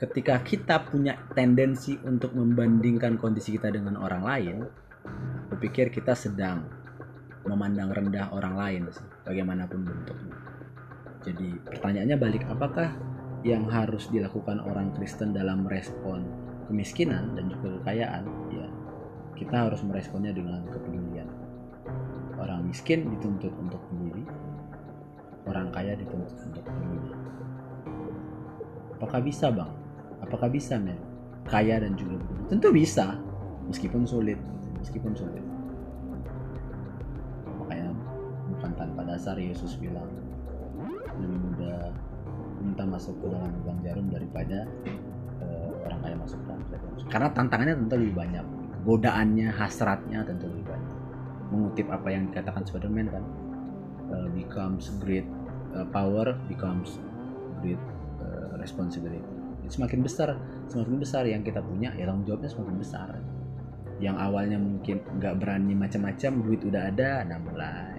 Ketika 0.00 0.40
kita 0.40 0.88
punya 0.88 1.20
tendensi 1.36 1.98
untuk 2.00 2.32
membandingkan 2.32 3.20
kondisi 3.20 3.54
kita 3.54 3.68
dengan 3.68 4.00
orang 4.00 4.22
lain 4.24 4.56
berpikir 5.52 5.92
kita 5.92 6.16
sedang 6.16 6.64
memandang 7.44 7.92
rendah 7.92 8.32
orang 8.32 8.54
lain 8.56 8.82
bagaimanapun 9.28 9.84
bentuknya. 9.84 10.36
Jadi 11.20 11.52
pertanyaannya 11.68 12.16
balik 12.16 12.48
apakah 12.48 12.96
yang 13.44 13.68
harus 13.68 14.08
dilakukan 14.08 14.60
orang 14.60 14.92
Kristen 14.96 15.36
dalam 15.36 15.68
respon 15.68 16.49
kemiskinan 16.70 17.34
dan 17.34 17.50
juga 17.50 17.82
kekayaan 17.82 18.22
ya 18.54 18.66
kita 19.34 19.66
harus 19.66 19.80
meresponnya 19.82 20.30
dengan 20.30 20.62
kepedulian. 20.68 21.26
Orang 22.38 22.70
miskin 22.70 23.10
dituntut 23.10 23.52
untuk 23.58 23.82
peduli 23.90 24.24
orang 25.48 25.68
kaya 25.74 25.98
dituntut 25.98 26.36
untuk 26.46 26.62
peduli 26.62 27.10
apakah 29.00 29.24
bisa 29.24 29.48
bang? 29.48 29.72
Apakah 30.20 30.52
bisa 30.52 30.76
men 30.76 31.00
kaya 31.48 31.80
dan 31.80 31.96
juga 31.96 32.20
peduli 32.20 32.44
tentu 32.52 32.68
bisa 32.68 33.16
meskipun 33.64 34.04
sulit 34.04 34.36
meskipun 34.76 35.16
sulit. 35.16 35.44
Makanya 37.56 37.96
bukan 38.52 38.70
tanpa 38.76 39.00
dasar 39.08 39.40
Yesus 39.40 39.80
bilang 39.80 40.08
lebih 41.16 41.40
mudah 41.40 41.92
minta 42.60 42.84
masuk 42.84 43.16
ke 43.24 43.26
dalam 43.32 43.50
lubang 43.60 43.80
jarum 43.80 44.06
daripada 44.12 44.68
orang 45.84 46.00
kaya 46.04 46.16
masuk 46.16 46.40
dalam 46.46 46.60
karena 47.10 47.28
tantangannya 47.34 47.74
tentu 47.76 47.94
lebih 47.98 48.16
banyak. 48.16 48.46
Godaannya 48.86 49.48
hasratnya 49.52 50.24
tentu 50.24 50.46
lebih 50.46 50.64
banyak. 50.70 50.96
Mengutip 51.50 51.86
apa 51.90 52.08
yang 52.08 52.30
dikatakan 52.30 52.62
Spiderman 52.62 53.10
kan 53.10 53.24
uh, 54.14 54.28
becomes 54.30 54.94
great 55.02 55.26
uh, 55.74 55.84
power 55.90 56.38
becomes 56.46 57.02
great 57.60 57.82
uh, 58.22 58.54
responsibility. 58.62 59.26
Semakin 59.66 60.02
besar 60.02 60.38
semakin 60.70 60.96
besar 60.98 61.26
yang 61.26 61.42
kita 61.42 61.62
punya 61.62 61.94
ya 61.98 62.06
tanggung 62.06 62.24
jawabnya 62.30 62.50
semakin 62.50 62.76
besar. 62.78 63.10
Yang 64.00 64.16
awalnya 64.16 64.56
mungkin 64.56 64.96
nggak 65.20 65.34
berani 65.36 65.74
macam-macam 65.76 66.32
duit 66.46 66.62
udah 66.64 66.82
ada 66.88 67.26
nah 67.26 67.38
mulai. 67.42 67.98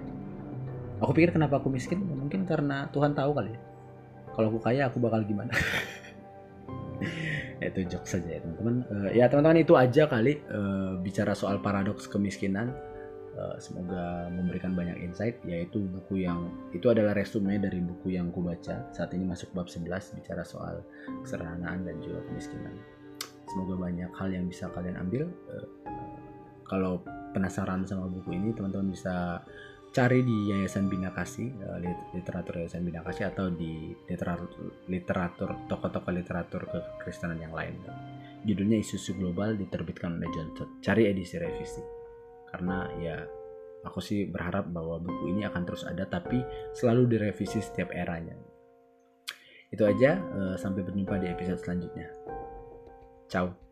Aku 1.04 1.12
pikir 1.14 1.36
kenapa 1.36 1.60
aku 1.60 1.68
miskin? 1.68 2.02
Mungkin 2.02 2.48
karena 2.48 2.88
Tuhan 2.90 3.12
tahu 3.14 3.34
kali 3.34 3.54
ya. 3.54 3.62
Kalau 4.32 4.48
aku 4.48 4.60
kaya 4.64 4.88
aku 4.88 5.04
bakal 5.04 5.28
gimana 5.28 5.52
itu 7.62 7.86
jok 7.86 8.04
saja 8.10 8.38
ya 8.38 8.40
teman-teman. 8.42 8.76
Uh, 8.90 9.10
ya 9.14 9.26
teman-teman 9.30 9.62
itu 9.62 9.78
aja 9.78 10.10
kali 10.10 10.42
uh, 10.50 10.98
bicara 10.98 11.38
soal 11.38 11.62
paradoks 11.62 12.10
kemiskinan. 12.10 12.74
Eh, 13.32 13.58
semoga 13.64 14.28
memberikan 14.28 14.76
banyak 14.76 15.08
insight 15.08 15.40
yaitu 15.48 15.88
buku 15.88 16.28
yang 16.28 16.52
itu 16.76 16.92
adalah 16.92 17.16
resume 17.16 17.56
dari 17.64 17.80
buku 17.80 18.20
yang 18.20 18.28
ku 18.28 18.44
baca. 18.44 18.92
Saat 18.92 19.16
ini 19.16 19.24
masuk 19.24 19.56
bab 19.56 19.72
11 19.72 19.88
bicara 20.20 20.44
soal 20.44 20.84
kesederhanaan 21.24 21.88
dan 21.88 21.96
juga 22.04 22.20
kemiskinan. 22.28 22.76
Semoga 23.48 23.88
banyak 23.88 24.12
hal 24.20 24.36
yang 24.36 24.52
bisa 24.52 24.68
kalian 24.76 25.00
ambil. 25.00 25.32
Uh, 25.48 25.68
kalau 26.68 27.00
penasaran 27.32 27.88
sama 27.88 28.12
buku 28.12 28.36
ini 28.36 28.52
teman-teman 28.52 28.92
bisa 28.92 29.40
cari 29.92 30.24
di 30.24 30.48
Yayasan 30.48 30.88
Bina 30.88 31.12
Kasih 31.12 31.52
uh, 31.68 31.80
literatur 32.16 32.64
Yayasan 32.64 32.88
Bina 32.88 33.04
Kasih 33.04 33.28
atau 33.28 33.52
di 33.52 33.92
literatur 34.08 34.88
literatur 34.88 35.68
toko-toko 35.68 36.10
literatur 36.16 36.64
kekristenan 36.72 37.44
yang 37.44 37.52
lain. 37.52 37.76
Judulnya 38.48 38.80
isu-isu 38.80 39.20
global 39.20 39.60
diterbitkan 39.60 40.18
oleh 40.18 40.32
John 40.32 40.56
Todd. 40.56 40.82
Cari 40.82 41.12
edisi 41.12 41.36
revisi. 41.38 41.84
Karena 42.50 42.88
ya 42.98 43.20
aku 43.84 44.00
sih 44.00 44.26
berharap 44.26 44.72
bahwa 44.72 44.98
buku 44.98 45.36
ini 45.36 45.46
akan 45.46 45.62
terus 45.68 45.84
ada 45.84 46.08
tapi 46.08 46.40
selalu 46.72 47.12
direvisi 47.12 47.60
setiap 47.60 47.92
eranya. 47.92 48.34
Itu 49.70 49.84
aja 49.84 50.18
uh, 50.18 50.56
sampai 50.56 50.88
berjumpa 50.88 51.20
di 51.20 51.28
episode 51.28 51.60
selanjutnya. 51.60 52.08
Ciao 53.28 53.71